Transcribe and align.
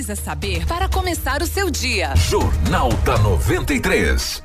precisa 0.00 0.16
saber 0.16 0.66
para 0.66 0.88
começar 0.88 1.42
o 1.42 1.46
seu 1.46 1.70
dia. 1.70 2.14
Jornal 2.16 2.90
da 3.04 3.18
93. 3.18 4.42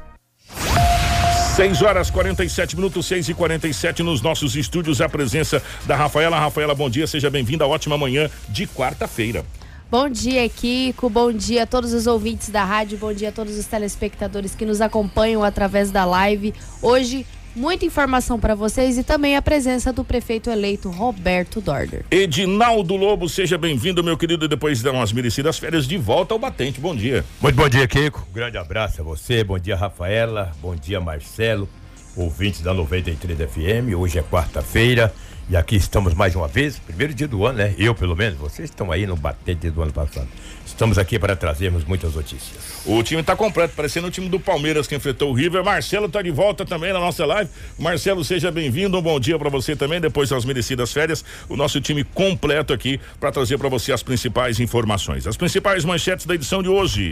6 1.55 1.81
horas 1.81 2.11
47 2.11 2.75
minutos, 2.75 3.05
6 3.05 3.29
e 3.29 3.33
47 3.33 4.03
nos 4.03 4.21
nossos 4.21 4.57
estúdios. 4.57 4.99
A 4.99 5.07
presença 5.07 5.63
da 5.85 5.95
Rafaela. 5.95 6.37
Rafaela, 6.37 6.75
bom 6.75 6.89
dia, 6.89 7.07
seja 7.07 7.29
bem-vinda. 7.29 7.65
Ótima 7.65 7.97
manhã 7.97 8.29
de 8.49 8.67
quarta-feira. 8.67 9.45
Bom 9.89 10.09
dia, 10.09 10.49
Kiko. 10.49 11.09
Bom 11.09 11.31
dia 11.31 11.63
a 11.63 11.65
todos 11.65 11.93
os 11.93 12.05
ouvintes 12.05 12.49
da 12.49 12.65
rádio. 12.65 12.97
Bom 12.97 13.13
dia 13.13 13.29
a 13.29 13.31
todos 13.31 13.57
os 13.57 13.65
telespectadores 13.65 14.53
que 14.55 14.65
nos 14.65 14.81
acompanham 14.81 15.41
através 15.41 15.89
da 15.89 16.03
live. 16.03 16.53
Hoje, 16.81 17.25
muita 17.55 17.85
informação 17.85 18.39
para 18.39 18.53
vocês 18.53 18.97
e 18.97 19.03
também 19.03 19.35
a 19.35 19.41
presença 19.41 19.93
do 19.93 20.03
prefeito 20.03 20.49
eleito 20.49 20.89
Roberto 20.89 21.61
Dorder. 21.61 22.05
Edinaldo 22.11 22.95
Lobo, 22.95 23.29
seja 23.29 23.57
bem-vindo, 23.57 24.03
meu 24.03 24.17
querido, 24.17 24.47
depois 24.47 24.81
de 24.81 24.89
umas 24.89 25.11
merecidas 25.13 25.57
férias 25.57 25.87
de 25.87 25.97
volta 25.97 26.33
ao 26.33 26.39
batente. 26.39 26.79
Bom 26.79 26.95
dia. 26.95 27.23
Muito 27.41 27.55
bom 27.55 27.69
dia, 27.69 27.87
Kiko. 27.87 28.27
grande 28.33 28.57
abraço 28.57 29.01
a 29.01 29.03
você. 29.03 29.43
Bom 29.43 29.57
dia, 29.57 29.75
Rafaela. 29.75 30.51
Bom 30.61 30.75
dia, 30.75 30.99
Marcelo. 30.99 31.69
Ouvintes 32.15 32.61
da 32.61 32.73
93 32.73 33.37
FM. 33.37 33.95
Hoje 33.97 34.19
é 34.19 34.23
quarta-feira. 34.23 35.13
E 35.47 35.55
aqui 35.55 35.75
estamos 35.75 36.15
mais 36.15 36.35
uma 36.35 36.47
vez, 36.47 36.79
primeiro 36.79 37.13
dia 37.13 37.27
do 37.27 37.45
ano, 37.45 37.59
né? 37.59 37.75
Eu, 37.77 37.93
pelo 37.93 38.15
menos, 38.15 38.35
vocês 38.39 38.67
estão 38.67 38.91
aí 38.91 39.05
no 39.05 39.15
batente 39.15 39.69
do 39.69 39.83
ano 39.83 39.93
passado. 39.93 40.27
Estamos 40.75 40.97
aqui 40.97 41.17
para 41.17 41.37
trazermos 41.37 41.85
muitas 41.85 42.13
notícias. 42.15 42.81
O 42.85 43.01
time 43.01 43.21
está 43.21 43.33
completo, 43.33 43.73
parecendo 43.77 44.07
o 44.07 44.11
time 44.11 44.27
do 44.27 44.37
Palmeiras 44.37 44.85
que 44.85 44.93
enfrentou 44.93 45.31
o 45.31 45.33
River. 45.33 45.63
Marcelo 45.63 46.07
está 46.07 46.21
de 46.21 46.29
volta 46.31 46.65
também 46.65 46.91
na 46.91 46.99
nossa 46.99 47.25
live. 47.25 47.49
Marcelo, 47.79 48.25
seja 48.25 48.51
bem-vindo. 48.51 48.97
Um 48.97 49.01
bom 49.01 49.17
dia 49.17 49.39
para 49.39 49.49
você 49.49 49.73
também, 49.73 50.01
depois 50.01 50.31
das 50.31 50.43
merecidas 50.43 50.91
férias. 50.91 51.23
O 51.47 51.55
nosso 51.55 51.79
time 51.79 52.03
completo 52.03 52.73
aqui 52.73 52.99
para 53.21 53.31
trazer 53.31 53.57
para 53.57 53.69
você 53.69 53.93
as 53.93 54.03
principais 54.03 54.59
informações. 54.59 55.25
As 55.25 55.37
principais 55.37 55.85
manchetes 55.85 56.25
da 56.25 56.35
edição 56.35 56.61
de 56.61 56.67
hoje. 56.67 57.11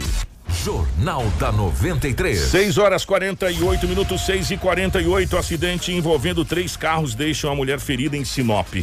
Jornal 0.62 1.24
da 1.40 1.50
93. 1.50 2.38
6 2.38 2.76
horas 2.76 3.02
48 3.06 3.88
minutos, 3.88 4.26
6 4.26 4.50
e 4.50 4.56
48 4.58 5.38
Acidente 5.38 5.90
envolvendo 5.90 6.44
três 6.44 6.76
carros 6.76 7.14
deixa 7.14 7.48
uma 7.48 7.56
mulher 7.56 7.80
ferida 7.80 8.14
em 8.14 8.26
Sinop. 8.26 8.74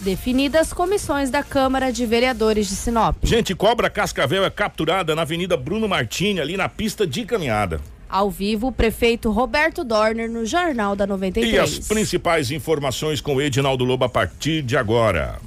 Definidas 0.00 0.72
comissões 0.72 1.30
da 1.30 1.42
Câmara 1.42 1.92
de 1.92 2.06
Vereadores 2.06 2.68
de 2.68 2.74
Sinop. 2.74 3.16
Gente, 3.22 3.54
cobra 3.54 3.90
cascavel 3.90 4.44
é 4.44 4.50
capturada 4.50 5.14
na 5.14 5.22
Avenida 5.22 5.58
Bruno 5.58 5.86
Martini, 5.86 6.40
ali 6.40 6.56
na 6.56 6.70
pista 6.70 7.06
de 7.06 7.26
caminhada. 7.26 7.82
Ao 8.08 8.30
vivo, 8.30 8.68
o 8.68 8.72
prefeito 8.72 9.30
Roberto 9.30 9.84
Dorner 9.84 10.28
no 10.28 10.46
Jornal 10.46 10.96
da 10.96 11.06
93. 11.06 11.54
E 11.54 11.58
as 11.58 11.86
principais 11.86 12.50
informações 12.50 13.20
com 13.20 13.40
Edinaldo 13.40 13.84
Lobo 13.84 14.04
a 14.06 14.08
partir 14.08 14.62
de 14.62 14.74
agora. 14.74 15.38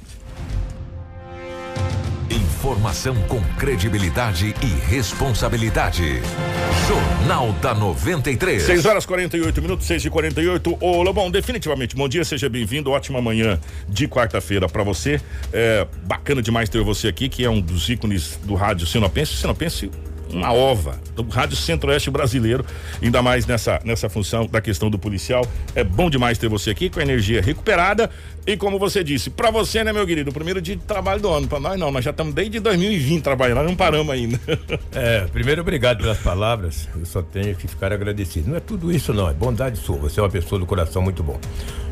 Informação 2.64 3.14
com 3.28 3.42
credibilidade 3.58 4.54
e 4.62 4.90
responsabilidade. 4.90 6.22
Jornal 6.88 7.52
da 7.60 7.74
93. 7.74 8.62
6 8.62 8.86
horas 8.86 9.04
48 9.04 9.60
minutos, 9.60 9.86
6 9.86 10.06
e 10.06 10.08
48 10.08 10.78
Ô, 10.80 11.02
Lobão, 11.02 11.30
definitivamente, 11.30 11.94
bom 11.94 12.08
dia, 12.08 12.24
seja 12.24 12.48
bem-vindo. 12.48 12.90
Ótima 12.90 13.20
manhã 13.20 13.60
de 13.86 14.08
quarta-feira 14.08 14.66
para 14.66 14.82
você. 14.82 15.20
É 15.52 15.86
bacana 16.06 16.40
demais 16.40 16.70
ter 16.70 16.82
você 16.82 17.06
aqui, 17.06 17.28
que 17.28 17.44
é 17.44 17.50
um 17.50 17.60
dos 17.60 17.86
ícones 17.90 18.40
do 18.44 18.54
rádio 18.54 18.86
Sinopense. 18.86 19.36
Sinopense 19.36 19.90
uma 20.34 20.52
ova 20.52 20.98
do 21.14 21.22
Rádio 21.22 21.56
Centro-Oeste 21.56 22.10
brasileiro, 22.10 22.64
ainda 23.02 23.22
mais 23.22 23.46
nessa, 23.46 23.80
nessa 23.84 24.08
função 24.08 24.46
da 24.46 24.60
questão 24.60 24.90
do 24.90 24.98
policial. 24.98 25.46
É 25.74 25.84
bom 25.84 26.10
demais 26.10 26.38
ter 26.38 26.48
você 26.48 26.70
aqui 26.70 26.90
com 26.90 27.00
a 27.00 27.02
energia 27.02 27.40
recuperada 27.40 28.10
e 28.46 28.56
como 28.56 28.78
você 28.78 29.02
disse, 29.02 29.30
para 29.30 29.50
você, 29.50 29.82
né, 29.82 29.92
meu 29.92 30.06
querido, 30.06 30.30
o 30.30 30.34
primeiro 30.34 30.60
dia 30.60 30.76
de 30.76 30.82
trabalho 30.82 31.20
do 31.20 31.30
ano, 31.30 31.48
para 31.48 31.60
nós 31.60 31.78
não, 31.78 31.90
nós 31.90 32.04
já 32.04 32.10
estamos 32.10 32.34
desde 32.34 32.60
2020 32.60 33.22
trabalhando, 33.22 33.64
não 33.64 33.76
paramos 33.76 34.12
ainda. 34.12 34.38
É, 34.92 35.26
primeiro 35.32 35.60
obrigado 35.60 35.98
pelas 35.98 36.18
palavras, 36.18 36.88
eu 36.96 37.04
só 37.04 37.20
tenho 37.20 37.54
que 37.56 37.66
ficar 37.66 37.92
agradecido. 37.92 38.50
Não 38.50 38.56
é 38.56 38.60
tudo 38.60 38.92
isso 38.92 39.12
não, 39.12 39.28
é 39.28 39.32
bondade 39.32 39.78
sua, 39.78 39.96
você 39.96 40.20
é 40.20 40.22
uma 40.22 40.28
pessoa 40.28 40.58
do 40.58 40.66
coração 40.66 41.02
muito 41.02 41.22
bom. 41.22 41.38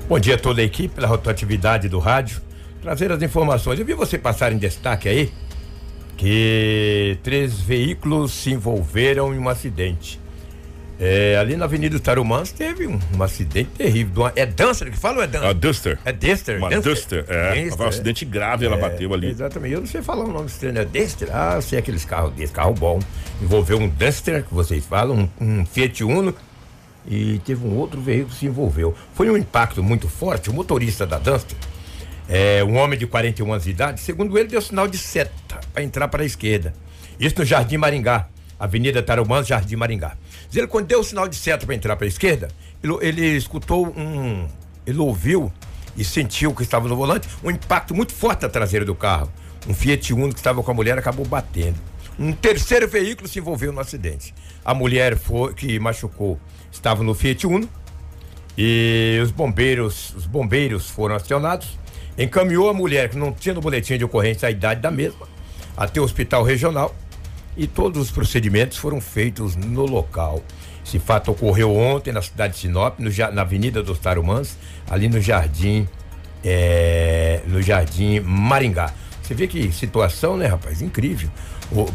Bom 0.09 0.19
dia 0.19 0.35
a 0.35 0.39
toda 0.39 0.61
a 0.61 0.65
equipe, 0.65 0.95
pela 0.95 1.07
rotatividade 1.07 1.89
do 1.89 1.99
rádio, 1.99 2.41
trazer 2.81 3.11
as 3.11 3.23
informações. 3.23 3.79
Eu 3.79 3.87
vi 3.87 3.95
você 3.95 4.19
passar 4.19 4.53
em 4.53 4.59
destaque 4.59 5.09
aí, 5.09 5.33
que 6.17 7.19
três 7.23 7.61
veículos 7.61 8.33
se 8.33 8.53
envolveram 8.53 9.35
em 9.35 9.39
um 9.39 9.49
acidente. 9.49 10.21
É, 11.05 11.37
ali 11.37 11.57
na 11.57 11.65
Avenida 11.65 11.99
Tarumãs 11.99 12.53
teve 12.53 12.87
um, 12.87 12.97
um 13.17 13.23
acidente 13.25 13.71
terrível. 13.71 14.23
Uma, 14.23 14.33
é 14.37 14.47
Duster 14.47 14.89
que 14.89 14.97
fala 14.97 15.17
ou 15.17 15.23
é 15.25 15.27
Duster? 15.27 15.49
A 15.49 15.53
Duster. 15.53 15.99
É 16.05 16.13
Duster. 16.13 16.59
Uma 16.59 16.71
Duster, 16.71 16.93
Duster 16.93 17.25
é. 17.29 17.65
Duster, 17.65 17.85
um 17.85 17.89
acidente 17.89 18.25
grave, 18.25 18.67
ela 18.67 18.77
é, 18.77 18.81
bateu 18.81 19.13
ali. 19.13 19.31
Exatamente. 19.31 19.75
Eu 19.75 19.81
não 19.81 19.87
sei 19.89 20.01
falar 20.01 20.25
o 20.25 20.29
nome 20.29 20.45
desse 20.45 20.61
trem, 20.61 20.79
é 20.79 20.85
Duster? 20.85 21.29
Ah, 21.33 21.61
sei 21.61 21.81
aqueles 21.81 22.05
carros 22.05 22.33
desse, 22.35 22.53
carro 22.53 22.73
bom. 22.75 23.01
Envolveu 23.43 23.79
um 23.79 23.89
Duster, 23.89 24.45
que 24.45 24.55
vocês 24.55 24.87
falam, 24.87 25.29
um, 25.41 25.61
um 25.61 25.67
Fiat 25.67 26.05
Uno, 26.05 26.33
e 27.05 27.41
teve 27.45 27.67
um 27.67 27.77
outro 27.77 28.01
veículo 28.01 28.29
que 28.29 28.37
se 28.37 28.47
envolveu. 28.47 28.95
Foi 29.13 29.29
um 29.29 29.37
impacto 29.37 29.83
muito 29.83 30.09
forte. 30.09 30.51
O 30.51 30.53
motorista 30.53 31.05
da 31.05 31.19
Duster 31.19 31.57
é, 32.29 32.63
um 32.65 32.77
homem 32.77 32.99
de 32.99 33.07
41 33.07 33.51
anos 33.51 33.65
de 33.65 33.71
idade, 33.71 34.01
segundo 34.01 34.39
ele, 34.39 34.49
deu 34.49 34.63
sinal 34.63 34.87
de 34.87 34.99
seta 34.99 35.61
para 35.73 35.83
entrar 35.83 36.09
para 36.09 36.23
a 36.23 36.27
esquerda. 36.27 36.73
Isso 37.19 37.37
no 37.39 37.45
Jardim 37.45 37.77
Maringá, 37.77 38.29
Avenida 38.59 39.03
Tarumãs, 39.03 39.47
Jardim 39.47 39.77
Maringá. 39.77 40.17
Diz 40.49 40.57
ele, 40.57 40.67
quando 40.67 40.87
deu 40.87 41.01
o 41.01 41.05
sinal 41.05 41.29
de 41.29 41.37
seta 41.37 41.67
para 41.67 41.75
entrar 41.75 41.97
para 41.97 42.07
a 42.07 42.09
esquerda, 42.09 42.49
ele, 42.83 42.97
ele 43.01 43.37
escutou 43.37 43.87
um. 43.97 44.49
Ele 44.87 44.99
ouviu 44.99 45.53
e 45.97 46.05
sentiu 46.05 46.55
que 46.55 46.63
estava 46.63 46.89
no 46.89 46.97
volante 46.97 47.29
um 47.45 47.51
impacto 47.51 47.95
muito 47.95 48.13
forte 48.13 48.43
na 48.43 48.49
traseira 48.49 48.85
do 48.85 48.95
carro. 48.95 49.31
Um 49.69 49.75
Fiat 49.75 50.13
Uno 50.13 50.33
que 50.33 50.39
estava 50.41 50.63
com 50.63 50.71
a 50.71 50.75
mulher 50.75 50.99
acabou 50.99 51.25
batendo. 51.25 51.77
Um 52.19 52.33
terceiro 52.33 52.89
veículo 52.89 53.29
se 53.29 53.39
envolveu 53.39 53.73
no 53.73 53.81
acidente. 53.81 54.35
A 54.65 54.75
mulher 54.75 55.17
foi, 55.17 55.55
que 55.55 55.79
machucou 55.79 56.39
estava 56.71 57.03
no 57.03 57.15
Fiat 57.15 57.47
Uno 57.47 57.69
e 58.57 59.21
os 59.23 59.31
bombeiros, 59.31 60.15
os 60.17 60.27
bombeiros 60.27 60.91
foram 60.91 61.15
acionados 61.15 61.79
encaminhou 62.17 62.69
a 62.69 62.75
mulher, 62.75 63.09
que 63.09 63.17
não 63.17 63.33
tinha 63.33 63.55
no 63.55 63.61
boletim 63.61 63.97
de 63.97 64.05
ocorrência 64.05 64.49
a 64.49 64.51
idade 64.51 64.81
da 64.81 64.91
mesma, 64.91 65.27
até 65.77 66.01
o 66.01 66.05
hospital 66.05 66.43
regional 66.43 66.95
e 67.57 67.67
todos 67.67 68.01
os 68.01 68.11
procedimentos 68.11 68.79
foram 68.79 69.01
feitos 69.01 69.57
no 69.57 69.85
local. 69.85 70.43
Esse 70.85 70.99
fato 70.99 71.31
ocorreu 71.31 71.75
ontem 71.75 72.13
na 72.13 72.23
cidade 72.23 72.55
de 72.55 72.61
Sinop, 72.61 72.99
no, 72.99 73.11
na 73.33 73.43
Avenida 73.43 73.83
dos 73.83 73.99
Tarumãs, 73.99 74.59
ali 74.91 75.09
no 75.09 75.21
Jardim, 75.21 75.89
é, 76.45 77.41
no 77.47 77.63
Jardim 77.63 78.21
Maringá. 78.21 78.93
Você 79.23 79.35
vê 79.35 79.47
que 79.47 79.71
situação, 79.71 80.37
né, 80.37 80.47
rapaz? 80.47 80.83
Incrível. 80.83 81.31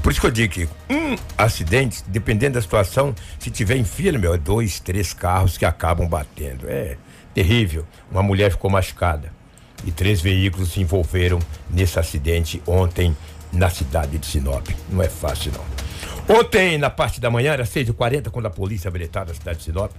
Por 0.01 0.11
isso 0.11 0.21
que 0.21 0.27
eu 0.27 0.31
digo 0.31 0.53
que 0.53 0.69
um 0.89 1.15
acidente, 1.37 2.03
dependendo 2.07 2.53
da 2.53 2.61
situação, 2.61 3.13
se 3.37 3.51
tiver 3.51 3.75
em 3.75 3.83
fila, 3.83 4.17
meu, 4.17 4.33
é 4.33 4.37
dois, 4.37 4.79
três 4.79 5.13
carros 5.13 5.57
que 5.57 5.65
acabam 5.65 6.07
batendo. 6.07 6.67
É 6.67 6.97
terrível. 7.33 7.85
Uma 8.09 8.23
mulher 8.23 8.49
ficou 8.49 8.71
machucada 8.71 9.36
e 9.85 9.91
três 9.91 10.21
veículos 10.21 10.71
se 10.71 10.81
envolveram 10.81 11.39
nesse 11.69 11.99
acidente 11.99 12.61
ontem 12.65 13.15
na 13.51 13.69
cidade 13.69 14.17
de 14.17 14.25
Sinop. 14.25 14.67
Não 14.89 15.01
é 15.01 15.09
fácil, 15.09 15.51
não. 15.53 16.37
Ontem, 16.37 16.77
na 16.77 16.89
parte 16.89 17.21
da 17.21 17.29
manhã, 17.29 17.53
era 17.53 17.63
6h40, 17.63 18.29
quando 18.29 18.47
a 18.47 18.49
polícia 18.49 18.89
habilitada 18.89 19.27
da 19.27 19.33
cidade 19.33 19.59
de 19.59 19.65
Sinop, 19.65 19.91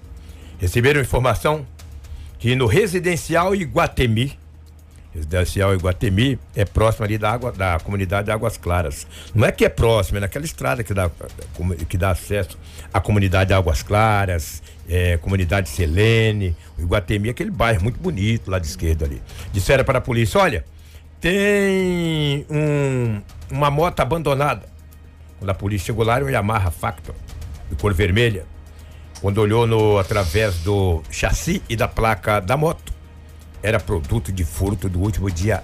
receberam 0.59 1.01
informação 1.01 1.67
que 2.39 2.55
no 2.55 2.67
residencial 2.67 3.55
Iguatemi, 3.55 4.39
residencial 5.15 5.75
Iguatemi 5.75 6.39
é 6.55 6.65
próximo 6.65 7.05
ali 7.05 7.19
da 7.19 7.33
água 7.33 7.51
da 7.51 7.81
comunidade 7.81 8.27
de 8.27 8.31
Águas 8.31 8.57
Claras. 8.57 9.07
Não 9.35 9.47
é 9.47 9.53
que 9.53 9.65
é 9.65 9.69
próximo, 9.69 10.19
é 10.19 10.21
naquela 10.21 10.45
estrada 10.45 10.85
que 10.85 10.93
dá, 10.93 11.11
que 11.89 11.97
dá 11.97 12.11
acesso 12.11 12.59
à 12.93 13.01
comunidade 13.01 13.49
de 13.49 13.55
Águas 13.55 13.83
Claras, 13.83 14.63
é, 14.89 15.19
comunidade 15.19 15.69
Selene, 15.69 16.57
Iguatemi, 16.79 17.29
aquele 17.29 17.51
bairro 17.51 17.83
muito 17.83 18.01
bonito 18.01 18.51
lá 18.51 18.59
de 18.59 18.67
esquerda 18.67 19.05
ali. 19.05 19.21
Disseram 19.53 19.85
para 19.85 19.99
a 19.99 20.01
polícia, 20.01 20.41
olha, 20.41 20.65
tem 21.21 22.47
um, 22.49 23.21
uma 23.51 23.71
moto 23.71 24.01
abandonada. 24.01 24.67
Quando 25.39 25.51
a 25.51 25.55
polícia 25.55 25.87
chegou 25.87 26.05
lá, 26.05 26.17
era 26.17 26.25
um 26.25 26.31
Yamaha 26.31 26.71
Factor, 26.71 27.15
de 27.71 27.77
cor 27.77 27.93
vermelha. 27.93 28.47
Quando 29.21 29.39
olhou 29.39 29.67
no, 29.67 29.99
através 29.99 30.59
do 30.59 31.03
chassi 31.11 31.63
e 31.69 31.77
da 31.77 31.87
placa 31.87 32.41
da 32.41 32.57
moto, 32.57 32.93
era 33.63 33.79
produto 33.79 34.33
de 34.33 34.45
furto 34.45 34.89
do 34.89 35.01
último 35.01 35.31
dia 35.31 35.63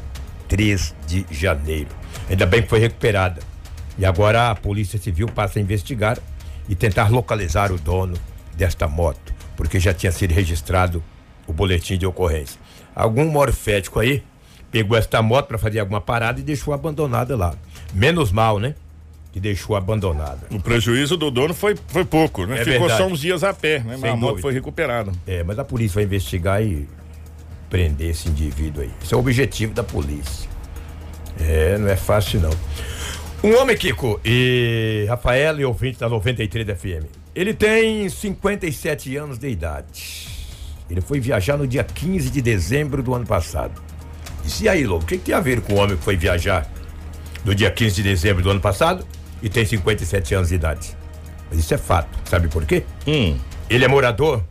3 0.48 0.94
de 1.06 1.26
janeiro. 1.30 1.90
Ainda 2.28 2.46
bem 2.46 2.62
que 2.62 2.68
foi 2.68 2.80
recuperada. 2.80 3.40
E 3.96 4.04
agora 4.04 4.50
a 4.50 4.54
Polícia 4.56 4.98
Civil 4.98 5.28
passa 5.28 5.58
a 5.60 5.62
investigar 5.62 6.18
e 6.68 6.74
tentar 6.74 7.10
localizar 7.10 7.70
o 7.70 7.78
dono 7.78 8.14
desta 8.56 8.86
moto, 8.88 9.32
porque 9.56 9.78
já 9.80 9.92
tinha 9.92 10.12
sido 10.12 10.32
registrado 10.32 11.02
o 11.46 11.52
boletim 11.52 11.98
de 11.98 12.06
ocorrência. 12.06 12.60
Algum 12.94 13.24
morfético 13.26 14.00
aí 14.00 14.22
pegou 14.70 14.96
esta 14.96 15.20
moto 15.22 15.46
para 15.46 15.58
fazer 15.58 15.80
alguma 15.80 16.00
parada 16.00 16.40
e 16.40 16.42
deixou 16.42 16.74
abandonada 16.74 17.36
lá. 17.36 17.54
Menos 17.92 18.32
mal, 18.32 18.58
né? 18.58 18.74
Que 19.32 19.40
deixou 19.40 19.76
abandonada. 19.76 20.46
O 20.50 20.60
prejuízo 20.60 21.16
do 21.16 21.30
dono 21.30 21.54
foi, 21.54 21.76
foi 21.88 22.04
pouco, 22.04 22.46
né? 22.46 22.60
É 22.60 22.64
Ficou 22.64 22.80
verdade. 22.80 23.02
só 23.02 23.06
uns 23.08 23.20
dias 23.20 23.42
a 23.42 23.52
pé, 23.52 23.80
né? 23.80 23.96
Mas 24.00 24.12
a 24.12 24.16
moto 24.16 24.40
foi 24.40 24.52
recuperada. 24.52 25.12
É, 25.26 25.42
mas 25.42 25.58
a 25.58 25.64
polícia 25.64 25.96
vai 25.96 26.04
investigar 26.04 26.62
e 26.62 26.88
prender 27.68 28.10
esse 28.10 28.28
indivíduo 28.28 28.82
aí. 28.82 28.90
Esse 29.02 29.12
é 29.14 29.16
o 29.16 29.20
objetivo 29.20 29.74
da 29.74 29.82
polícia. 29.82 30.48
É, 31.40 31.76
não 31.78 31.88
é 31.88 31.96
fácil 31.96 32.40
não. 32.40 32.50
Um 33.42 33.60
homem, 33.60 33.76
Kiko, 33.76 34.20
e 34.24 35.04
Rafael 35.08 35.60
e 35.60 35.64
ouvinte 35.64 35.98
da 35.98 36.08
93 36.08 36.66
FM. 36.78 37.23
Ele 37.34 37.52
tem 37.52 38.08
57 38.08 39.16
anos 39.16 39.38
de 39.38 39.48
idade. 39.48 40.28
Ele 40.88 41.00
foi 41.00 41.18
viajar 41.18 41.56
no 41.56 41.66
dia 41.66 41.82
15 41.82 42.30
de 42.30 42.40
dezembro 42.40 43.02
do 43.02 43.12
ano 43.12 43.26
passado. 43.26 43.82
E 44.60 44.68
aí, 44.68 44.86
Lobo, 44.86 45.02
o 45.02 45.06
que, 45.06 45.18
que 45.18 45.24
tem 45.24 45.34
a 45.34 45.40
ver 45.40 45.60
com 45.62 45.72
o 45.72 45.76
homem 45.76 45.96
que 45.96 46.04
foi 46.04 46.16
viajar 46.16 46.70
no 47.44 47.52
dia 47.54 47.70
15 47.70 47.96
de 47.96 48.02
dezembro 48.04 48.42
do 48.42 48.50
ano 48.50 48.60
passado 48.60 49.04
e 49.42 49.48
tem 49.48 49.64
57 49.66 50.34
anos 50.34 50.50
de 50.50 50.54
idade? 50.54 50.96
Mas 51.50 51.58
isso 51.58 51.74
é 51.74 51.78
fato. 51.78 52.16
Sabe 52.28 52.46
por 52.46 52.64
quê? 52.64 52.84
Hum. 53.06 53.36
Ele 53.68 53.84
é 53.84 53.88
morador 53.88 54.44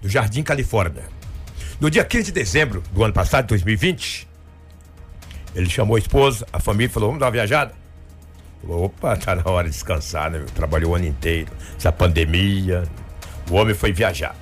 do 0.00 0.08
Jardim 0.08 0.44
Califórnia. 0.44 1.04
No 1.80 1.90
dia 1.90 2.04
15 2.04 2.26
de 2.26 2.32
dezembro 2.32 2.82
do 2.92 3.02
ano 3.02 3.12
passado, 3.12 3.48
2020, 3.48 4.28
ele 5.54 5.68
chamou 5.68 5.96
a 5.96 5.98
esposa, 5.98 6.46
a 6.52 6.60
família 6.60 6.86
e 6.86 6.92
falou: 6.92 7.08
vamos 7.08 7.20
dar 7.20 7.26
uma 7.26 7.32
viajada? 7.32 7.79
Opa, 8.66 9.16
tá 9.18 9.34
na 9.34 9.48
hora 9.50 9.68
de 9.68 9.74
descansar, 9.74 10.30
né? 10.30 10.44
Trabalhou 10.54 10.92
o 10.92 10.94
ano 10.94 11.06
inteiro, 11.06 11.50
essa 11.76 11.90
pandemia. 11.92 12.84
O 13.50 13.54
homem 13.54 13.74
foi 13.74 13.92
viajar. 13.92 14.36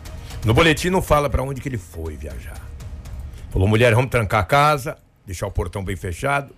No 0.44 0.52
boletim 0.54 0.90
não 0.90 1.02
fala 1.02 1.28
para 1.30 1.42
onde 1.42 1.60
que 1.60 1.68
ele 1.68 1.78
foi 1.78 2.16
viajar. 2.16 2.60
Falou, 3.50 3.66
mulher, 3.66 3.94
vamos 3.94 4.10
trancar 4.10 4.40
a 4.40 4.44
casa, 4.44 4.96
deixar 5.26 5.46
o 5.46 5.50
portão 5.50 5.82
bem 5.82 5.96
fechado. 5.96 6.54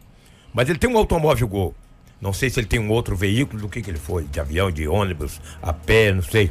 Mas 0.52 0.68
ele 0.68 0.78
tem 0.78 0.90
um 0.90 0.96
automóvel 0.98 1.46
Gol. 1.46 1.74
Não 2.20 2.32
sei 2.32 2.50
se 2.50 2.60
ele 2.60 2.66
tem 2.66 2.78
um 2.80 2.90
outro 2.90 3.16
veículo, 3.16 3.62
do 3.62 3.68
que 3.68 3.80
que 3.80 3.90
ele 3.90 3.98
foi, 3.98 4.24
de 4.24 4.40
avião, 4.40 4.70
de 4.70 4.86
ônibus, 4.86 5.40
a 5.62 5.72
pé, 5.72 6.12
não 6.12 6.22
sei. 6.22 6.50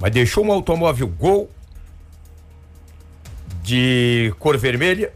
Mas 0.00 0.10
deixou 0.12 0.44
um 0.44 0.52
automóvel 0.52 1.06
Gol 1.08 1.50
de 3.62 4.34
cor 4.38 4.56
vermelha, 4.56 5.12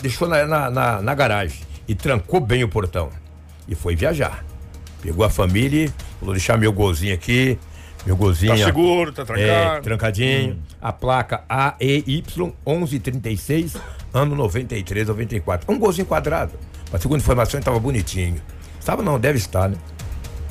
deixou 0.00 0.28
na, 0.28 0.44
na, 0.46 0.70
na- 0.70 1.02
na 1.02 1.14
garagem 1.14 1.60
e 1.88 1.94
trancou 1.94 2.40
bem 2.40 2.62
o 2.64 2.68
portão. 2.68 3.10
E 3.68 3.74
foi 3.74 3.94
viajar. 3.96 4.44
Pegou 5.02 5.24
a 5.24 5.30
família, 5.30 5.86
e 5.86 5.92
falou: 6.20 6.34
deixar 6.34 6.56
meu 6.58 6.72
golzinho 6.72 7.14
aqui, 7.14 7.58
meu 8.04 8.16
golzinho. 8.16 8.56
Tá 8.56 8.64
seguro, 8.64 9.12
tá 9.12 9.24
trancado. 9.24 9.78
é, 9.78 9.80
trancadinho. 9.80 10.58
A 10.80 10.92
placa 10.92 11.44
AEY 11.48 12.24
1136, 12.66 13.76
ano 14.12 14.34
93, 14.36 15.08
94. 15.08 15.72
Um 15.72 15.78
golzinho 15.78 16.06
quadrado. 16.06 16.52
Mas 16.92 17.02
segundo 17.02 17.20
informação, 17.20 17.58
estava 17.58 17.78
bonitinho. 17.80 18.40
Estava 18.78 19.02
não, 19.02 19.18
deve 19.18 19.38
estar, 19.38 19.68
né? 19.68 19.76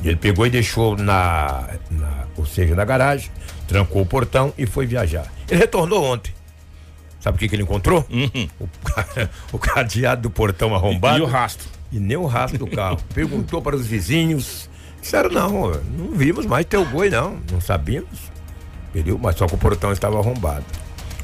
E 0.04 0.08
ele 0.10 0.18
pegou 0.18 0.46
e 0.46 0.50
deixou 0.50 0.98
na, 0.98 1.70
na- 1.90 2.26
ou 2.36 2.46
seja, 2.46 2.76
na 2.76 2.84
garagem, 2.84 3.32
trancou 3.68 4.02
o 4.02 4.06
portão 4.06 4.54
e 4.58 4.66
foi 4.66 4.86
viajar. 4.86 5.32
Ele 5.50 5.60
retornou 5.60 6.04
ontem. 6.04 6.35
Sabe 7.26 7.38
o 7.38 7.40
que, 7.40 7.50
que 7.50 7.56
ele 7.56 7.64
encontrou? 7.64 8.06
O, 8.60 8.68
ca- 8.84 9.30
o 9.52 9.58
cadeado 9.58 10.22
do 10.22 10.30
portão 10.30 10.70
E, 10.70 10.74
arrombado. 10.76 11.18
e 11.18 11.22
o 11.24 11.26
rastro. 11.26 11.68
E 11.92 11.98
nem 12.00 12.16
o 12.16 12.28
rastro 12.28 12.60
do 12.60 12.68
carro. 12.68 13.00
Perguntou 13.16 13.64
para 13.64 13.76
os 13.76 13.88
vizinhos. 13.88 14.70
Disseram, 15.02 15.32
não, 15.32 15.72
não 15.98 16.12
vimos 16.12 16.46
mais 16.46 16.68
teu 16.68 16.86
boi, 16.86 17.10
não. 17.10 17.40
Não 17.52 17.60
sabíamos. 17.60 18.20
Entendeu? 18.90 19.18
Mas 19.18 19.38
só 19.38 19.48
que 19.48 19.56
o 19.56 19.58
portão 19.58 19.92
estava 19.92 20.20
arrombado. 20.20 20.64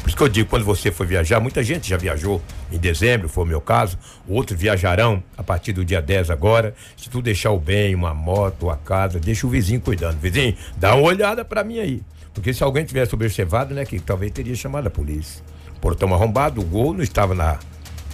Por 0.02 0.08
isso 0.08 0.18
que 0.18 0.24
eu 0.24 0.28
digo, 0.28 0.50
quando 0.50 0.66
você 0.66 0.92
for 0.92 1.06
viajar, 1.06 1.40
muita 1.40 1.62
gente 1.62 1.88
já 1.88 1.98
viajou 1.98 2.42
em 2.72 2.80
dezembro, 2.80 3.30
foi 3.30 3.44
o 3.44 3.48
meu 3.48 3.62
caso. 3.62 3.96
Outros 4.28 4.60
viajarão 4.60 5.22
a 5.38 5.44
partir 5.44 5.72
do 5.72 5.86
dia 5.86 6.02
10 6.02 6.32
agora. 6.32 6.74
Se 6.98 7.12
tu 7.12 7.22
deixar 7.22 7.52
o 7.52 7.60
bem, 7.60 7.94
uma 7.94 8.12
moto, 8.12 8.72
a 8.72 8.76
casa, 8.76 9.20
deixa 9.20 9.46
o 9.46 9.52
vizinho 9.52 9.80
cuidando. 9.80 10.18
Vizinho, 10.20 10.58
dá 10.78 10.96
uma 10.96 11.04
olhada 11.06 11.46
para 11.46 11.64
mim 11.64 11.78
aí. 11.78 12.02
Porque 12.34 12.52
se 12.56 12.64
alguém 12.64 12.84
tivesse 12.86 13.14
observado, 13.14 13.76
né, 13.76 13.86
que 13.86 14.00
talvez 14.00 14.32
teria 14.32 14.56
chamado 14.56 14.88
a 14.88 14.90
polícia. 14.90 15.44
Portão 15.82 16.14
arrombado, 16.14 16.62
o 16.62 16.64
gol 16.64 16.94
não 16.94 17.02
estava 17.02 17.34
na, 17.34 17.58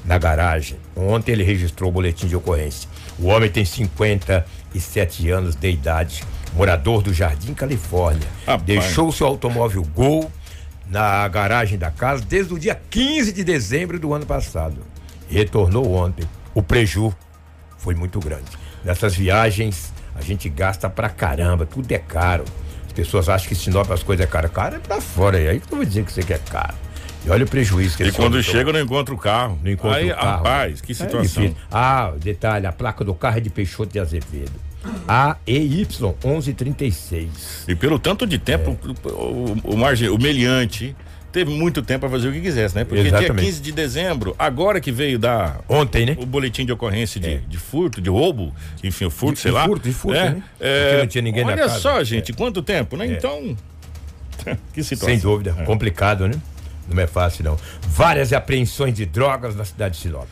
na 0.06 0.18
garagem. 0.18 0.80
Ontem 0.96 1.34
ele 1.34 1.44
registrou 1.44 1.90
o 1.90 1.94
boletim 1.94 2.26
de 2.26 2.36
ocorrência. 2.36 2.90
O 3.20 3.28
homem 3.28 3.50
tem 3.50 3.66
57 3.66 5.30
anos 5.30 5.54
de 5.56 5.70
idade, 5.70 6.24
morador 6.54 7.04
do 7.04 7.14
Jardim 7.14 7.54
Califórnia. 7.54 8.28
Rapaz. 8.46 8.64
Deixou 8.64 9.12
seu 9.12 9.28
automóvel 9.28 9.84
Gol 9.94 10.32
na 10.90 11.28
garagem 11.28 11.78
da 11.78 11.92
casa 11.92 12.24
desde 12.24 12.54
o 12.54 12.60
dia 12.60 12.80
15 12.90 13.34
de 13.34 13.44
dezembro 13.44 14.00
do 14.00 14.14
ano 14.14 14.26
passado. 14.26 14.78
Retornou 15.30 15.94
ontem. 15.94 16.26
O 16.54 16.64
preju 16.64 17.14
foi 17.78 17.94
muito 17.94 18.20
grande. 18.20 18.46
Nessas 18.86 19.14
viagens 19.14 19.92
a 20.16 20.22
gente 20.22 20.48
gasta 20.48 20.90
pra 20.90 21.10
caramba, 21.10 21.66
tudo 21.66 21.92
é 21.92 22.00
caro. 22.00 22.46
As 22.86 22.94
pessoas 22.94 23.28
acham 23.28 23.50
que 23.50 23.56
Sinop 23.56 23.92
as 23.92 24.02
coisas 24.02 24.26
é 24.26 24.30
caro. 24.30 24.50
Caro 24.50 24.76
é 24.78 24.80
pra 24.80 25.02
fora, 25.02 25.38
aí 25.38 25.60
que 25.60 25.72
eu 25.72 25.78
vou 25.78 25.86
dizer 25.86 26.06
que 26.06 26.14
você 26.14 26.24
quer 26.24 26.40
caro. 26.40 26.87
E 27.28 27.30
olha 27.30 27.44
o 27.44 27.48
prejuízo 27.48 27.98
que 27.98 28.04
E 28.04 28.12
quando 28.12 28.42
chega, 28.42 28.72
não 28.72 28.80
encontra 28.80 29.14
o 29.14 29.18
carro. 29.18 29.60
não 29.64 29.70
encontra 29.72 29.98
Aí, 29.98 30.12
o 30.12 30.16
carro. 30.16 30.28
rapaz, 30.38 30.80
que 30.82 30.94
É 30.94 30.96
situação. 30.96 31.44
difícil. 31.44 31.56
ah, 31.72 32.14
detalhe, 32.18 32.66
a 32.66 32.72
placa 32.72 33.04
do 33.04 33.14
carro 33.14 33.38
é 33.38 33.42
de 33.42 33.50
Peixoto 33.50 33.92
de 33.92 34.00
Azevedo. 34.00 34.52
AEY 35.08 35.86
1136. 36.24 37.66
E 37.68 37.76
pelo 37.76 38.00
tanto 38.00 38.26
de 38.26 38.38
tempo, 38.38 38.78
o, 39.04 39.10
o, 39.10 39.58
o, 39.74 39.78
marge- 39.78 40.08
o 40.10 40.18
meliante 40.18 40.96
teve 41.32 41.52
muito 41.52 41.82
tempo 41.82 42.02
para 42.02 42.10
fazer 42.10 42.30
o 42.30 42.32
que 42.32 42.40
quisesse, 42.40 42.74
né? 42.76 42.84
Porque 42.86 43.02
dia 43.04 43.10
Exatamente. 43.10 43.46
15 43.46 43.62
de 43.62 43.72
dezembro, 43.74 44.36
agora 44.40 44.80
que 44.80 44.92
veio 44.92 45.20
dar 45.20 45.60
Ontem, 45.68 46.06
né? 46.06 46.16
o 46.20 46.26
boletim 46.26 46.66
de 46.66 46.72
ocorrência 46.72 47.20
de, 47.20 47.38
de 47.40 47.58
furto, 47.58 48.00
de 48.02 48.10
roubo, 48.10 48.54
enfim, 48.84 49.06
o 49.06 49.12
furto, 49.12 49.36
De- 49.36 49.42
sei 49.42 49.52
de 49.52 49.56
lá. 49.58 49.66
furto, 49.66 49.88
de 49.88 49.94
furto, 49.94 50.18
é, 50.18 50.30
né? 50.32 50.44
é, 50.60 50.84
Porque 50.90 50.98
não 51.02 51.08
tinha 51.08 51.22
ninguém 51.22 51.44
na 51.46 51.52
olha 51.52 51.64
casa. 51.64 51.80
só, 51.80 52.02
gente, 52.04 52.32
quanto 52.32 52.62
tempo, 52.62 52.96
né? 52.96 53.08
É. 53.08 53.12
Então, 53.12 53.56
que 54.74 54.82
situação. 54.84 55.10
Sem 55.10 55.20
dúvida. 55.20 55.54
É. 55.60 55.64
Complicado, 55.66 56.28
né? 56.28 56.36
Não 56.90 57.02
é 57.02 57.08
fácil, 57.08 57.44
não. 57.44 57.58
Várias 57.82 58.32
apreensões 58.34 58.94
de 58.94 59.06
drogas 59.06 59.56
na 59.56 59.66
cidade 59.66 59.96
de 59.96 60.02
Sinop. 60.02 60.28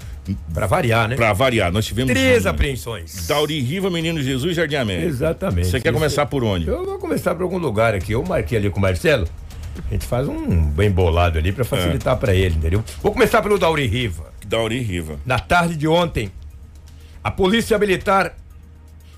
Pra 0.54 0.66
variar, 0.66 1.08
né? 1.08 1.16
Pra 1.16 1.34
variar, 1.34 1.72
nós 1.72 1.86
tivemos 1.86 2.12
Três 2.12 2.46
um- 2.46 2.50
apreensões. 2.50 3.28
Dauri 3.28 3.60
Riva, 3.60 3.90
Menino 3.92 4.22
Jesus 4.22 4.54
e 4.54 4.56
Jardim 4.56 4.76
América. 4.76 5.08
Exatamente. 5.08 5.68
Você 5.68 5.80
quer 5.80 5.90
Isso- 5.90 5.94
começar 6.00 6.26
por 6.26 6.44
onde? 6.44 6.68
Eu 6.68 6.84
vou 6.84 6.98
começar 6.98 7.36
por 7.36 7.44
algum 7.44 7.58
lugar 7.60 7.94
aqui. 7.94 8.14
Eu 8.14 8.24
marquei 8.24 8.58
ali 8.58 8.70
com 8.70 8.80
o 8.80 8.82
Marcelo. 8.82 9.28
A 9.90 9.94
gente 9.94 10.06
faz 10.06 10.28
um 10.28 10.64
bem 10.72 10.90
bolado 10.90 11.38
ali 11.38 11.52
pra 11.52 11.64
facilitar 11.66 12.14
É. 12.16 12.18
pra 12.18 12.34
ele, 12.34 12.56
entendeu? 12.56 12.84
Vou 13.04 13.12
começar 13.12 13.42
pelo 13.42 13.60
Dauri 13.60 13.86
Riva. 13.86 14.34
Dauri 14.48 14.80
Riva. 14.80 15.20
Na 15.26 15.38
tarde 15.38 15.76
de 15.76 15.88
ontem, 15.88 16.32
a 17.24 17.30
polícia 17.30 17.78
militar 17.78 18.36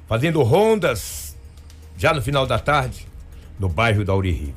fazendo 0.09 0.41
rondas 0.43 1.37
já 1.97 2.13
no 2.13 2.21
final 2.21 2.45
da 2.47 2.57
tarde 2.59 3.07
no 3.59 3.69
bairro 3.69 4.03
da 4.03 4.13
Riva. 4.15 4.53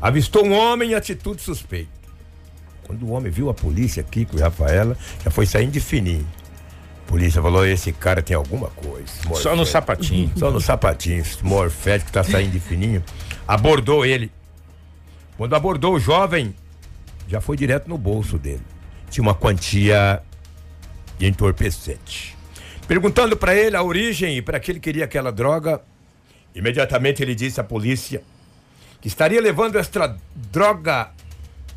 Avistou 0.00 0.44
um 0.46 0.52
homem 0.52 0.90
em 0.92 0.94
atitude 0.94 1.40
suspeita. 1.42 1.90
Quando 2.86 3.04
o 3.04 3.10
homem 3.10 3.30
viu 3.30 3.48
a 3.48 3.54
polícia 3.54 4.00
aqui 4.00 4.24
com 4.24 4.36
o 4.36 4.40
Rafaela, 4.40 4.96
já 5.24 5.30
foi 5.30 5.46
saindo 5.46 5.72
de 5.72 5.80
fininho. 5.80 6.26
A 7.06 7.08
polícia 7.08 7.40
falou: 7.40 7.64
esse 7.66 7.92
cara 7.92 8.22
tem 8.22 8.36
alguma 8.36 8.68
coisa. 8.68 9.12
Só 9.34 9.54
no 9.54 9.64
sapatinho. 9.64 10.30
Só 10.36 10.50
no 10.50 10.60
sapatinho, 10.60 11.20
esse 11.20 11.44
morfético 11.44 12.10
tá 12.10 12.22
saindo 12.24 12.52
de 12.52 12.60
fininho. 12.60 13.02
Abordou 13.46 14.04
ele. 14.04 14.30
Quando 15.36 15.54
abordou 15.54 15.94
o 15.94 16.00
jovem, 16.00 16.54
já 17.28 17.40
foi 17.40 17.56
direto 17.56 17.88
no 17.88 17.98
bolso 17.98 18.38
dele. 18.38 18.62
Tinha 19.10 19.22
uma 19.22 19.34
quantia 19.34 20.22
de 21.18 21.26
entorpecente. 21.26 22.36
Perguntando 22.86 23.36
para 23.36 23.54
ele 23.54 23.76
a 23.76 23.82
origem 23.82 24.36
e 24.36 24.42
para 24.42 24.58
que 24.58 24.70
ele 24.70 24.80
queria 24.80 25.04
aquela 25.04 25.30
droga, 25.30 25.80
imediatamente 26.54 27.22
ele 27.22 27.34
disse 27.34 27.60
à 27.60 27.64
polícia 27.64 28.22
que 29.00 29.08
estaria 29.08 29.40
levando 29.40 29.76
esta 29.76 30.16
droga 30.34 31.10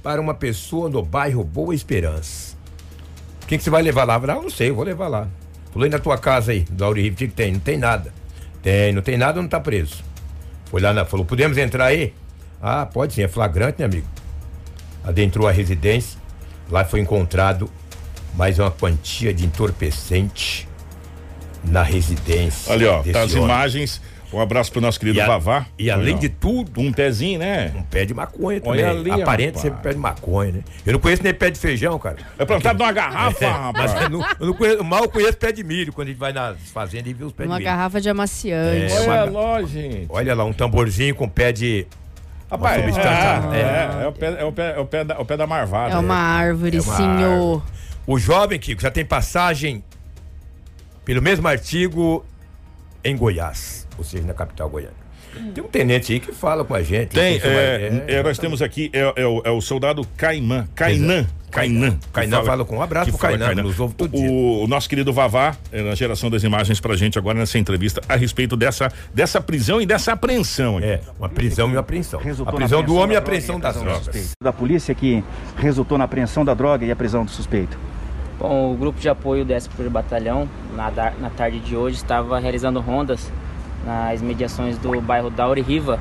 para 0.05 0.21
uma 0.21 0.35
pessoa 0.35 0.87
no 0.87 1.01
bairro 1.01 1.43
Boa 1.43 1.73
Esperança. 1.73 2.55
Quem 3.47 3.57
que 3.57 3.63
você 3.63 3.71
vai 3.71 3.81
levar 3.81 4.03
lá? 4.03 4.17
Ah, 4.17 4.35
não 4.35 4.51
sei, 4.51 4.69
eu 4.69 4.75
vou 4.75 4.85
levar 4.85 5.07
lá. 5.07 5.27
Aí 5.75 5.89
na 5.89 5.97
tua 5.97 6.15
casa 6.15 6.51
aí, 6.51 6.59
do 6.69 6.85
Auri 6.85 7.09
o 7.09 7.15
que 7.15 7.27
que 7.27 7.33
tem? 7.33 7.53
Não 7.53 7.59
tem 7.59 7.75
nada. 7.75 8.13
Tem, 8.61 8.93
não 8.93 9.01
tem 9.01 9.17
nada, 9.17 9.41
não 9.41 9.49
tá 9.49 9.59
preso. 9.59 10.03
Foi 10.65 10.79
lá, 10.79 10.93
na, 10.93 11.05
falou, 11.05 11.25
podemos 11.25 11.57
entrar 11.57 11.85
aí? 11.85 12.13
Ah, 12.61 12.85
pode 12.85 13.15
sim, 13.15 13.23
é 13.23 13.27
flagrante, 13.27 13.79
né, 13.79 13.85
amigo? 13.85 14.05
Adentrou 15.03 15.47
a 15.47 15.51
residência, 15.51 16.19
lá 16.69 16.85
foi 16.85 16.99
encontrado 16.99 17.67
mais 18.35 18.59
uma 18.59 18.69
quantia 18.69 19.33
de 19.33 19.43
entorpecente 19.43 20.69
na 21.63 21.81
residência. 21.81 22.71
Ali, 22.71 22.85
ó, 22.85 23.01
tá 23.01 23.23
as 23.23 23.31
homem. 23.31 23.45
imagens. 23.45 23.99
Um 24.35 24.41
abraço 24.41 24.69
pro 24.71 24.81
nosso 24.81 24.99
querido 24.99 25.17
E, 25.17 25.21
a- 25.21 25.27
Vavá. 25.27 25.65
e 25.79 25.89
além 25.89 26.11
Olha, 26.15 26.19
de 26.21 26.27
tudo, 26.29 26.81
Um 26.81 26.91
pezinho, 26.91 27.39
né? 27.39 27.71
um 27.75 27.81
pé 27.83 28.03
de 28.03 28.13
maconha 28.13 28.61
Olha 28.65 28.87
também. 28.87 29.11
ali, 29.13 29.21
Aparente 29.21 29.47
rapaz. 29.55 29.61
sempre 29.61 29.81
pé 29.81 29.93
de 29.93 29.97
maconha, 29.99 30.51
né? 30.51 30.59
Eu 30.85 30.93
não 30.93 30.99
conheço 30.99 31.23
nem 31.23 31.33
pé 31.33 31.49
de 31.49 31.57
feijão, 31.57 31.97
cara. 31.97 32.17
É 32.37 32.43
plantado 32.45 32.77
numa 32.79 32.91
garrafa, 32.91 33.39
Mas 33.73 33.91
rapaz. 33.91 34.01
eu, 34.03 34.09
não, 34.09 34.21
eu 34.41 34.45
não 34.47 34.53
conheço, 34.53 34.83
mal 34.83 35.07
conheço 35.07 35.37
pé 35.37 35.51
de 35.53 35.63
milho 35.63 35.93
quando 35.93 36.07
a 36.09 36.11
gente 36.11 36.19
vai 36.19 36.33
nas 36.33 36.57
fazendas 36.73 37.07
e 37.07 37.13
vê 37.13 37.23
os 37.23 37.31
pés 37.31 37.47
Uma 37.49 37.55
de 37.57 37.63
milho. 37.63 37.71
garrafa 37.75 38.01
de 38.01 38.09
amaciante. 38.09 38.93
É, 38.93 38.99
Olha 39.09 39.31
uma- 39.31 39.41
lá, 39.41 39.63
gente. 39.63 40.05
Olha 40.09 40.35
lá, 40.35 40.43
um 40.43 40.51
tamborzinho 40.53 41.15
com 41.15 41.29
pé 41.29 41.51
de. 41.53 41.87
Rapaz, 42.51 42.77
uma 42.77 42.89
é, 42.89 42.91
substância- 42.93 43.55
é, 43.55 44.03
é 44.03 44.07
o 44.07 44.11
pé, 44.11 44.25
é 44.41 44.43
o 44.43 44.51
pé, 44.51 44.73
é 44.75 44.79
o 44.79 44.85
pé, 44.85 45.03
da, 45.05 45.19
o 45.21 45.25
pé 45.25 45.37
da 45.37 45.47
marvada. 45.47 45.95
É 45.95 45.97
uma 45.97 46.15
árvore, 46.15 46.77
É 46.77 46.81
uma 46.81 46.95
senhor. 46.97 47.63
O 48.05 48.19
jovem, 48.19 48.59
Kiko, 48.59 48.81
já 48.81 48.91
tem 48.91 49.03
passagem 49.05 49.81
pelo 51.05 51.21
mesmo 51.21 51.47
artigo 51.47 52.23
em 53.03 53.15
Goiás, 53.15 53.84
ou 53.97 54.03
seja, 54.03 54.25
na 54.25 54.33
capital 54.33 54.69
goiana. 54.69 55.05
Tem 55.53 55.63
um 55.63 55.67
tenente 55.67 56.13
aí 56.13 56.19
que 56.19 56.31
fala 56.31 56.63
com 56.63 56.73
a 56.73 56.81
gente. 56.81 57.09
Tem, 57.09 57.39
é, 57.43 58.03
é, 58.07 58.23
nós 58.23 58.37
temos 58.37 58.61
aqui, 58.61 58.89
é, 58.93 59.13
é 59.17 59.25
o, 59.25 59.41
é 59.43 59.51
o 59.51 59.59
soldado 59.59 60.05
Caimã, 60.15 60.67
Cainan. 60.73 61.25
Cainan. 61.51 61.97
Cainan 62.11 62.43
fala 62.43 62.65
com 62.65 62.77
um 62.77 62.81
abraço 62.81 63.11
pro 63.11 63.19
fala 63.19 63.37
Cainan, 63.37 63.63
nos 63.63 63.79
ouve 63.79 63.93
todo 63.95 64.13
o, 64.13 64.17
dia. 64.17 64.29
o 64.29 64.67
nosso 64.67 64.89
querido 64.89 65.11
Vavá, 65.13 65.55
é, 65.71 65.81
na 65.81 65.95
geração 65.95 66.29
das 66.29 66.43
imagens 66.43 66.79
pra 66.79 66.95
gente 66.95 67.17
agora 67.17 67.37
nessa 67.37 67.57
entrevista 67.57 68.01
a 68.07 68.15
respeito 68.15 68.55
dessa, 68.55 68.91
dessa 69.13 69.41
prisão 69.41 69.81
e 69.81 69.85
dessa 69.85 70.13
apreensão. 70.13 70.77
aqui. 70.77 70.87
É, 70.87 71.01
uma 71.19 71.29
prisão 71.29 71.69
e 71.69 71.71
uma 71.71 71.79
apreensão. 71.79 72.19
Resultou 72.19 72.53
A 72.53 72.57
prisão 72.57 72.83
do 72.83 72.95
homem 72.95 73.13
e 73.13 73.15
a 73.15 73.19
apreensão 73.19 73.59
das 73.59 73.75
a 73.75 73.79
prisão 73.79 73.83
do 73.83 74.03
drogas. 74.03 74.05
suspeito. 74.15 74.31
Da 74.41 74.53
polícia 74.53 74.95
que 74.95 75.23
resultou 75.57 75.97
na 75.97 76.05
apreensão 76.05 76.45
da 76.45 76.53
droga 76.53 76.85
e 76.85 76.91
a 76.91 76.95
prisão 76.95 77.25
do 77.25 77.31
suspeito. 77.31 77.77
Bom, 78.39 78.73
o 78.73 78.77
grupo 78.77 78.99
de 78.99 79.07
apoio 79.07 79.45
do 79.45 79.53
11º 79.53 79.89
Batalhão, 79.89 80.49
na, 80.75 80.91
na 81.19 81.29
tarde 81.29 81.59
de 81.59 81.75
hoje, 81.75 81.95
estava 81.95 82.37
realizando 82.37 82.81
rondas 82.81 83.31
nas 83.85 84.21
mediações 84.21 84.77
do 84.77 84.99
bairro 84.99 85.29
Dauri 85.29 85.61
Riva. 85.61 85.99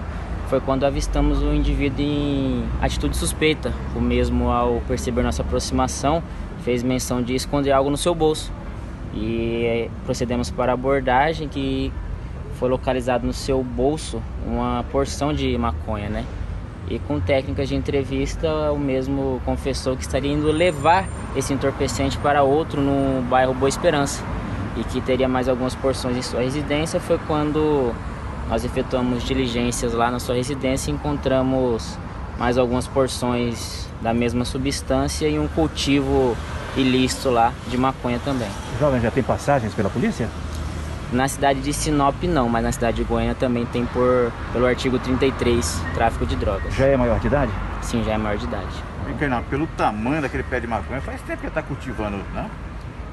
Foi 0.49 0.61
quando 0.61 0.85
avistamos 0.85 1.43
o 1.43 1.53
indivíduo 1.53 2.05
em 2.05 2.65
atitude 2.81 3.17
suspeita. 3.17 3.73
O 3.95 4.01
mesmo, 4.01 4.51
ao 4.51 4.81
perceber 4.87 5.23
nossa 5.23 5.43
aproximação, 5.43 6.23
fez 6.63 6.83
menção 6.83 7.23
de 7.23 7.35
esconder 7.35 7.73
algo 7.73 7.91
no 7.91 7.97
seu 7.97 8.15
bolso. 8.15 8.53
E 9.15 9.65
eh, 9.65 9.91
procedemos 10.05 10.51
para 10.51 10.73
a 10.73 10.75
abordagem, 10.75 11.49
que 11.49 11.93
foi 12.59 12.69
localizado 12.69 13.27
no 13.27 13.33
seu 13.33 13.63
bolso 13.63 14.21
uma 14.47 14.85
porção 14.91 15.33
de 15.33 15.57
maconha, 15.57 16.09
né? 16.09 16.25
E 16.89 16.99
com 16.99 17.19
técnicas 17.19 17.69
de 17.69 17.75
entrevista, 17.75 18.71
o 18.73 18.79
mesmo 18.79 19.41
confessou 19.45 19.97
que 19.97 20.03
estaria 20.03 20.33
indo 20.33 20.51
levar 20.51 21.09
esse 21.35 21.53
entorpecente 21.53 22.19
para 22.19 22.43
outro 22.43 22.83
no 22.83 23.23
bairro 23.23 23.55
Boa 23.55 23.69
Esperança 23.69 24.23
e 24.77 24.85
que 24.85 25.01
teria 25.01 25.29
mais 25.29 25.49
algumas 25.49 25.75
porções 25.75 26.17
em 26.17 26.23
sua 26.23 26.41
residência. 26.41 27.01
Foi 27.01 27.19
quando 27.27 27.93
nós 28.49 28.65
efetuamos 28.65 29.23
diligências 29.25 29.93
lá 29.93 30.11
na 30.11 30.19
sua 30.19 30.35
residência 30.35 30.91
e 30.91 30.95
encontramos 30.95 31.99
mais 32.39 32.59
algumas 32.59 32.87
porções 32.87 33.89
da 34.01 34.13
mesma 34.13 34.45
substância 34.45 35.29
e 35.29 35.39
um 35.39 35.49
cultivo 35.49 36.37
ilícito 36.77 37.31
lá 37.31 37.53
de 37.69 37.79
maconha 37.79 38.19
também. 38.25 38.49
O 38.77 38.79
jovem 38.79 39.01
já 39.01 39.11
tem 39.11 39.23
passagens 39.23 39.73
pela 39.73 39.89
polícia? 39.89 40.29
Na 41.13 41.29
cidade 41.29 41.61
de 41.61 41.73
Sinop 41.73 42.25
não, 42.25 42.49
mas 42.49 42.65
na 42.65 42.73
cidade 42.73 42.97
de 42.97 43.05
Goiânia 43.05 43.35
também 43.35 43.65
tem 43.67 43.87
por 43.87 44.33
pelo 44.53 44.67
artigo 44.67 44.99
33, 44.99 45.81
tráfico 45.95 46.27
de 46.27 46.35
drogas. 46.35 46.75
Já 46.75 46.87
é 46.87 46.97
maior 46.97 47.21
de 47.21 47.29
idade? 47.29 47.53
Sim, 47.83 48.03
já 48.03 48.13
é 48.13 48.19
maior 48.19 48.37
de 48.37 48.45
idade. 48.45 48.67
Fernando, 49.19 49.45
pelo 49.45 49.67
tamanho 49.69 50.23
daquele 50.23 50.43
pé 50.43 50.59
de 50.59 50.67
maconha, 50.67 51.01
faz 51.01 51.21
tempo 51.23 51.41
que 51.41 51.47
ele 51.47 51.55
tá 51.55 51.63
cultivando, 51.63 52.17
né? 52.35 52.51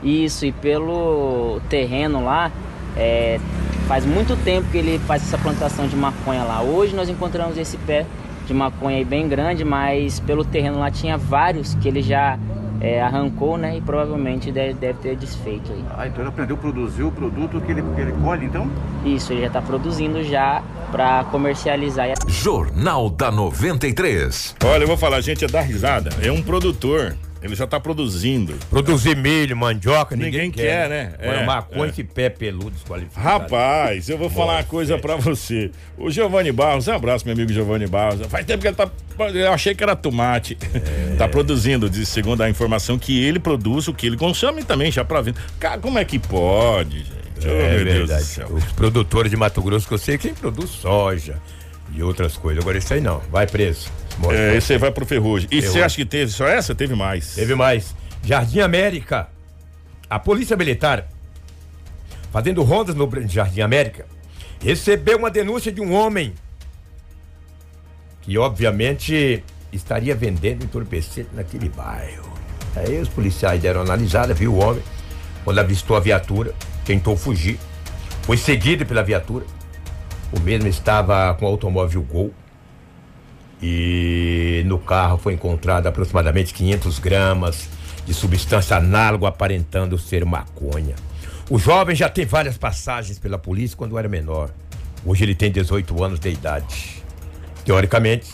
Isso, 0.03 0.45
e 0.45 0.51
pelo 0.51 1.61
terreno 1.69 2.23
lá, 2.23 2.51
é, 2.97 3.39
faz 3.87 4.05
muito 4.05 4.35
tempo 4.43 4.69
que 4.69 4.77
ele 4.77 4.99
faz 4.99 5.21
essa 5.21 5.37
plantação 5.37 5.87
de 5.87 5.95
maconha 5.95 6.43
lá. 6.43 6.61
Hoje 6.61 6.95
nós 6.95 7.09
encontramos 7.09 7.57
esse 7.57 7.77
pé 7.77 8.05
de 8.47 8.53
maconha 8.53 8.97
aí 8.97 9.05
bem 9.05 9.27
grande, 9.27 9.63
mas 9.63 10.19
pelo 10.19 10.43
terreno 10.43 10.79
lá 10.79 10.89
tinha 10.89 11.17
vários 11.17 11.75
que 11.75 11.87
ele 11.87 12.01
já 12.01 12.37
é, 12.81 12.99
arrancou, 13.01 13.57
né? 13.57 13.77
E 13.77 13.81
provavelmente 13.81 14.51
deve, 14.51 14.73
deve 14.73 14.99
ter 14.99 15.15
desfeito 15.15 15.71
aí. 15.71 15.85
Ah, 15.95 16.07
então 16.07 16.21
ele 16.21 16.29
aprendeu 16.29 16.55
a 16.55 16.59
produzir 16.59 17.03
o 17.03 17.11
produto 17.11 17.61
que 17.61 17.71
ele, 17.71 17.83
que 17.95 18.01
ele 18.01 18.11
colhe, 18.23 18.45
então? 18.45 18.69
Isso, 19.05 19.31
ele 19.31 19.41
já 19.41 19.47
está 19.47 19.61
produzindo 19.61 20.23
já 20.23 20.63
para 20.91 21.23
comercializar. 21.25 22.09
E 22.09 22.31
Jornal 22.31 23.09
da 23.09 23.31
93. 23.31 24.55
Olha, 24.65 24.83
eu 24.83 24.87
vou 24.87 24.97
falar, 24.97 25.21
gente, 25.21 25.45
é 25.45 25.47
dar 25.47 25.61
risada. 25.61 26.09
É 26.21 26.31
um 26.31 26.41
produtor. 26.41 27.15
Ele 27.41 27.55
já 27.55 27.65
tá 27.65 27.79
produzindo. 27.79 28.53
Produzir 28.69 29.15
milho, 29.17 29.57
mandioca, 29.57 30.15
ninguém, 30.15 30.31
Ninguém 30.47 30.51
quer, 30.51 30.87
né? 30.87 31.13
Agora, 31.19 31.37
É, 31.41 31.45
maconha, 31.45 31.85
é. 31.85 31.89
esse 31.89 32.03
pé 32.03 32.29
peludo 32.29 32.69
desqualificado. 32.71 33.25
Rapaz, 33.27 34.07
eu 34.09 34.17
vou 34.17 34.29
falar 34.29 34.57
uma 34.57 34.63
coisa 34.63 34.95
pra 34.99 35.15
você. 35.15 35.71
O 35.97 36.11
Giovanni 36.11 36.51
Barros, 36.51 36.87
um 36.87 36.93
abraço, 36.93 37.25
meu 37.25 37.33
amigo 37.33 37.51
Giovanni 37.51 37.87
Barros. 37.87 38.25
Faz 38.27 38.45
tempo 38.45 38.61
que 38.61 38.67
ele 38.67 38.75
tá. 38.75 38.87
Eu 39.33 39.51
achei 39.51 39.73
que 39.73 39.83
era 39.83 39.95
tomate. 39.95 40.55
Tá 41.17 41.27
produzindo, 41.27 41.89
diz, 41.89 42.09
segundo 42.09 42.41
a 42.41 42.49
informação, 42.49 42.99
que 42.99 43.23
ele 43.23 43.39
produz 43.39 43.87
o 43.87 43.93
que 43.93 44.05
ele 44.07 44.17
consome 44.17 44.63
também, 44.63 44.91
já 44.91 45.03
pra 45.03 45.21
venda. 45.21 45.39
Cara, 45.59 45.79
como 45.79 45.97
é 45.97 46.05
que 46.05 46.19
pode, 46.19 46.99
gente? 46.99 47.11
Oh, 47.43 47.47
É 47.49 47.69
meu 47.75 47.85
Deus 47.85 47.99
do 48.01 48.07
verdade. 48.07 48.23
céu. 48.25 48.47
Os 48.51 48.63
produtores 48.73 49.31
de 49.31 49.37
Mato 49.37 49.61
Grosso 49.63 49.87
que 49.87 49.93
eu 49.95 49.97
sei 49.97 50.17
quem 50.19 50.31
produz 50.33 50.69
soja 50.69 51.37
e 51.93 52.03
outras 52.03 52.37
coisas. 52.37 52.61
Agora 52.63 52.77
isso 52.77 52.93
aí 52.93 53.01
não, 53.01 53.19
vai 53.31 53.47
preso. 53.47 53.89
Morre. 54.21 54.37
É, 54.37 54.59
aí 54.69 54.77
vai 54.77 54.91
pro 54.91 55.05
Ferrugem. 55.05 55.49
E 55.51 55.61
você 55.61 55.81
acha 55.81 55.95
que 55.95 56.05
teve 56.05 56.31
só 56.31 56.47
essa? 56.47 56.75
Teve 56.75 56.93
mais. 56.93 57.33
Teve 57.33 57.55
mais. 57.55 57.95
Jardim 58.23 58.59
América. 58.59 59.27
A 60.07 60.19
Polícia 60.19 60.55
Militar, 60.55 61.07
fazendo 62.31 62.61
rondas 62.63 62.93
no 62.93 63.09
Jardim 63.27 63.61
América, 63.61 64.05
recebeu 64.61 65.17
uma 65.17 65.31
denúncia 65.31 65.71
de 65.71 65.81
um 65.81 65.93
homem 65.93 66.33
que, 68.21 68.37
obviamente, 68.37 69.43
estaria 69.71 70.13
vendendo 70.13 70.63
entorpecente 70.63 71.29
naquele 71.33 71.69
bairro. 71.69 72.31
Aí 72.75 72.99
os 72.99 73.09
policiais 73.09 73.61
deram 73.61 73.81
analisada, 73.81 74.33
viu 74.33 74.53
o 74.53 74.59
homem, 74.59 74.83
quando 75.43 75.59
avistou 75.59 75.97
a 75.97 75.99
viatura, 75.99 76.53
tentou 76.85 77.17
fugir, 77.17 77.57
foi 78.23 78.37
seguido 78.37 78.85
pela 78.85 79.03
viatura. 79.03 79.45
O 80.31 80.39
mesmo 80.39 80.67
estava 80.67 81.33
com 81.33 81.45
o 81.45 81.47
automóvel 81.47 82.01
Gol, 82.03 82.33
e 83.61 84.63
no 84.65 84.79
carro 84.79 85.17
foi 85.17 85.33
encontrado 85.33 85.87
aproximadamente 85.87 86.53
500 86.53 86.99
gramas 86.99 87.69
de 88.05 88.13
substância 88.13 88.77
análoga 88.77 89.27
aparentando 89.27 89.97
ser 89.97 90.25
maconha. 90.25 90.95
O 91.49 91.59
jovem 91.59 91.95
já 91.95 92.09
tem 92.09 92.25
várias 92.25 92.57
passagens 92.57 93.19
pela 93.19 93.37
polícia 93.37 93.77
quando 93.77 93.97
era 93.97 94.07
menor. 94.07 94.49
Hoje 95.05 95.23
ele 95.23 95.35
tem 95.35 95.51
18 95.51 96.03
anos 96.03 96.19
de 96.19 96.29
idade. 96.29 97.03
Teoricamente, 97.65 98.27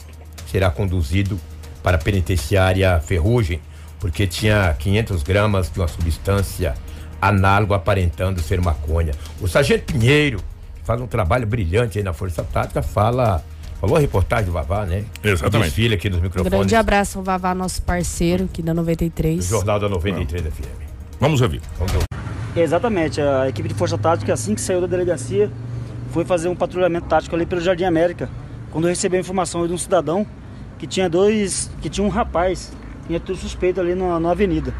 será 0.49 0.69
conduzido 0.69 1.39
para 1.83 1.97
a 1.97 1.99
penitenciária 1.99 2.99
Ferrugem, 2.99 3.59
porque 3.99 4.27
tinha 4.27 4.75
500 4.77 5.23
gramas 5.23 5.71
de 5.71 5.79
uma 5.79 5.87
substância 5.87 6.75
análoga 7.21 7.75
aparentando 7.75 8.41
ser 8.41 8.61
maconha. 8.61 9.13
O 9.41 9.47
sargento 9.47 9.91
Pinheiro, 9.91 10.39
que 10.75 10.83
faz 10.83 11.01
um 11.01 11.07
trabalho 11.07 11.47
brilhante 11.47 11.97
aí 11.97 12.03
na 12.03 12.13
Força 12.13 12.43
Tática, 12.43 12.81
fala. 12.81 13.43
Falou 13.79 13.95
a 13.95 13.99
reportagem 13.99 14.45
do 14.45 14.51
Vavá, 14.51 14.85
né? 14.85 15.05
Exatamente. 15.23 15.65
Desfile 15.69 15.95
aqui 15.95 16.09
nos 16.09 16.19
Um 16.19 16.23
microfones. 16.23 16.51
grande 16.57 16.75
abraço 16.75 17.19
ao 17.19 17.23
Vavá, 17.23 17.53
nosso 17.53 17.81
parceiro 17.83 18.45
aqui 18.45 18.61
da 18.61 18.73
do 18.73 18.77
93. 18.77 19.45
Jornal 19.45 19.79
da 19.79 19.87
93 19.87 20.43
FM. 20.45 20.65
Vamos 21.19 21.41
ouvir. 21.41 21.61
Vamos 21.77 21.93
ouvir. 21.93 22.05
Exatamente, 22.55 23.21
a 23.21 23.47
equipe 23.47 23.67
de 23.69 23.75
Força 23.75 23.95
Tática, 23.97 24.33
assim 24.33 24.55
que 24.55 24.61
saiu 24.61 24.81
da 24.81 24.87
delegacia, 24.87 25.51
foi 26.09 26.25
fazer 26.25 26.47
um 26.49 26.55
patrulhamento 26.55 27.05
tático 27.07 27.35
ali 27.35 27.45
pelo 27.45 27.61
Jardim 27.61 27.83
América, 27.83 28.27
quando 28.71 28.87
recebeu 28.87 29.19
a 29.19 29.21
informação 29.21 29.67
de 29.67 29.73
um 29.73 29.77
cidadão 29.77 30.25
que 30.79 30.87
tinha 30.87 31.07
dois, 31.07 31.69
que 31.79 31.87
tinha 31.87 32.05
um 32.05 32.09
rapaz 32.09 32.71
em 33.07 33.15
atitude 33.15 33.39
suspeita 33.39 33.79
ali 33.79 33.93
na, 33.93 34.19
na 34.19 34.31
avenida. 34.31 34.73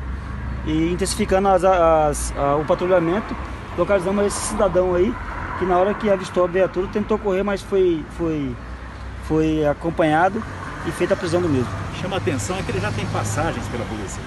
E 0.66 0.92
intensificando 0.92 1.48
as- 1.50 1.64
as- 1.64 2.34
a- 2.36 2.56
o 2.56 2.66
patrulhamento, 2.66 3.36
localizamos 3.78 4.26
esse 4.26 4.40
cidadão 4.48 4.96
aí, 4.96 5.14
que 5.60 5.66
na 5.66 5.78
hora 5.78 5.94
que 5.94 6.10
avistou 6.10 6.46
a 6.46 6.48
viatura 6.48 6.88
tentou 6.88 7.20
correr, 7.20 7.44
mas 7.44 7.62
foi, 7.62 8.04
foi, 8.18 8.56
foi 9.28 9.66
acompanhado 9.66 10.42
e 10.86 10.92
feita 10.92 11.14
a 11.14 11.18
prisão 11.18 11.42
do 11.42 11.50
mesmo. 11.50 11.68
Chama 12.02 12.16
a 12.16 12.20
atenção 12.20 12.58
é 12.58 12.62
que 12.62 12.72
ele 12.72 12.80
já 12.80 12.92
tem 12.92 13.06
passagens 13.08 13.66
pela 13.68 13.86
polícia. 13.86 14.22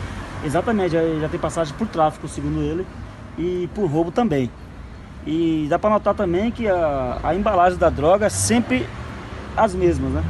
Exatamente, 0.44 0.92
já, 0.92 1.00
já 1.20 1.28
tem 1.28 1.38
passagem 1.38 1.74
por 1.76 1.86
tráfico, 1.86 2.26
segundo 2.28 2.62
ele, 2.62 2.86
e 3.38 3.68
por 3.74 3.86
roubo 3.86 4.10
também. 4.10 4.50
E 5.26 5.66
dá 5.68 5.78
para 5.78 5.90
notar 5.90 6.14
também 6.14 6.50
que 6.50 6.66
a, 6.66 7.18
a 7.22 7.34
embalagem 7.34 7.78
da 7.78 7.90
droga 7.90 8.26
é 8.26 8.30
sempre 8.30 8.86
as 9.56 9.74
mesmas, 9.74 10.10
né? 10.12 10.22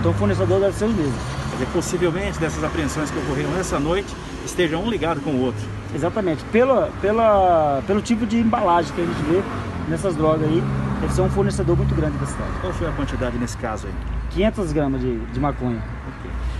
Então 0.00 0.10
o 0.10 0.14
fornecedor 0.14 0.60
deve 0.60 0.74
ser 0.74 0.86
o 0.86 0.92
mesmo. 0.92 1.14
Quer 1.50 1.56
dizer, 1.56 1.72
possivelmente 1.72 2.38
dessas 2.38 2.62
apreensões 2.64 3.10
que 3.10 3.18
ocorreram 3.18 3.58
essa 3.58 3.78
noite 3.78 4.14
estejam 4.44 4.82
um 4.82 4.90
ligado 4.90 5.20
com 5.20 5.30
o 5.30 5.42
outro. 5.42 5.62
Exatamente, 5.94 6.44
pela, 6.44 6.90
pela, 7.00 7.82
pelo 7.86 8.00
tipo 8.00 8.26
de 8.26 8.38
embalagem 8.38 8.92
que 8.94 9.00
a 9.00 9.04
gente 9.04 9.22
vê 9.22 9.42
nessas 9.88 10.16
drogas 10.16 10.48
aí, 10.48 10.62
deve 11.00 11.12
ser 11.12 11.20
um 11.22 11.30
fornecedor 11.30 11.76
muito 11.76 11.94
grande 11.94 12.16
da 12.18 12.26
cidade. 12.26 12.50
Qual 12.60 12.72
foi 12.72 12.88
a 12.88 12.92
quantidade 12.92 13.36
nesse 13.38 13.56
caso 13.56 13.86
aí? 13.86 13.92
500 14.30 14.72
gramas 14.72 15.00
de, 15.00 15.16
de 15.18 15.40
maconha. 15.40 15.80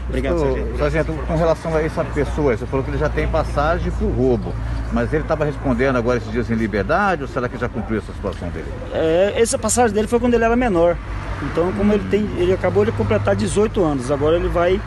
Obrigado, 0.08 0.36
Ô, 0.36 0.38
sargento. 0.38 0.78
Sargento, 0.78 1.12
com 1.26 1.36
relação 1.36 1.74
a 1.74 1.82
essa 1.82 2.04
pessoa, 2.04 2.56
você 2.56 2.64
falou 2.66 2.84
que 2.84 2.90
ele 2.90 2.98
já 2.98 3.08
tem 3.08 3.26
passagem 3.26 3.90
por 3.92 4.08
roubo. 4.08 4.52
Mas 4.92 5.12
ele 5.12 5.22
estava 5.24 5.44
respondendo 5.44 5.96
agora 5.96 6.18
esses 6.18 6.30
dias 6.30 6.48
em 6.48 6.54
liberdade 6.54 7.22
ou 7.22 7.28
será 7.28 7.48
que 7.48 7.58
já 7.58 7.68
cumpriu 7.68 7.98
essa 7.98 8.12
situação 8.12 8.48
dele? 8.50 8.66
É, 8.92 9.34
essa 9.36 9.58
passagem 9.58 9.92
dele 9.92 10.06
foi 10.06 10.20
quando 10.20 10.34
ele 10.34 10.44
era 10.44 10.54
menor. 10.54 10.96
Então, 11.42 11.72
como 11.72 11.92
ele 11.92 12.08
tem, 12.08 12.20
ele 12.38 12.52
acabou 12.52 12.84
de 12.84 12.92
completar 12.92 13.34
18 13.34 13.82
anos, 13.84 14.10
agora 14.12 14.36
ele 14.36 14.48
vai 14.48 14.80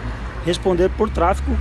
responder 0.46 0.90
por 0.90 1.10
tráfico 1.10 1.52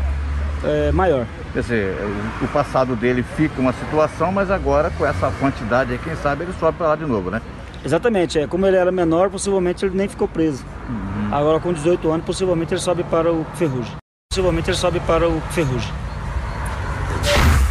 é, 0.65 0.93
maior. 0.93 1.27
Quer 1.53 1.61
dizer, 1.61 1.97
o- 2.41 2.45
o 2.45 2.49
passado 2.49 2.95
dele 2.95 3.25
fica 3.37 3.61
uma 3.61 3.73
situação, 3.73 4.31
mas 4.31 4.51
agora 4.53 4.91
com 4.97 5.05
essa 5.05 5.31
quantidade 5.41 5.93
aí, 5.93 5.99
quem 5.99 6.15
sabe 6.17 6.45
ele 6.45 6.53
sobe 6.61 6.79
para 6.79 6.89
lá 6.89 6.97
de 6.97 7.05
novo, 7.07 7.29
né? 7.31 7.43
Exatamente, 7.85 8.39
é, 8.39 8.47
como 8.47 8.67
ele 8.67 8.77
era 8.77 8.91
menor, 8.91 9.31
possivelmente 9.31 9.85
ele 9.85 9.97
nem 9.97 10.09
ficou 10.09 10.27
preso. 10.29 10.65
Agora 11.31 11.61
com 11.61 11.73
18 11.73 12.11
anos, 12.11 12.27
possivelmente 12.27 12.75
ele 12.75 12.81
sobe 12.81 13.05
para 13.05 13.33
o 13.33 13.45
Ferrugem. 13.55 13.93
Possivelmente 14.31 14.71
ele 14.71 14.77
sobe 14.77 15.01
para 15.01 15.29
o 15.29 15.41
Ferrugem. 15.53 15.93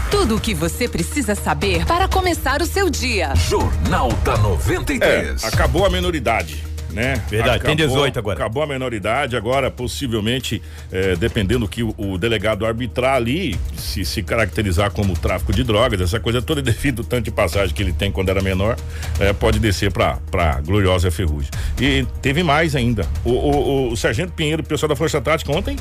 Tudo 0.10 0.38
o 0.38 0.40
que 0.40 0.54
você 0.54 0.88
precisa 0.88 1.36
saber 1.36 1.86
para 1.86 2.08
começar 2.08 2.62
o 2.62 2.66
seu 2.66 2.90
dia. 2.90 3.34
Jornal 3.36 4.10
da 4.24 4.34
É, 4.34 4.38
93. 4.38 5.44
acabou 5.44 5.86
a 5.86 5.90
menoridade. 5.90 6.64
Né? 6.92 7.22
Verdade, 7.30 7.64
tem 7.64 7.76
18 7.76 8.18
agora. 8.20 8.36
Acabou 8.36 8.64
a 8.64 8.68
menoridade, 8.68 9.36
agora 9.36 9.70
possivelmente, 9.70 10.62
eh, 10.92 11.16
dependendo 11.16 11.68
que 11.68 11.84
o, 11.84 11.94
o 11.98 12.18
delegado 12.18 12.66
arbitrar 12.66 13.16
ali, 13.16 13.58
se 13.76 14.06
se 14.06 14.24
caracterizar 14.24 14.92
como 14.92 15.14
tráfico 15.14 15.54
de 15.54 15.64
drogas, 15.64 16.00
essa 16.02 16.20
coisa 16.20 16.42
toda 16.42 16.62
devido 16.64 17.02
ao 17.02 17.06
tanto 17.06 17.26
de 17.26 17.32
passagem 17.32 17.76
que 17.76 17.82
ele 17.82 17.94
tem 17.94 18.12
quando 18.12 18.30
era 18.30 18.42
menor, 18.42 18.76
eh, 19.20 19.34
pode 19.34 19.60
descer 19.60 19.92
pra, 19.92 20.20
pra 20.32 20.62
gloriosa 20.62 21.12
ferrugem. 21.12 21.50
E 21.80 22.06
teve 22.22 22.44
mais 22.44 22.76
ainda. 22.76 23.08
O, 23.24 23.32
o, 23.32 23.56
o, 23.56 23.92
o 23.92 23.98
Sargento 23.98 24.34
Pinheiro, 24.34 24.62
o 24.62 24.66
pessoal 24.66 24.90
da 24.90 24.96
Força 24.96 25.22
Tática 25.22 25.52
ontem 25.52 25.78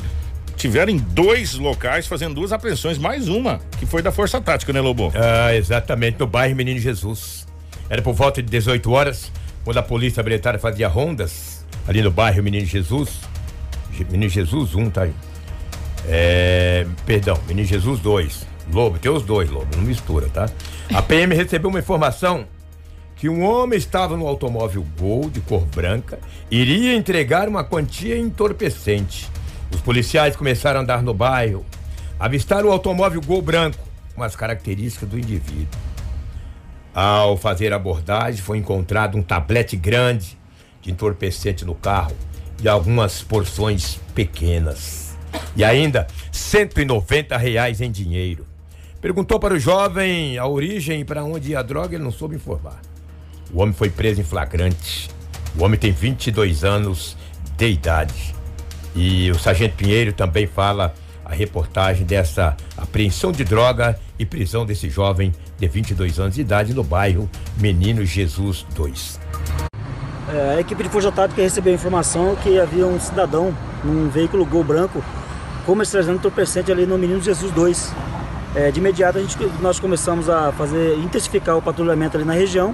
tiveram 0.57 0.91
em 0.91 0.97
dois 0.97 1.53
locais 1.53 2.07
fazendo 2.07 2.33
duas 2.33 2.51
apreensões, 2.51 2.97
mais 2.97 3.27
uma, 3.27 3.61
que 3.79 3.85
foi 3.85 4.01
da 4.01 4.11
Força 4.11 4.41
Tática, 4.41 4.73
né, 4.73 4.81
Lobo? 4.81 5.13
Ah, 5.15 5.55
exatamente, 5.55 6.19
no 6.19 6.27
bairro 6.27 6.55
Menino 6.55 6.79
Jesus. 6.79 7.45
Era 7.89 8.01
por 8.01 8.13
volta 8.13 8.41
de 8.41 8.49
18 8.49 8.91
horas, 8.91 9.31
quando 9.67 9.79
a 9.79 9.83
polícia 9.83 10.23
militar 10.23 10.57
fazia 10.59 10.87
rondas 10.87 11.65
ali 11.85 12.01
no 12.01 12.09
bairro 12.09 12.41
Menino 12.41 12.65
Jesus. 12.65 13.19
Menino 14.09 14.29
Jesus 14.29 14.73
1, 14.73 14.89
tá 14.91 15.01
aí. 15.01 15.13
É, 16.07 16.87
perdão, 17.05 17.37
Menino 17.45 17.67
Jesus 17.67 17.99
2. 17.99 18.47
Lobo, 18.71 18.97
tem 18.97 19.11
os 19.11 19.23
dois, 19.23 19.49
Lobo, 19.49 19.67
não 19.75 19.83
mistura, 19.83 20.29
tá? 20.29 20.49
A 20.93 21.01
PM 21.01 21.35
recebeu 21.35 21.69
uma 21.69 21.79
informação 21.79 22.45
que 23.17 23.27
um 23.27 23.43
homem 23.43 23.77
estava 23.77 24.15
no 24.15 24.25
automóvel 24.25 24.87
Gol 24.97 25.29
de 25.29 25.41
cor 25.41 25.65
branca, 25.65 26.17
iria 26.49 26.95
entregar 26.95 27.49
uma 27.49 27.65
quantia 27.65 28.17
entorpecente. 28.17 29.29
Os 29.69 29.81
policiais 29.81 30.37
começaram 30.37 30.79
a 30.79 30.83
andar 30.83 31.03
no 31.03 31.13
bairro, 31.13 31.65
avistaram 32.17 32.69
o 32.69 32.71
automóvel 32.71 33.19
Gol 33.19 33.41
branco 33.41 33.85
com 34.15 34.23
as 34.23 34.33
características 34.33 35.09
do 35.09 35.19
indivíduo. 35.19 35.86
Ao 36.99 37.37
fazer 37.37 37.73
a 37.73 37.75
abordagem, 37.75 38.41
foi 38.41 38.57
encontrado 38.57 39.19
um 39.19 39.21
tablete 39.21 39.77
grande 39.77 40.35
de 40.81 40.89
entorpecente 40.89 41.63
no 41.63 41.75
carro 41.75 42.15
e 42.59 42.67
algumas 42.67 43.21
porções 43.21 43.99
pequenas. 44.15 45.15
E 45.55 45.63
ainda 45.63 46.07
190 46.31 47.37
reais 47.37 47.81
em 47.81 47.91
dinheiro. 47.91 48.47
Perguntou 48.99 49.39
para 49.39 49.53
o 49.53 49.59
jovem 49.59 50.39
a 50.39 50.47
origem 50.47 51.01
e 51.01 51.05
para 51.05 51.23
onde 51.23 51.51
ia 51.51 51.59
a 51.59 51.61
droga, 51.61 51.93
ele 51.93 52.03
não 52.03 52.09
soube 52.09 52.35
informar. 52.35 52.81
O 53.53 53.61
homem 53.61 53.75
foi 53.75 53.91
preso 53.91 54.19
em 54.19 54.23
flagrante. 54.23 55.07
O 55.55 55.63
homem 55.63 55.79
tem 55.79 55.91
22 55.91 56.63
anos 56.63 57.15
de 57.55 57.69
idade. 57.69 58.33
E 58.95 59.29
o 59.29 59.37
Sargento 59.37 59.75
Pinheiro 59.75 60.13
também 60.13 60.47
fala 60.47 60.95
a 61.27 61.33
reportagem 61.33 62.05
dessa 62.05 62.55
apreensão 62.77 63.31
de 63.31 63.43
droga 63.43 63.99
e 64.17 64.25
prisão 64.25 64.65
desse 64.65 64.89
jovem 64.89 65.33
de 65.57 65.67
22 65.67 66.19
anos 66.19 66.35
de 66.35 66.41
idade 66.41 66.73
no 66.73 66.83
bairro 66.83 67.29
Menino 67.57 68.05
Jesus 68.05 68.65
2. 68.73 69.19
É, 70.33 70.55
a 70.55 70.59
equipe 70.59 70.81
de 70.83 70.89
Força 70.89 71.11
Tática 71.11 71.41
recebeu 71.41 71.73
a 71.73 71.75
informação 71.75 72.35
que 72.37 72.59
havia 72.59 72.85
um 72.85 72.99
cidadão 72.99 73.55
num 73.83 74.09
veículo 74.09 74.45
Gol 74.45 74.63
branco 74.63 75.03
comercializando 75.65 76.17
entorpecente 76.17 76.71
ali 76.71 76.85
no 76.85 76.97
Menino 76.97 77.21
Jesus 77.21 77.51
2. 77.51 77.93
É, 78.55 78.71
de 78.71 78.79
imediato 78.79 79.17
a 79.17 79.21
gente, 79.21 79.37
nós 79.61 79.79
começamos 79.79 80.29
a 80.29 80.53
fazer 80.53 80.97
intensificar 80.99 81.57
o 81.57 81.61
patrulhamento 81.61 82.15
ali 82.15 82.25
na 82.25 82.33
região 82.33 82.73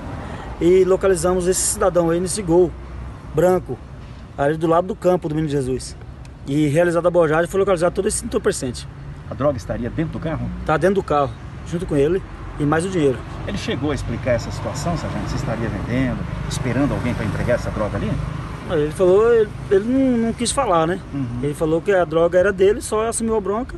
e 0.62 0.84
localizamos 0.84 1.48
esse 1.48 1.62
cidadão 1.62 2.12
aí 2.12 2.20
nesse 2.20 2.42
Gol 2.44 2.72
branco 3.34 3.78
ali 4.38 4.58
do 4.58 4.68
lado 4.68 4.88
do 4.88 4.96
campo 4.96 5.28
do 5.28 5.34
Menino 5.34 5.52
Jesus. 5.52 5.96
E 6.48 6.68
realizada 6.68 7.08
a 7.08 7.10
abordagem 7.10 7.50
foi 7.50 7.60
localizado 7.60 7.96
todo 7.96 8.08
esse 8.08 8.26
entorpecente. 8.26 8.88
A 9.30 9.34
droga 9.34 9.58
estaria 9.58 9.90
dentro 9.90 10.14
do 10.14 10.20
carro? 10.20 10.50
Tá 10.66 10.78
dentro 10.78 10.96
do 10.96 11.04
carro, 11.04 11.32
junto 11.68 11.86
com 11.86 11.96
ele 11.96 12.22
e 12.60 12.64
mais 12.64 12.86
o 12.86 12.90
dinheiro. 12.90 13.18
Ele 13.48 13.58
chegou 13.58 13.92
a 13.92 13.96
explicar 13.96 14.32
essa 14.32 14.52
situação, 14.52 14.98
sargento? 14.98 15.30
Você 15.30 15.36
estaria 15.36 15.70
vendendo, 15.70 16.20
esperando 16.50 16.94
alguém 16.94 17.14
para 17.14 17.26
entregar 17.26 17.56
essa 17.56 17.72
droga 17.72 17.98
ali? 17.98 18.12
Ele 18.72 18.92
falou, 18.92 19.34
ele, 19.34 19.50
ele 19.72 19.86
não, 19.86 20.18
não 20.28 20.34
quis 20.34 20.52
falar, 20.52 20.88
né? 20.88 21.00
Ele 21.42 21.54
falou 21.54 21.82
que 21.82 21.92
a 21.92 22.06
droga 22.06 22.38
era 22.40 22.52
dele, 22.52 22.82
só 22.82 23.08
assumiu 23.08 23.36
a 23.36 23.42
bronca 23.42 23.76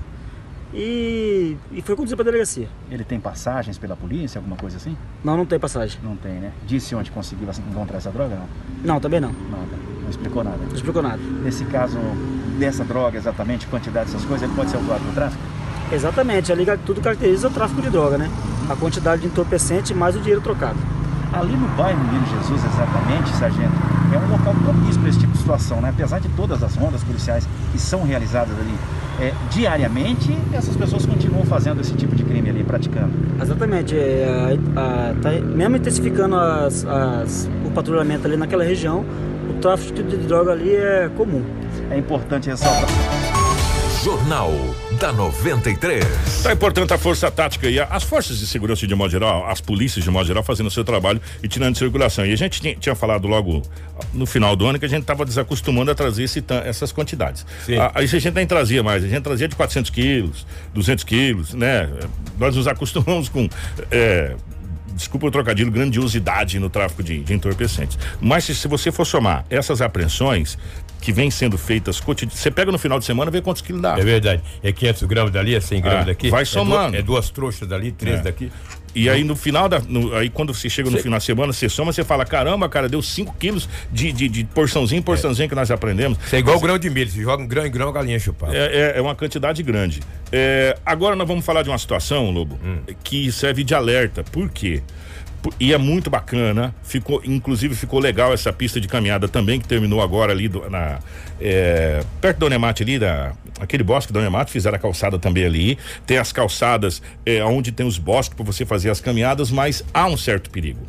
e, 0.73 1.55
e 1.71 1.81
foi 1.81 1.95
conduzido 1.95 2.17
para 2.17 2.25
delegacia. 2.25 2.67
Ele 2.91 3.03
tem 3.03 3.19
passagens 3.19 3.77
pela 3.77 3.95
polícia, 3.95 4.39
alguma 4.39 4.57
coisa 4.57 4.77
assim? 4.77 4.95
Não, 5.23 5.37
não 5.37 5.45
tem 5.45 5.57
passagem. 5.57 5.99
Não 6.03 6.15
tem, 6.15 6.33
né? 6.33 6.51
Disse 6.65 6.93
onde 6.95 7.09
conseguiu 7.11 7.47
encontrar 7.71 7.97
essa 7.97 8.11
droga? 8.11 8.35
Não. 8.35 8.47
Não, 8.83 8.99
também 8.99 9.19
não. 9.19 9.29
Nada. 9.29 9.85
Não 10.03 10.09
explicou 10.09 10.43
nada. 10.43 10.57
Não 10.57 10.75
explicou 10.75 11.01
nada. 11.01 11.21
Nesse 11.43 11.65
caso, 11.65 11.97
dessa 12.55 12.83
droga 12.83 13.17
exatamente, 13.17 13.67
quantidade 13.67 14.07
dessas 14.11 14.25
coisas, 14.25 14.43
ele 14.47 14.55
pode 14.55 14.69
ser 14.71 14.77
autuado 14.77 15.03
por 15.03 15.13
tráfico? 15.13 15.41
Exatamente, 15.91 16.51
ali 16.51 16.65
tudo 16.85 17.01
caracteriza 17.01 17.47
o 17.47 17.51
tráfico 17.51 17.81
de 17.81 17.89
droga, 17.89 18.17
né? 18.17 18.29
A 18.69 18.75
quantidade 18.75 19.21
de 19.21 19.27
entorpecente 19.27 19.93
mais 19.93 20.15
o 20.15 20.19
dinheiro 20.19 20.41
trocado. 20.41 20.77
Ali 21.31 21.53
no 21.55 21.67
bairro 21.75 21.99
Menino 22.05 22.25
Jesus, 22.27 22.61
exatamente, 22.63 23.29
sargento, 23.37 23.73
é 24.13 24.17
um 24.17 24.31
local 24.31 24.53
propício 24.63 24.99
para 25.01 25.09
esse 25.09 25.19
tipo 25.19 25.31
de 25.33 25.37
situação, 25.39 25.81
né? 25.81 25.89
Apesar 25.89 26.19
de 26.19 26.29
todas 26.29 26.63
as 26.63 26.75
rondas 26.75 27.03
policiais 27.03 27.47
que 27.71 27.77
são 27.77 28.03
realizadas 28.03 28.57
ali 28.59 28.73
é, 29.21 29.33
diariamente, 29.49 30.37
essas 30.53 30.75
pessoas 30.75 31.05
continuam 31.05 31.45
fazendo 31.45 31.79
esse 31.81 31.93
tipo 31.93 32.13
de 32.15 32.23
crime 32.23 32.49
ali, 32.49 32.63
praticando. 32.63 33.11
Exatamente, 33.41 33.95
é, 33.95 34.57
a- 34.75 34.81
a- 34.81 35.13
tá 35.21 35.31
mesmo 35.31 35.77
intensificando 35.77 36.35
as- 36.35 36.85
as- 36.85 37.49
o 37.65 37.71
patrulhamento 37.71 38.27
ali 38.27 38.35
naquela 38.37 38.63
região, 38.63 39.05
o 39.49 39.53
tráfico 39.61 40.03
de 40.03 40.17
droga 40.17 40.51
ali 40.51 40.75
é 40.75 41.09
comum. 41.15 41.43
É 41.91 41.97
importante 41.97 42.49
ressaltar. 42.49 42.89
Jornal 44.03 44.51
da 44.99 45.11
93. 45.11 46.05
Tá 46.43 46.53
importante 46.53 46.93
a 46.93 46.97
força 46.97 47.31
tática 47.31 47.67
e 47.67 47.79
a- 47.79 47.85
as 47.85 48.03
forças 48.03 48.37
de 48.37 48.45
segurança 48.45 48.85
de 48.85 48.93
modo 48.93 49.09
geral, 49.09 49.47
as 49.49 49.59
polícias 49.59 50.03
de 50.05 50.11
modo 50.11 50.27
geral 50.27 50.43
fazendo 50.43 50.67
o 50.67 50.71
seu 50.71 50.83
trabalho 50.83 51.19
e 51.41 51.47
tirando 51.47 51.73
de 51.73 51.79
circulação. 51.79 52.23
E 52.23 52.31
a 52.31 52.35
gente 52.35 52.61
tinha, 52.61 52.75
tinha 52.75 52.93
falado 52.93 53.27
logo 53.27 53.63
no 54.13 54.27
final 54.27 54.55
do 54.55 54.65
ano 54.67 54.77
que 54.77 54.85
a 54.85 54.87
gente 54.89 55.01
estava 55.01 55.25
desacostumando 55.25 55.89
a 55.89 55.95
trazer 55.95 56.23
esse 56.23 56.43
essas 56.65 56.91
quantidades. 56.91 57.45
Sim. 57.65 57.77
A, 57.77 57.91
aí 57.95 58.05
a 58.05 58.07
gente 58.07 58.29
nem 58.31 58.45
trazia 58.45 58.83
mais, 58.83 59.03
a 59.03 59.07
gente 59.07 59.23
trazia 59.23 59.47
de 59.47 59.55
400 59.55 59.89
quilos, 59.89 60.45
200 60.73 61.03
quilos, 61.03 61.53
né? 61.55 61.89
Nós 62.37 62.55
nos 62.55 62.67
acostumamos 62.67 63.27
com 63.27 63.49
é, 63.89 64.35
desculpa 64.95 65.27
o 65.27 65.31
trocadilho, 65.31 65.69
grandiosidade 65.71 66.57
no 66.59 66.69
tráfico 66.69 67.03
de, 67.03 67.19
de 67.19 67.33
entorpecentes. 67.33 67.97
Mas 68.21 68.45
se, 68.45 68.55
se 68.55 68.67
você 68.67 68.91
for 68.91 69.05
somar 69.05 69.45
essas 69.49 69.81
apreensões 69.81 70.57
que 71.01 71.11
vêm 71.11 71.29
sendo 71.29 71.57
feitas 71.57 71.99
cotidianas, 71.99 72.39
você 72.39 72.49
pega 72.49 72.71
no 72.71 72.77
final 72.79 72.97
de 72.97 73.05
semana 73.05 73.29
e 73.29 73.31
vê 73.33 73.41
quantos 73.41 73.61
quilos 73.61 73.81
dá. 73.81 73.97
É 73.99 74.03
verdade. 74.03 74.41
É 74.63 74.71
500 74.71 75.03
gramas 75.03 75.31
dali, 75.31 75.53
é 75.53 75.59
100 75.59 75.81
gramas 75.81 76.01
Ah, 76.01 76.05
daqui. 76.05 76.29
vai 76.29 76.41
É 76.41 76.45
somando. 76.45 76.95
É 76.95 77.01
duas, 77.01 77.29
trouxas 77.29 77.67
dali, 77.67 77.91
três 77.91 78.19
É. 78.19 78.23
daqui. 78.23 78.51
E 78.95 79.09
aí 79.09 79.23
no 79.23 79.35
final 79.35 79.67
da. 79.67 79.79
no- 79.79 80.15
aí 80.15 80.29
quando 80.29 80.53
você 80.53 80.69
chega 80.69 80.89
no 80.89 80.95
Cê- 80.97 81.03
final 81.03 81.17
da 81.19 81.25
semana, 81.25 81.51
você 81.53 81.67
soma, 81.67 81.91
você 81.91 82.03
fala: 82.03 82.25
caramba, 82.25 82.69
cara, 82.69 82.87
deu 82.87 83.01
5 83.01 83.35
quilos 83.37 83.67
de, 83.91 84.11
de, 84.11 84.29
de 84.29 84.43
porçãozinho, 84.45 85.03
porçãozinho 85.03 85.49
que 85.49 85.55
nós 85.55 85.69
aprendemos. 85.69 86.17
Isso 86.25 86.35
é 86.35 86.39
igual 86.39 86.59
grão 86.59 86.77
de 86.77 86.89
milho. 86.89 87.09
Você 87.11 87.21
joga 87.21 87.43
um 87.43 87.47
grão 87.47 87.65
em 87.65 87.71
grão, 87.71 87.89
a 87.89 87.91
galinha 87.91 88.17
chupada. 88.19 88.55
É, 88.55 88.93
é- 88.95 88.97
é 88.97 89.01
uma 89.01 89.13
quantidade 89.15 89.61
grande. 89.61 89.99
É, 90.31 90.77
agora 90.85 91.15
nós 91.15 91.27
vamos 91.27 91.45
falar 91.45 91.61
de 91.61 91.69
uma 91.69 91.77
situação, 91.77 92.31
Lobo, 92.31 92.57
que 93.03 93.31
serve 93.31 93.63
de 93.63 93.75
alerta. 93.75 94.23
Por 94.23 94.49
quê? 94.49 94.81
E 95.59 95.73
é 95.73 95.77
muito 95.77 96.09
bacana, 96.09 96.73
ficou, 96.83 97.21
inclusive 97.23 97.75
ficou 97.75 97.99
legal 97.99 98.33
essa 98.33 98.51
pista 98.51 98.79
de 98.81 98.87
caminhada 98.87 99.27
também, 99.27 99.59
que 99.59 99.67
terminou 99.67 100.01
agora 100.01 100.31
ali 100.31 100.47
do- 100.47 100.69
na, 100.69 100.99
é, 101.39 102.03
perto 102.19 102.39
da 102.39 102.45
Unemate 102.47 102.83
ali, 102.83 102.97
da, 102.99 103.33
aquele 103.59 103.83
bosque 103.83 104.11
da 104.11 104.19
Unemate, 104.19 104.51
fizeram 104.51 104.75
a 104.75 104.79
calçada 104.79 105.17
também 105.19 105.45
ali. 105.45 105.77
Tem 106.05 106.17
as 106.17 106.31
calçadas 106.31 107.01
é, 107.25 107.43
onde 107.43 107.71
tem 107.71 107.85
os 107.85 107.97
bosques 107.97 108.35
para 108.35 108.45
você 108.45 108.65
fazer 108.65 108.89
as 108.89 108.99
caminhadas, 108.99 109.51
mas 109.51 109.83
há 109.93 110.07
um 110.07 110.17
certo 110.17 110.49
perigo 110.49 110.81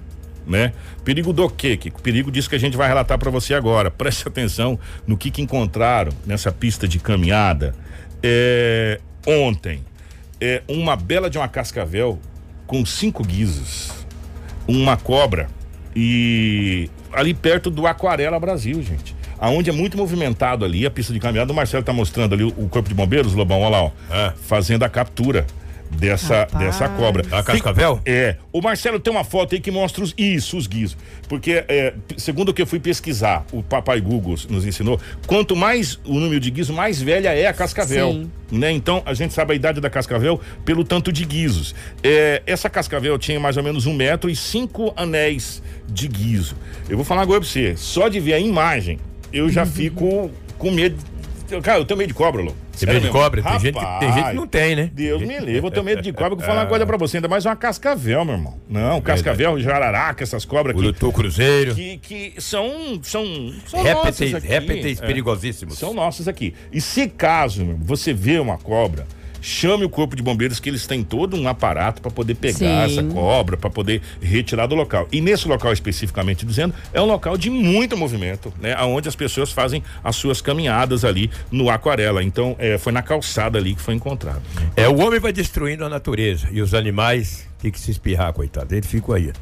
né? 0.46 0.72
Perigo 1.04 1.32
do 1.32 1.50
quê, 1.50 1.76
Kiko? 1.76 2.00
Perigo 2.00 2.30
disso 2.30 2.48
que 2.48 2.54
a 2.54 2.58
gente 2.60 2.76
vai 2.76 2.86
relatar 2.86 3.18
para 3.18 3.28
você 3.32 3.52
agora. 3.52 3.90
Preste 3.90 4.28
atenção 4.28 4.78
no 5.04 5.16
que, 5.16 5.28
que 5.28 5.42
encontraram 5.42 6.12
nessa 6.24 6.52
pista 6.52 6.86
de 6.86 7.00
caminhada. 7.00 7.74
É, 8.22 9.00
ontem, 9.26 9.82
é, 10.40 10.62
uma 10.68 10.94
bela 10.94 11.28
de 11.28 11.36
uma 11.36 11.48
cascavel 11.48 12.20
com 12.64 12.86
cinco 12.86 13.24
guizos, 13.24 13.90
uma 14.68 14.96
cobra 14.96 15.48
e 15.94 16.90
ali 17.12 17.32
perto 17.34 17.70
do 17.70 17.86
Aquarela 17.86 18.38
Brasil, 18.38 18.82
gente. 18.82 19.14
Aonde 19.38 19.70
é 19.70 19.72
muito 19.72 19.96
movimentado 19.96 20.64
ali 20.64 20.86
a 20.86 20.90
pista 20.90 21.12
de 21.12 21.20
caminhada. 21.20 21.52
O 21.52 21.56
Marcelo 21.56 21.82
tá 21.84 21.92
mostrando 21.92 22.34
ali 22.34 22.44
o, 22.44 22.48
o 22.56 22.68
corpo 22.68 22.88
de 22.88 22.94
bombeiros, 22.94 23.34
Lobão, 23.34 23.60
olha 23.60 23.70
lá, 23.70 23.82
ó, 23.84 23.90
É. 24.10 24.32
fazendo 24.42 24.82
a 24.82 24.88
captura 24.88 25.46
dessa, 25.90 26.40
Rapaz. 26.40 26.64
dessa 26.64 26.88
cobra. 26.88 27.24
A 27.30 27.42
cascavel? 27.42 28.00
É. 28.04 28.36
O 28.52 28.60
Marcelo 28.60 28.98
tem 28.98 29.12
uma 29.12 29.24
foto 29.24 29.54
aí 29.54 29.60
que 29.60 29.70
mostra 29.70 30.02
os, 30.02 30.14
isso, 30.16 30.56
os 30.56 30.66
guizos. 30.66 30.96
Porque, 31.28 31.64
é, 31.68 31.94
segundo 32.16 32.50
o 32.50 32.54
que 32.54 32.62
eu 32.62 32.66
fui 32.66 32.78
pesquisar, 32.78 33.44
o 33.52 33.62
papai 33.62 34.00
Google 34.00 34.36
nos 34.48 34.66
ensinou, 34.66 35.00
quanto 35.26 35.56
mais 35.56 35.98
o 36.04 36.14
número 36.14 36.40
de 36.40 36.50
guizos, 36.50 36.74
mais 36.74 37.00
velha 37.00 37.34
é 37.34 37.46
a 37.46 37.52
cascavel. 37.52 38.12
Sim. 38.12 38.30
Né? 38.50 38.70
Então, 38.70 39.02
a 39.04 39.12
gente 39.14 39.34
sabe 39.34 39.52
a 39.52 39.56
idade 39.56 39.80
da 39.80 39.90
cascavel 39.90 40.40
pelo 40.64 40.84
tanto 40.84 41.12
de 41.12 41.24
guizos. 41.24 41.74
É, 42.02 42.42
essa 42.46 42.70
cascavel 42.70 43.18
tinha 43.18 43.40
mais 43.40 43.56
ou 43.56 43.62
menos 43.62 43.86
um 43.86 43.94
metro 43.94 44.30
e 44.30 44.36
cinco 44.36 44.92
anéis 44.96 45.62
de 45.88 46.06
guizo. 46.08 46.56
Eu 46.88 46.96
vou 46.96 47.04
falar 47.04 47.22
agora 47.22 47.40
pra 47.40 47.48
você, 47.48 47.76
só 47.76 48.08
de 48.08 48.20
ver 48.20 48.34
a 48.34 48.38
imagem, 48.38 48.98
eu 49.32 49.48
já 49.50 49.64
fico 49.66 50.30
com 50.58 50.70
medo 50.70 50.96
Cara, 51.62 51.78
eu 51.78 51.84
tenho 51.84 51.98
medo 51.98 52.08
de 52.08 52.14
cobra, 52.14 52.42
Lô. 52.42 52.52
Tem 52.78 52.88
medo 52.92 53.06
de 53.06 53.10
cobra? 53.10 53.42
Tem 53.42 53.58
gente, 53.60 53.74
que- 53.78 53.98
tem 54.00 54.12
gente 54.12 54.28
que 54.30 54.34
não 54.36 54.46
tem, 54.46 54.76
né? 54.76 54.90
Deus 54.92 55.20
me 55.22 55.38
livre, 55.38 55.66
eu 55.66 55.70
tenho 55.70 55.84
medo 55.84 56.02
de 56.02 56.12
cobra. 56.12 56.32
Eu 56.32 56.36
vou 56.36 56.44
falar 56.44 56.62
uma 56.62 56.66
coisa 56.68 56.84
pra 56.84 56.96
você, 56.96 57.16
ainda 57.18 57.28
mais 57.28 57.46
uma 57.46 57.56
cascavel, 57.56 58.24
meu 58.24 58.34
irmão. 58.34 58.54
Não, 58.68 59.00
cascavel, 59.00 59.58
jararaca, 59.60 60.22
essas 60.22 60.44
cobras 60.44 60.74
aqui. 60.76 60.84
Urutu 60.84 61.12
Cruzeiro. 61.12 61.74
Que, 61.74 61.96
que 61.98 62.34
são, 62.38 62.98
são, 63.02 63.24
são 63.66 63.82
Répteis- 63.82 64.32
nossas 64.32 64.34
aqui. 64.34 64.46
répteis 64.48 65.00
É. 65.00 65.06
perigosíssimos. 65.06 65.78
São 65.78 65.94
nossos 65.94 66.28
aqui. 66.28 66.54
E 66.72 66.80
se 66.80 67.08
caso 67.08 67.64
meu, 67.64 67.76
você 67.78 68.12
vê 68.12 68.38
uma 68.38 68.58
cobra, 68.58 69.06
chame 69.46 69.84
o 69.84 69.88
corpo 69.88 70.16
de 70.16 70.22
bombeiros 70.22 70.58
que 70.58 70.68
eles 70.68 70.88
têm 70.88 71.04
todo 71.04 71.36
um 71.36 71.46
aparato 71.46 72.02
para 72.02 72.10
poder 72.10 72.34
pegar 72.34 72.88
Sim. 72.88 72.98
essa 72.98 73.02
cobra, 73.04 73.56
para 73.56 73.70
poder 73.70 74.02
retirar 74.20 74.66
do 74.66 74.74
local. 74.74 75.06
E 75.12 75.20
nesse 75.20 75.46
local 75.46 75.72
especificamente 75.72 76.44
dizendo, 76.44 76.74
é 76.92 77.00
um 77.00 77.06
local 77.06 77.38
de 77.38 77.48
muito 77.48 77.96
movimento, 77.96 78.52
né? 78.60 78.74
Aonde 78.74 79.08
as 79.08 79.14
pessoas 79.14 79.52
fazem 79.52 79.84
as 80.02 80.16
suas 80.16 80.40
caminhadas 80.40 81.04
ali 81.04 81.30
no 81.48 81.70
aquarela. 81.70 82.24
Então, 82.24 82.56
é, 82.58 82.76
foi 82.76 82.92
na 82.92 83.02
calçada 83.02 83.56
ali 83.56 83.76
que 83.76 83.80
foi 83.80 83.94
encontrado. 83.94 84.42
É, 84.74 84.88
o 84.88 84.98
homem 84.98 85.20
vai 85.20 85.32
destruindo 85.32 85.84
a 85.84 85.88
natureza 85.88 86.48
e 86.50 86.60
os 86.60 86.74
animais 86.74 87.48
tem 87.60 87.70
que 87.70 87.78
se 87.78 87.92
espirrar, 87.92 88.32
coitado. 88.32 88.74
Ele 88.74 88.84
fica 88.84 89.14
aí. 89.14 89.32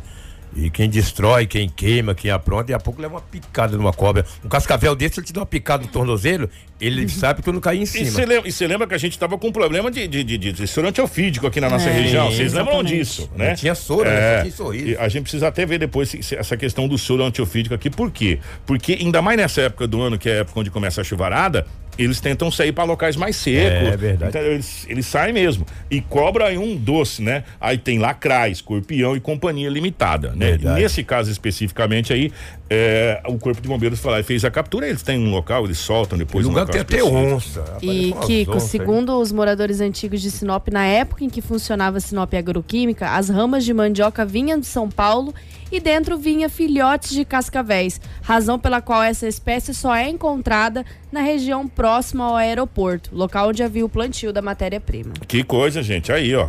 E 0.57 0.71
quem 0.71 0.89
destrói, 0.89 1.47
quem 1.47 1.69
queima, 1.69 2.15
quem 2.15 2.31
apronta, 2.31 2.71
e 2.71 2.75
a 2.75 2.79
pouco 2.79 3.03
leva 3.03 3.15
uma 3.15 3.21
picada 3.21 3.77
numa 3.77 3.93
cobra. 3.93 4.25
Um 4.45 4.49
cascavel 4.49 4.95
desse, 4.95 5.19
ele 5.19 5.27
te 5.27 5.33
dá 5.33 5.41
uma 5.41 5.47
picada 5.47 5.83
no 5.83 5.89
tornozelo, 5.89 6.49
ele 6.81 7.09
sabe 7.09 7.41
que 7.41 7.45
tu 7.45 7.53
não 7.53 7.61
cai 7.61 7.79
em 7.79 7.87
cima. 7.87 8.07
e 8.45 8.53
você 8.53 8.67
lembra 8.67 8.87
que 8.87 8.95
a 8.95 8.99
gente 8.99 9.13
estava 9.13 9.37
com 9.37 9.49
um 9.49 9.53
problema 9.53 9.91
de, 9.91 10.07
de, 10.07 10.23
de, 10.23 10.39
de, 10.53 10.67
sorantiofídico 10.67 11.47
aqui 11.47 11.61
na 11.61 11.69
nossa 11.69 11.89
É, 11.89 11.93
região? 11.93 12.31
Vocês 12.31 12.53
lembram 12.53 12.83
disso, 12.85 13.29
né? 13.37 13.49
Não 13.49 13.55
tinha 13.57 13.75
soro, 13.75 14.05
né? 14.09 14.39
é, 14.39 14.41
tinha 14.43 14.53
sorriso. 14.53 15.01
A 15.01 15.09
gente 15.09 15.23
precisa 15.23 15.49
até 15.49 15.67
ver 15.67 15.79
depois 15.79 16.09
se- 16.09 16.23
se 16.23 16.37
essa 16.37 16.57
questão 16.57 16.87
do 16.87 16.97
soro 16.99 17.25
antiofídico 17.25 17.75
aqui. 17.75 17.91
Por 17.91 18.11
quê? 18.11 18.39
Porque 18.67 18.93
ainda 19.01 19.21
mais 19.23 19.37
nessa 19.37 19.63
época 19.63 19.87
do 19.87 20.01
ano, 20.03 20.19
que 20.19 20.29
é 20.29 20.33
a 20.33 20.37
época 20.41 20.61
onde 20.61 20.71
começa 20.71 21.01
a 21.01 21.05
chuvarada, 21.05 21.67
eles 21.99 22.21
tentam 22.21 22.51
sair 22.51 22.73
para 22.73 22.85
locais 22.85 23.17
mais 23.17 23.37
secos. 23.37 23.89
É 23.89 23.97
verdade. 23.97 24.31
Então, 24.31 24.43
eles, 24.43 24.87
eles 24.89 25.07
saem 25.07 25.33
mesmo. 25.33 25.65
E 25.91 26.01
cobra 26.01 26.47
aí 26.47 26.59
um 26.59 26.77
doce, 26.77 27.23
né? 27.23 27.45
Aí 27.61 27.79
tem 27.79 27.99
lacraia, 27.99 28.51
escorpião 28.51 29.17
e 29.17 29.21
companhia 29.21 29.69
limitada, 29.69 30.31
né? 30.31 30.51
Verdade. 30.51 30.81
Nesse 30.81 31.05
caso 31.05 31.31
especificamente 31.31 32.13
aí, 32.13 32.33
é, 32.69 33.21
o 33.27 33.39
corpo 33.39 33.61
de 33.61 33.69
bombeiros 33.69 34.01
foi 34.01 34.13
lá 34.13 34.21
e 34.21 34.23
fez 34.23 34.45
a 34.45 34.51
captura. 34.51 34.89
Eles 34.89 35.03
têm 35.03 35.19
um 35.19 35.31
local, 35.31 35.65
eles 35.65 35.79
soltam 35.79 36.17
depois 36.17 36.47
O 36.47 36.49
um 36.49 36.53
lugar 36.53 36.67
local 36.67 36.85
tem 36.85 36.99
até 36.99 37.05
onça. 37.05 37.65
E, 37.83 38.13
umas 38.13 38.27
Kiko, 38.27 38.53
onças 38.53 38.65
aí. 38.65 38.69
segundo 38.71 39.21
os 39.21 39.31
moradores 39.31 39.81
antigos 39.81 40.23
de 40.23 40.31
Sinop, 40.31 40.69
na 40.69 40.87
época 40.87 41.25
em 41.25 41.31
que 41.31 41.43
funcionava 41.43 42.01
Sinop 42.01 42.33
Agroquímica, 42.33 43.11
as 43.11 43.29
ramas 43.29 43.65
de 43.65 43.75
mandioca 43.75 44.25
vinham 44.25 44.59
de 44.59 44.67
São 44.67 44.89
Paulo 44.89 45.35
e 45.71 45.79
dentro 45.81 46.17
vinha 46.17 46.49
filhotes 46.49 47.11
de 47.11 47.25
cascavéis, 47.25 48.01
razão 48.23 48.59
pela 48.59 48.81
qual 48.81 49.03
essa 49.03 49.27
espécie 49.27 49.75
só 49.75 49.95
é 49.95 50.09
encontrada 50.09 50.85
na 51.11 51.21
região 51.21 51.67
próxima 51.69 52.25
ao 52.25 52.37
aeroporto, 52.37 53.11
local 53.13 53.49
onde 53.49 53.63
havia 53.63 53.85
o 53.85 53.89
plantio 53.89 54.33
da 54.33 54.41
matéria-prima. 54.41 55.13
Que 55.27 55.43
coisa, 55.43 55.83
gente. 55.83 56.13
Aí, 56.13 56.35
ó. 56.35 56.49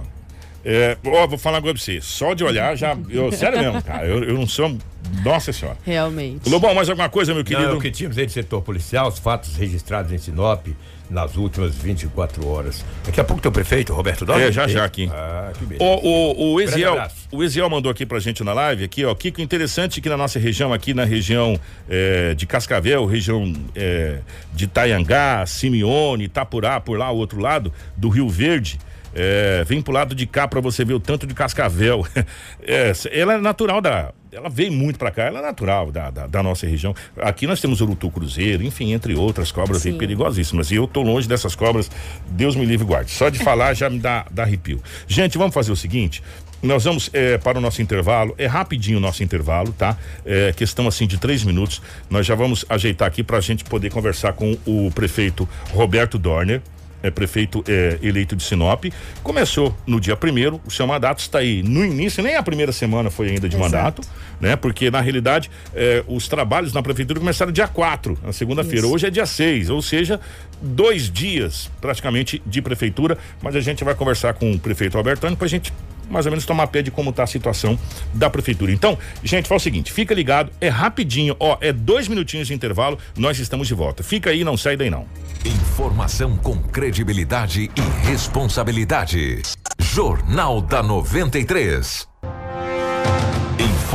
É, 0.63 0.97
ó, 1.05 1.27
vou 1.27 1.37
falar 1.37 1.57
uma 1.57 1.61
coisa 1.61 1.75
pra 1.75 1.83
você. 1.83 2.01
Só 2.01 2.33
de 2.33 2.43
olhar 2.43 2.75
já. 2.75 2.97
Eu, 3.09 3.31
sério 3.31 3.59
mesmo, 3.59 3.83
cara. 3.83 4.07
Eu, 4.07 4.23
eu 4.23 4.33
não 4.33 4.47
sou. 4.47 4.75
Nossa 5.23 5.51
senhora. 5.53 5.77
Realmente. 5.85 6.49
Lobão, 6.49 6.73
mais 6.73 6.89
alguma 6.89 7.09
coisa, 7.09 7.33
meu 7.33 7.43
Não, 7.43 7.47
querido? 7.47 7.69
é 7.69 7.73
o 7.73 7.79
que 7.81 7.91
tínhamos 7.91 8.17
aí 8.17 8.25
de 8.25 8.31
setor 8.31 8.61
policial, 8.61 9.07
os 9.07 9.19
fatos 9.19 9.55
registrados 9.55 10.11
em 10.11 10.17
Sinop 10.17 10.67
nas 11.09 11.35
últimas 11.35 11.75
24 11.75 12.47
horas. 12.47 12.83
Daqui 13.05 13.19
a 13.19 13.23
pouco 13.23 13.41
tem 13.41 13.49
o 13.49 13.53
prefeito, 13.53 13.93
Roberto 13.93 14.25
Dória. 14.25 14.45
É, 14.45 14.51
já, 14.51 14.67
já 14.67 14.83
aqui. 14.83 15.09
Ah, 15.13 15.51
que 15.57 15.65
beleza. 15.65 15.83
O, 15.83 16.07
o, 16.07 16.53
o, 16.53 16.61
Eziel, 16.61 16.93
abraço. 16.93 17.15
o 17.31 17.43
Eziel 17.43 17.69
mandou 17.69 17.91
aqui 17.91 18.05
pra 18.05 18.19
gente 18.19 18.43
na 18.43 18.53
live, 18.53 18.83
aqui, 18.83 19.05
ó. 19.05 19.13
Kiko, 19.13 19.41
interessante 19.41 20.01
que 20.01 20.09
na 20.09 20.17
nossa 20.17 20.39
região, 20.39 20.73
aqui 20.73 20.93
na 20.93 21.05
região 21.05 21.59
eh, 21.89 22.33
de 22.35 22.45
Cascavel, 22.47 23.05
região 23.05 23.53
eh, 23.75 24.19
de 24.53 24.67
Taiangá, 24.67 25.45
Simeone, 25.45 26.25
Itapurá, 26.25 26.79
por 26.79 26.97
lá, 26.97 27.11
o 27.11 27.17
outro 27.17 27.39
lado, 27.39 27.71
do 27.95 28.09
Rio 28.09 28.27
Verde. 28.27 28.79
Eh, 29.15 29.63
vem 29.65 29.81
pro 29.81 29.93
lado 29.93 30.13
de 30.13 30.27
cá 30.27 30.47
pra 30.47 30.59
você 30.59 30.83
ver 30.83 30.93
o 30.93 30.99
tanto 30.99 31.25
de 31.25 31.33
cascavel. 31.33 32.05
É, 32.67 32.91
ela 33.11 33.33
é 33.35 33.37
natural 33.37 33.79
da. 33.79 34.11
Ela 34.31 34.49
veio 34.49 34.71
muito 34.71 34.97
pra 34.97 35.11
cá, 35.11 35.25
ela 35.25 35.37
é 35.37 35.41
natural 35.41 35.91
da, 35.91 36.09
da, 36.09 36.25
da 36.25 36.41
nossa 36.41 36.65
região. 36.65 36.95
Aqui 37.21 37.45
nós 37.45 37.61
temos 37.61 37.79
urutu 37.79 38.09
cruzeiro, 38.09 38.63
enfim, 38.63 38.91
entre 38.91 39.13
outras 39.13 39.51
cobras 39.51 39.85
aí 39.85 39.91
Sim. 39.91 39.97
perigosíssimas. 39.99 40.71
E 40.71 40.75
eu 40.75 40.87
tô 40.87 41.03
longe 41.03 41.27
dessas 41.27 41.55
cobras, 41.55 41.91
Deus 42.27 42.55
me 42.55 42.65
livre 42.65 42.83
e 42.83 42.87
guarde. 42.87 43.11
Só 43.11 43.29
de 43.29 43.37
falar 43.43 43.75
já 43.75 43.87
me 43.87 43.99
dá, 43.99 44.25
dá 44.31 44.43
arrepio. 44.43 44.81
Gente, 45.07 45.37
vamos 45.37 45.53
fazer 45.53 45.71
o 45.71 45.75
seguinte. 45.75 46.23
Nós 46.63 46.83
vamos 46.83 47.09
eh, 47.13 47.37
para 47.37 47.59
o 47.59 47.61
nosso 47.61 47.81
intervalo. 47.81 48.33
É 48.37 48.47
rapidinho 48.47 48.97
o 48.97 49.01
nosso 49.01 49.23
intervalo, 49.23 49.71
tá? 49.71 49.95
É 50.25 50.51
questão 50.53 50.87
assim 50.87 51.05
de 51.05 51.19
três 51.19 51.43
minutos. 51.43 51.81
Nós 52.09 52.25
já 52.25 52.33
vamos 52.33 52.65
ajeitar 52.67 53.07
aqui 53.07 53.23
para 53.23 53.37
a 53.37 53.41
gente 53.41 53.63
poder 53.63 53.91
conversar 53.91 54.33
com 54.33 54.57
o 54.65 54.89
prefeito 54.91 55.47
Roberto 55.71 56.17
Dorner. 56.17 56.61
É 57.05 57.11
prefeito 57.11 57.63
é, 57.67 57.99
eleito 58.01 58.35
de 58.35 58.43
Sinop. 58.43 58.85
Começou 59.21 59.75
no 59.85 59.99
dia 59.99 60.15
primeiro, 60.15 60.59
o 60.65 60.71
seu 60.71 60.87
mandato 60.87 61.19
está 61.19 61.39
aí 61.39 61.61
no 61.61 61.85
início, 61.85 62.23
nem 62.23 62.35
a 62.35 62.43
primeira 62.43 62.71
semana 62.71 63.09
foi 63.09 63.29
ainda 63.29 63.47
de 63.47 63.55
Exato. 63.55 63.71
mandato, 63.71 64.01
né? 64.39 64.55
Porque 64.55 64.89
na 64.89 65.01
realidade 65.01 65.51
é, 65.73 66.03
os 66.07 66.27
trabalhos 66.27 66.73
na 66.73 66.81
prefeitura 66.81 67.19
começaram 67.19 67.51
dia 67.51 67.67
4, 67.67 68.17
na 68.23 68.33
segunda-feira. 68.33 68.87
Hoje 68.87 69.05
é 69.07 69.09
dia 69.09 69.25
6, 69.25 69.69
ou 69.69 69.81
seja, 69.81 70.19
dois 70.61 71.09
dias 71.09 71.69
praticamente 71.79 72.41
de 72.45 72.61
prefeitura. 72.61 73.17
Mas 73.41 73.55
a 73.55 73.61
gente 73.61 73.83
vai 73.83 73.93
conversar 73.93 74.33
com 74.33 74.51
o 74.51 74.59
prefeito 74.59 74.97
Albertano 74.97 75.37
para 75.37 75.45
a 75.45 75.49
gente 75.49 75.71
mais 76.09 76.25
ou 76.25 76.31
menos 76.31 76.45
tomar 76.45 76.67
pé 76.67 76.81
de 76.81 76.91
como 76.91 77.09
está 77.09 77.23
a 77.23 77.27
situação 77.27 77.77
da 78.13 78.29
prefeitura. 78.29 78.71
Então, 78.71 78.97
gente, 79.23 79.47
faz 79.47 79.61
o 79.61 79.63
seguinte, 79.63 79.91
fica 79.91 80.13
ligado, 80.13 80.51
é 80.59 80.69
rapidinho, 80.69 81.35
ó, 81.39 81.57
é 81.61 81.71
dois 81.71 82.07
minutinhos 82.07 82.47
de 82.47 82.53
intervalo, 82.53 82.97
nós 83.17 83.39
estamos 83.39 83.67
de 83.67 83.73
volta. 83.73 84.03
Fica 84.03 84.29
aí, 84.29 84.43
não 84.43 84.57
sai 84.57 84.77
daí 84.77 84.89
não. 84.89 85.05
Informação 85.45 86.37
com 86.37 86.57
credibilidade 86.57 87.69
e 87.75 88.07
responsabilidade. 88.07 89.41
Jornal 89.79 90.61
da 90.61 90.81
93. 90.81 92.07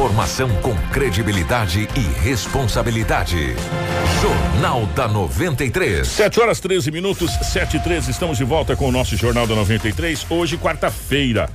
Informação 0.00 0.48
com 0.62 0.74
credibilidade 0.90 1.86
e 1.94 2.22
responsabilidade. 2.22 3.54
Jornal 4.22 4.86
da 4.94 5.06
93. 5.06 6.06
7 6.06 6.40
horas 6.40 6.60
13 6.60 6.90
minutos, 6.90 7.30
7 7.30 7.76
e 7.76 7.80
13, 7.80 8.10
estamos 8.10 8.38
de 8.38 8.44
volta 8.44 8.74
com 8.74 8.88
o 8.88 8.92
nosso 8.92 9.16
Jornal 9.16 9.46
da 9.46 9.54
93. 9.54 10.26
Hoje, 10.30 10.56
quarta-feira. 10.56 11.50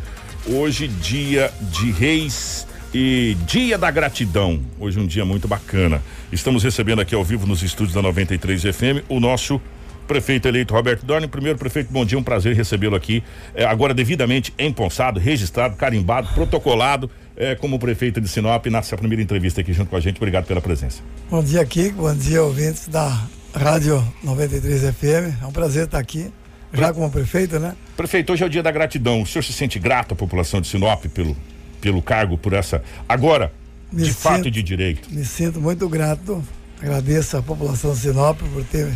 Hoje, 0.48 0.88
dia 0.88 1.52
de 1.72 1.90
reis 1.90 2.68
e 2.94 3.36
dia 3.48 3.80
da 3.80 3.90
gratidão. 3.90 4.62
Hoje, 4.80 5.00
um 5.00 5.08
dia 5.08 5.26
muito 5.26 5.48
bacana. 5.48 6.04
Estamos 6.32 6.64
recebendo 6.64 7.02
aqui 7.02 7.16
ao 7.16 7.24
vivo 7.24 7.48
nos 7.48 7.64
estúdios 7.64 7.96
da 7.96 8.02
93 8.04 8.62
FM 8.62 9.10
o 9.10 9.20
nosso 9.20 9.60
prefeito 10.08 10.48
eleito 10.48 10.72
Roberto 10.72 11.04
Dorne. 11.04 11.28
Primeiro, 11.28 11.58
prefeito, 11.58 11.92
bom 11.92 12.06
dia, 12.06 12.16
um 12.16 12.22
prazer 12.22 12.56
recebê-lo 12.56 12.96
aqui. 12.96 13.24
É, 13.56 13.66
agora, 13.66 13.92
devidamente 13.92 14.54
emponsado, 14.60 15.20
registrado, 15.20 15.76
carimbado, 15.78 16.28
protocolado. 16.36 17.10
É, 17.36 17.56
como 17.56 17.80
prefeito 17.80 18.22
de 18.22 18.28
Sinop, 18.28 18.68
nessa 18.68 18.96
primeira 18.96 19.24
entrevista 19.24 19.62
aqui 19.62 19.74
junto 19.74 19.90
com 19.90 19.96
a 19.96 20.00
gente. 20.00 20.18
Obrigado 20.18 20.46
pela 20.46 20.62
presença. 20.62 21.02
Bom 21.28 21.44
dia, 21.44 21.66
Kiko. 21.66 22.04
Bom 22.04 22.16
dia, 22.16 22.44
ouvintes 22.44 22.88
da 22.88 23.20
Rádio 23.52 24.02
93 24.24 24.94
FM. 24.94 25.42
É 25.42 25.46
um 25.46 25.52
prazer 25.52 25.86
estar 25.86 25.98
aqui, 25.98 26.32
já 26.76 26.94
como 26.94 27.10
prefeito, 27.10 27.60
né? 27.60 27.76
Prefeito, 27.98 28.34
hoje 28.34 28.44
é 28.44 28.46
o 28.46 28.50
dia 28.50 28.64
da 28.64 28.72
gratidão. 28.72 29.22
O 29.22 29.26
senhor 29.26 29.44
se 29.44 29.54
sente 29.54 29.80
grato 29.80 30.14
à 30.14 30.16
população 30.16 30.60
de 30.62 30.68
Sinop 30.68 31.06
pelo, 31.08 31.36
pelo 31.82 32.02
cargo, 32.02 32.38
por 32.38 32.54
essa. 32.54 32.84
Agora, 33.08 33.52
Me 33.92 34.04
de 34.04 34.14
fato 34.14 34.36
sinto- 34.38 34.48
e 34.48 34.52
de 34.52 34.64
direito. 34.64 35.10
Me 35.12 35.24
sinto 35.26 35.60
muito 35.62 35.88
grato. 35.90 36.44
Agradeço 36.82 37.38
à 37.38 37.42
população 37.42 37.94
de 37.94 38.00
Sinop 38.00 38.38
por 38.40 38.64
ter 38.66 38.92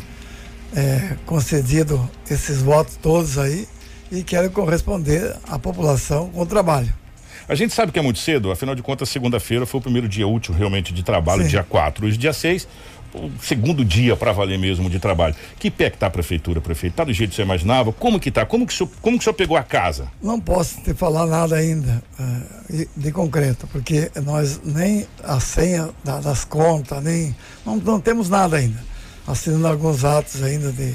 eh, 0.76 1.16
concedido 1.26 2.10
esses 2.30 2.62
votos 2.62 2.96
todos 2.98 3.38
aí 3.38 3.68
e 4.12 4.24
quero 4.24 4.50
corresponder 4.52 5.36
à 5.48 5.58
população 5.58 6.30
com 6.30 6.42
o 6.42 6.46
trabalho. 6.46 6.94
A 7.48 7.56
gente 7.56 7.74
sabe 7.74 7.92
que 7.92 7.98
é 7.98 8.02
muito 8.02 8.20
cedo, 8.20 8.52
afinal 8.52 8.76
de 8.76 8.84
contas, 8.84 9.10
segunda-feira 9.10 9.66
foi 9.66 9.80
o 9.80 9.82
primeiro 9.82 10.08
dia 10.08 10.28
útil 10.28 10.54
realmente 10.54 10.94
de 10.94 11.02
trabalho, 11.02 11.42
Sim. 11.44 11.50
dia 11.50 11.64
4. 11.64 12.06
Hoje, 12.06 12.16
dia 12.18 12.32
6, 12.34 12.68
o 13.14 13.32
segundo 13.42 13.84
dia 13.84 14.16
para 14.16 14.32
valer 14.32 14.58
mesmo 14.60 14.90
de 14.90 15.00
trabalho. 15.00 15.36
Que 15.58 15.70
pé 15.72 15.90
que 15.90 15.98
tá 15.98 16.08
a 16.08 16.10
prefeitura, 16.10 16.62
prefeito? 16.62 16.94
Tá 16.96 17.04
do 17.04 17.14
jeito 17.14 17.32
que 17.32 17.36
você 17.36 17.42
imaginava? 17.42 17.92
Como 17.92 18.20
que 18.20 18.30
tá? 18.32 18.46
Como 18.46 18.66
que 18.68 18.74
o 18.74 18.76
senhor, 18.78 18.90
como 19.02 19.18
que 19.18 19.22
o 19.22 19.24
senhor 19.24 19.34
pegou 19.36 19.58
a 19.58 19.64
casa? 19.64 20.08
Não 20.22 20.40
posso 20.40 20.82
te 20.82 20.94
falar 20.94 21.26
nada 21.26 21.56
ainda 21.56 22.04
eh, 22.20 22.88
de 22.96 23.12
concreto, 23.12 23.68
porque 23.72 24.12
nós 24.24 24.60
nem 24.64 25.08
a 25.24 25.40
senha 25.40 25.90
da- 26.04 26.20
das 26.20 26.44
contas, 26.46 27.04
nem. 27.04 27.36
Não, 27.66 27.78
não 27.78 28.00
temos 28.00 28.30
nada 28.30 28.58
ainda. 28.58 28.80
Assinando 29.28 29.68
alguns 29.68 30.04
atos 30.04 30.42
ainda 30.42 30.72
de, 30.72 30.92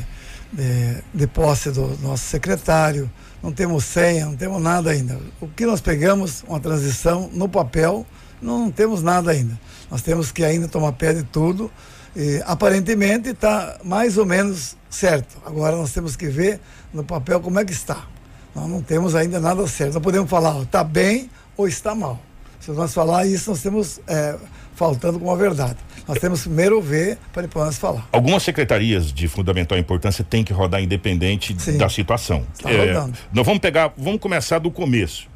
de, 0.52 1.02
de 1.12 1.26
posse 1.26 1.70
do 1.70 1.96
nosso 2.02 2.24
secretário, 2.24 3.10
não 3.42 3.52
temos 3.52 3.84
senha, 3.84 4.26
não 4.26 4.36
temos 4.36 4.60
nada 4.62 4.90
ainda. 4.90 5.18
O 5.40 5.46
que 5.48 5.66
nós 5.66 5.80
pegamos, 5.80 6.42
uma 6.48 6.58
transição 6.58 7.28
no 7.32 7.48
papel, 7.48 8.04
não 8.42 8.70
temos 8.70 9.02
nada 9.02 9.30
ainda. 9.30 9.58
Nós 9.90 10.02
temos 10.02 10.32
que 10.32 10.44
ainda 10.44 10.66
tomar 10.66 10.92
pé 10.92 11.12
de 11.12 11.22
tudo. 11.22 11.70
E, 12.16 12.42
aparentemente 12.46 13.30
está 13.30 13.78
mais 13.84 14.16
ou 14.16 14.26
menos 14.26 14.76
certo. 14.88 15.36
Agora 15.44 15.76
nós 15.76 15.92
temos 15.92 16.16
que 16.16 16.28
ver 16.28 16.60
no 16.92 17.04
papel 17.04 17.40
como 17.40 17.58
é 17.58 17.64
que 17.64 17.72
está. 17.72 18.06
Nós 18.54 18.68
não 18.68 18.80
temos 18.80 19.14
ainda 19.14 19.40
nada 19.40 19.66
certo. 19.66 19.94
Não 19.94 20.00
podemos 20.00 20.30
falar, 20.30 20.62
está 20.62 20.84
bem 20.84 21.28
ou 21.56 21.66
está 21.66 21.94
mal. 21.94 22.20
Se 22.60 22.70
nós 22.70 22.94
falar 22.94 23.26
isso, 23.26 23.50
nós 23.50 23.60
temos 23.60 24.00
é, 24.06 24.36
faltando 24.74 25.18
com 25.18 25.30
a 25.30 25.36
verdade. 25.36 25.76
Nós 26.06 26.18
temos 26.18 26.42
primeiro 26.42 26.80
ver 26.80 27.18
para 27.32 27.42
depois 27.42 27.66
nós 27.66 27.78
falar. 27.78 28.08
Algumas 28.12 28.42
secretarias 28.42 29.12
de 29.12 29.26
fundamental 29.28 29.76
importância 29.76 30.24
têm 30.24 30.44
que 30.44 30.52
rodar 30.52 30.82
independente 30.82 31.54
Sim. 31.58 31.76
da 31.76 31.88
situação. 31.88 32.46
Está 32.54 32.70
rodando. 32.70 33.18
Nós 33.32 33.44
vamos 33.44 33.60
pegar, 33.60 33.92
vamos 33.96 34.20
começar 34.20 34.58
do 34.58 34.70
começo. 34.70 35.28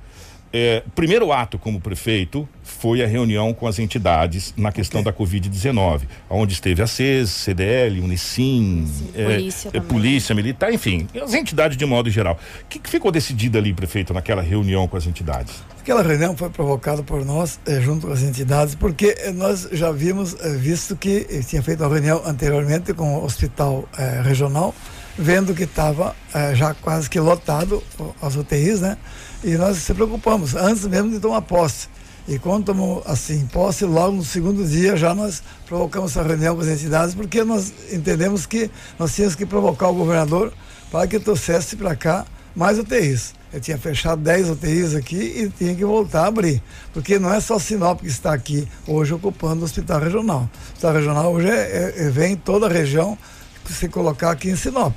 É, 0.53 0.83
o 0.87 0.91
primeiro 0.91 1.31
ato 1.31 1.59
como 1.59 1.81
prefeito 1.81 2.49
foi 2.63 3.03
a 3.03 3.07
reunião 3.07 3.53
com 3.53 3.67
as 3.67 3.79
entidades 3.79 4.55
na 4.57 4.73
questão 4.73 5.03
da 5.03 5.13
Covid-19, 5.13 6.03
onde 6.31 6.55
esteve 6.55 6.83
a 6.83 6.87
CES, 6.87 7.31
CDL, 7.31 8.01
Unicim, 8.01 8.91
é, 9.15 9.25
polícia 9.25 9.71
é, 9.73 9.81
polícia 9.81 10.35
militar, 10.35 10.73
enfim, 10.73 11.07
as 11.23 11.35
entidades 11.35 11.77
de 11.77 11.85
modo 11.85 12.11
geral. 12.11 12.39
O 12.63 12.67
que, 12.67 12.79
que 12.79 12.89
ficou 12.89 13.13
decidido 13.13 13.59
ali, 13.59 13.75
prefeito, 13.75 14.15
naquela 14.15 14.41
reunião 14.43 14.89
com 14.89 14.97
as 14.97 15.07
entidades? 15.07 15.63
Aquela 15.81 16.03
reunião 16.03 16.37
foi 16.37 16.51
provocada 16.51 17.03
por 17.03 17.25
nós, 17.25 17.59
eh, 17.67 17.81
junto 17.81 18.07
com 18.07 18.13
as 18.13 18.23
entidades, 18.23 18.75
porque 18.75 19.17
eh, 19.19 19.33
nós 19.33 19.69
já 19.73 19.91
vimos, 19.91 20.37
eh, 20.39 20.51
visto 20.51 20.95
que 20.95 21.27
eh, 21.31 21.41
tinha 21.41 21.63
feito 21.63 21.83
uma 21.83 21.89
reunião 21.89 22.23
anteriormente 22.27 22.93
com 22.93 23.17
o 23.17 23.25
hospital 23.25 23.89
regional, 24.23 24.75
vendo 25.17 25.55
que 25.55 25.65
estava 25.65 26.15
já 26.55 26.75
quase 26.75 27.09
que 27.09 27.19
lotado 27.19 27.83
as 28.21 28.37
UTIs, 28.37 28.83
né? 28.83 28.99
E 29.43 29.57
nós 29.57 29.77
se 29.79 29.95
preocupamos, 29.95 30.55
antes 30.55 30.85
mesmo 30.87 31.11
de 31.11 31.21
tomar 31.21 31.43
posse. 31.43 31.89
E 32.27 32.39
quando 32.39 32.67
tomou 32.67 33.03
assim 33.07 33.47
posse, 33.47 33.85
logo 33.85 34.17
no 34.17 34.25
segundo 34.25 34.67
dia 34.67 34.97
já 34.97 35.15
nós 35.15 35.43
provocamos 35.67 36.11
essa 36.11 36.23
reunião 36.23 36.55
com 36.57 36.61
as 36.61 36.69
entidades, 36.69 37.15
porque 37.15 37.43
nós 37.43 37.73
entendemos 37.91 38.45
que 38.45 38.71
nós 38.99 39.15
tínhamos 39.15 39.35
que 39.35 39.47
provocar 39.47 39.89
o 39.89 39.95
governador 39.95 40.53
para 40.91 41.07
que 41.07 41.19
trouxesse 41.19 41.77
para 41.77 41.97
cá 41.97 42.27
mais 42.55 42.79
UTIs. 42.79 43.33
Eu 43.51 43.61
tinha 43.61 43.79
fechado 43.79 44.21
10 44.21 44.51
UTIs 44.51 44.95
aqui 44.95 45.17
e 45.17 45.49
tinha 45.57 45.75
que 45.75 45.85
voltar 45.85 46.25
a 46.25 46.27
abrir. 46.27 46.63
Porque 46.93 47.19
não 47.19 47.33
é 47.33 47.41
só 47.41 47.59
Sinop 47.59 48.01
que 48.01 48.09
está 48.09 48.35
aqui 48.35 48.69
hoje 48.87 49.15
ocupando 49.15 49.63
o 49.63 49.65
hospital 49.65 50.01
regional. 50.01 50.41
O 50.41 50.73
hospital 50.73 50.93
regional 50.93 51.33
hoje 51.33 51.49
é, 51.49 51.55
é- 51.55 51.95
é- 51.97 52.11
vem 52.11 52.33
em 52.33 52.37
toda 52.37 52.67
a 52.67 52.69
região 52.69 53.17
se 53.71 53.89
colocar 53.89 54.31
aqui 54.33 54.51
em 54.51 54.57
Sinop. 54.57 54.95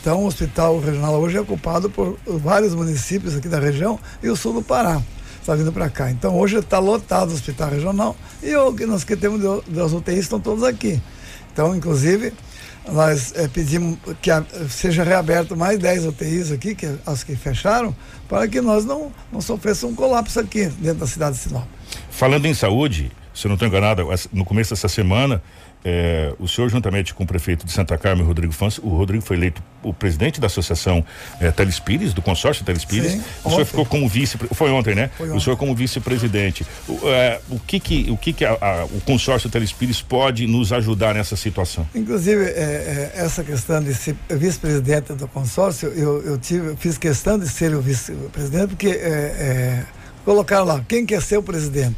Então 0.00 0.22
o 0.22 0.26
hospital 0.26 0.78
regional 0.80 1.14
hoje 1.20 1.36
é 1.36 1.40
ocupado 1.40 1.88
por 1.88 2.18
vários 2.26 2.74
municípios 2.74 3.34
aqui 3.36 3.48
da 3.48 3.58
região 3.58 3.98
e 4.22 4.28
o 4.28 4.36
sul 4.36 4.54
do 4.54 4.62
Pará. 4.62 5.00
Está 5.40 5.54
vindo 5.54 5.72
para 5.72 5.88
cá. 5.90 6.10
Então 6.10 6.36
hoje 6.38 6.56
está 6.58 6.78
lotado 6.78 7.30
o 7.30 7.34
hospital 7.34 7.70
regional 7.70 8.16
e 8.42 8.54
que 8.72 8.86
nós 8.86 9.04
que 9.04 9.14
temos 9.16 9.62
das 9.66 9.92
UTIs 9.92 10.20
estão 10.20 10.40
todos 10.40 10.64
aqui. 10.64 11.00
Então, 11.52 11.76
inclusive, 11.76 12.32
nós 12.90 13.32
eh, 13.36 13.46
pedimos 13.52 13.96
que 14.20 14.30
a- 14.30 14.44
seja 14.68 15.04
reaberto 15.04 15.56
mais 15.56 15.78
10 15.78 16.04
UTIs 16.06 16.50
aqui, 16.50 16.74
que 16.74 16.84
é 16.86 16.96
as 17.06 17.22
que 17.22 17.36
fecharam, 17.36 17.94
para 18.28 18.48
que 18.48 18.60
nós 18.60 18.84
não, 18.84 19.12
não 19.30 19.40
um 19.86 19.94
colapso 19.94 20.40
aqui 20.40 20.66
dentro 20.66 20.98
da 21.00 21.06
cidade 21.06 21.36
de 21.36 21.42
Sinop. 21.42 21.64
Falando 22.10 22.46
em 22.46 22.54
saúde, 22.54 23.12
se 23.32 23.46
eu 23.46 23.50
não 23.50 23.54
estou 23.54 23.68
enganado, 23.68 24.02
no 24.32 24.44
começo 24.44 24.70
dessa 24.70 24.88
semana, 24.88 25.40
eh, 25.84 26.32
o 26.38 26.48
senhor, 26.48 26.68
juntamente 26.70 27.12
com 27.14 27.24
o 27.24 27.26
prefeito 27.26 27.66
de 27.66 27.72
Santa 27.72 27.96
Carmen, 27.98 28.24
Rodrigo 28.24 28.52
Fans, 28.52 28.78
o 28.78 28.88
Rodrigo 28.88 29.22
foi 29.24 29.36
eleito 29.36 29.62
o 29.82 29.92
presidente 29.92 30.40
da 30.40 30.46
associação 30.46 31.04
eh, 31.40 31.50
Telespires, 31.50 32.14
do 32.14 32.22
consórcio 32.22 32.64
Telespires. 32.64 33.12
Sim, 33.12 33.22
o 33.44 33.50
senhor 33.50 33.64
ficou 33.66 33.84
como 33.84 34.08
vice, 34.08 34.38
foi 34.52 34.70
ontem, 34.70 34.94
né? 34.94 35.10
Foi 35.16 35.28
O 35.28 35.32
ontem. 35.32 35.44
senhor 35.44 35.56
como 35.56 35.74
vice-presidente. 35.74 36.66
O, 36.88 36.98
eh, 37.04 37.40
o 37.50 37.60
que 37.60 37.78
que, 37.78 38.10
o 38.10 38.16
que 38.16 38.32
que 38.32 38.44
a- 38.44 38.56
a- 38.60 38.84
o 38.86 39.00
consórcio 39.02 39.50
Telespires 39.50 40.00
pode 40.00 40.46
nos 40.46 40.72
ajudar 40.72 41.14
nessa 41.14 41.36
situação? 41.36 41.86
Inclusive, 41.94 42.44
eh, 42.44 42.52
eh, 42.56 43.12
essa 43.14 43.44
questão 43.44 43.82
de 43.82 43.94
ser 43.94 44.16
vice-presidente 44.30 45.12
do 45.12 45.28
consórcio, 45.28 45.88
eu, 45.88 46.22
eu 46.22 46.38
tive, 46.38 46.68
eu 46.68 46.76
fiz 46.76 46.96
questão 46.96 47.38
de 47.38 47.48
ser 47.48 47.74
o 47.74 47.80
vice-presidente, 47.82 48.68
porque 48.68 48.88
eh, 48.88 49.36
eh, 49.38 49.82
colocaram 50.24 50.64
lá, 50.64 50.82
quem 50.88 51.04
quer 51.04 51.20
ser 51.20 51.36
o 51.36 51.42
presidente? 51.42 51.96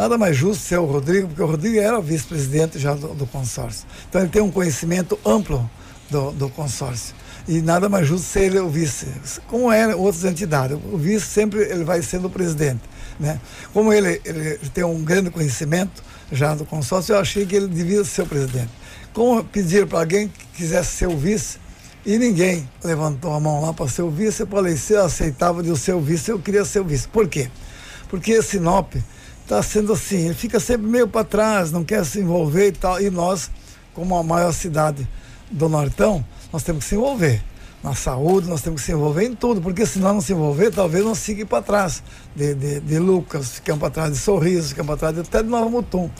Nada 0.00 0.16
mais 0.16 0.34
justo 0.34 0.64
ser 0.64 0.78
o 0.78 0.86
Rodrigo, 0.86 1.28
porque 1.28 1.42
o 1.42 1.46
Rodrigo 1.46 1.78
era 1.78 2.00
vice-presidente 2.00 2.78
já 2.78 2.94
do, 2.94 3.08
do 3.08 3.26
consórcio. 3.26 3.86
Então 4.08 4.22
ele 4.22 4.30
tem 4.30 4.40
um 4.40 4.50
conhecimento 4.50 5.18
amplo 5.26 5.70
do, 6.08 6.30
do 6.30 6.48
consórcio. 6.48 7.14
E 7.46 7.60
nada 7.60 7.86
mais 7.86 8.08
justo 8.08 8.26
ser 8.26 8.44
ele 8.44 8.58
o 8.60 8.70
vice. 8.70 9.08
Como 9.46 9.70
é 9.70 9.94
outras 9.94 10.24
entidades. 10.24 10.78
O 10.90 10.96
vice 10.96 11.26
sempre 11.26 11.60
ele 11.60 11.84
vai 11.84 12.00
sendo 12.00 12.28
o 12.28 12.30
presidente. 12.30 12.80
Né? 13.18 13.38
Como 13.74 13.92
ele, 13.92 14.22
ele 14.24 14.58
tem 14.72 14.82
um 14.84 15.04
grande 15.04 15.28
conhecimento 15.28 16.02
já 16.32 16.54
do 16.54 16.64
consórcio, 16.64 17.14
eu 17.14 17.18
achei 17.18 17.44
que 17.44 17.54
ele 17.54 17.68
devia 17.68 18.02
ser 18.02 18.22
o 18.22 18.26
presidente. 18.26 18.70
Como 19.12 19.44
pedir 19.44 19.86
para 19.86 19.98
alguém 19.98 20.28
que 20.28 20.46
quisesse 20.54 20.96
ser 20.96 21.08
o 21.08 21.16
vice, 21.18 21.58
e 22.06 22.16
ninguém 22.16 22.66
levantou 22.82 23.34
a 23.34 23.38
mão 23.38 23.60
lá 23.60 23.74
para 23.74 23.86
ser 23.86 24.00
o 24.00 24.10
vice, 24.10 24.40
eu 24.40 24.46
falei, 24.46 24.78
se 24.78 24.94
eu 24.94 25.04
aceitava 25.04 25.62
de 25.62 25.78
ser 25.78 25.92
o 25.92 26.00
vice, 26.00 26.30
eu 26.30 26.38
queria 26.38 26.64
ser 26.64 26.80
o 26.80 26.84
vice. 26.84 27.06
Por 27.06 27.28
quê? 27.28 27.50
Porque 28.08 28.40
Sinop 28.40 28.94
está 29.50 29.62
sendo 29.62 29.92
assim, 29.92 30.26
ele 30.26 30.34
fica 30.34 30.60
sempre 30.60 30.86
meio 30.86 31.08
para 31.08 31.24
trás, 31.24 31.72
não 31.72 31.82
quer 31.82 32.04
se 32.04 32.20
envolver 32.20 32.68
e 32.68 32.72
tal. 32.72 33.00
E 33.00 33.10
nós, 33.10 33.50
como 33.92 34.16
a 34.16 34.22
maior 34.22 34.52
cidade 34.52 35.06
do 35.50 35.68
Nortão, 35.68 36.24
nós 36.52 36.62
temos 36.62 36.84
que 36.84 36.90
se 36.90 36.94
envolver. 36.94 37.42
Na 37.82 37.94
saúde, 37.94 38.46
nós 38.46 38.60
temos 38.60 38.80
que 38.82 38.86
se 38.86 38.92
envolver 38.92 39.24
em 39.24 39.34
tudo, 39.34 39.60
porque 39.60 39.84
se 39.86 39.98
nós 39.98 40.12
não 40.14 40.20
se 40.20 40.32
envolver, 40.32 40.70
talvez 40.70 41.02
nós 41.04 41.18
siga 41.18 41.44
para 41.46 41.62
trás 41.62 42.02
de, 42.36 42.54
de, 42.54 42.80
de 42.80 42.98
Lucas, 42.98 43.52
ficamos 43.54 43.80
para 43.80 43.90
trás 43.90 44.12
de 44.12 44.18
Sorriso, 44.18 44.68
ficamos 44.68 44.86
para 44.88 44.96
trás 44.98 45.14
de, 45.14 45.20
até 45.22 45.42
de 45.42 45.48
Nova 45.48 45.68
Mutum. 45.68 46.10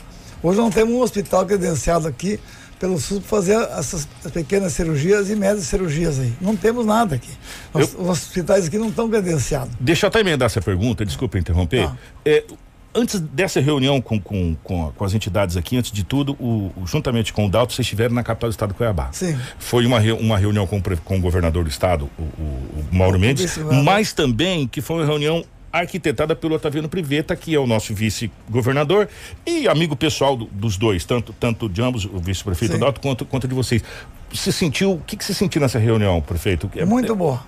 Hoje 0.43 0.57
não 0.57 0.71
temos 0.71 0.93
um 0.93 1.01
hospital 1.01 1.45
credenciado 1.45 2.07
aqui 2.07 2.39
pelo 2.79 2.99
SUS 2.99 3.19
para 3.19 3.29
fazer 3.29 3.61
essas 3.77 4.07
pequenas 4.33 4.73
cirurgias 4.73 5.29
e 5.29 5.35
médias 5.35 5.67
cirurgias 5.67 6.19
aí. 6.19 6.33
Não 6.41 6.55
temos 6.55 6.83
nada 6.83 7.13
aqui. 7.15 7.29
Nós- 7.71 7.93
Os 7.97 8.09
hospitais 8.09 8.65
aqui 8.65 8.79
não 8.79 8.89
estão 8.89 9.07
credenciados. 9.07 9.71
Deixa 9.79 10.07
eu 10.07 10.09
até 10.09 10.19
emendar 10.19 10.47
essa 10.47 10.61
pergunta, 10.61 11.05
desculpa 11.05 11.37
interromper. 11.37 11.85
Tá. 11.87 11.95
É, 12.25 12.43
antes 12.93 13.19
dessa 13.19 13.59
reunião 13.61 14.01
com, 14.01 14.19
com, 14.19 14.55
com, 14.63 14.91
com 14.91 15.05
as 15.05 15.13
entidades 15.13 15.55
aqui, 15.57 15.77
antes 15.77 15.91
de 15.91 16.03
tudo, 16.03 16.33
o, 16.39 16.71
o- 16.75 16.85
juntamente 16.85 17.31
com 17.33 17.45
o 17.45 17.49
Dalto, 17.49 17.73
vocês 17.73 17.85
estiveram 17.85 18.13
na 18.15 18.23
capital 18.23 18.49
do 18.49 18.53
estado 18.53 18.73
Cuiabá. 18.73 19.09
Sim. 19.11 19.37
Foi 19.59 19.85
uma, 19.85 19.99
uma 20.19 20.37
reunião 20.37 20.67
com, 20.67 20.81
com 21.03 21.17
o 21.17 21.21
governador 21.21 21.63
do 21.63 21.69
estado, 21.69 22.09
o, 22.17 22.21
o- 22.21 22.85
o 22.91 22.95
Mauro 22.95 23.19
Mendes, 23.19 23.57
mas 23.83 24.13
também 24.13 24.67
que 24.67 24.81
foi 24.81 24.97
uma 24.97 25.05
reunião 25.05 25.43
arquitetada 25.73 26.35
pelo 26.35 26.55
Otaviano 26.55 26.89
Priveta, 26.89 27.33
que 27.33 27.55
é 27.55 27.59
o 27.59 27.65
nosso 27.65 27.93
vice-governador 27.95 29.07
e 29.45 29.67
amigo 29.69 29.95
pessoal 29.95 30.35
do- 30.35 30.45
dos 30.47 30.75
dois, 30.77 31.05
tanto, 31.05 31.33
tanto 31.39 31.69
de 31.69 31.81
ambos, 31.81 32.03
o 32.05 32.19
vice-prefeito. 32.19 32.77
Dalto, 32.77 32.99
quanto, 32.99 33.25
quanto 33.25 33.47
de 33.47 33.55
vocês. 33.55 33.81
Se 34.33 34.51
sentiu, 34.51 34.93
o 34.93 34.99
que, 34.99 35.15
que 35.15 35.23
você 35.23 35.33
sentiu 35.33 35.61
nessa 35.61 35.79
reunião, 35.79 36.21
prefeito? 36.21 36.69
É- 36.75 36.83
Muito 36.85 37.15
boa. 37.15 37.41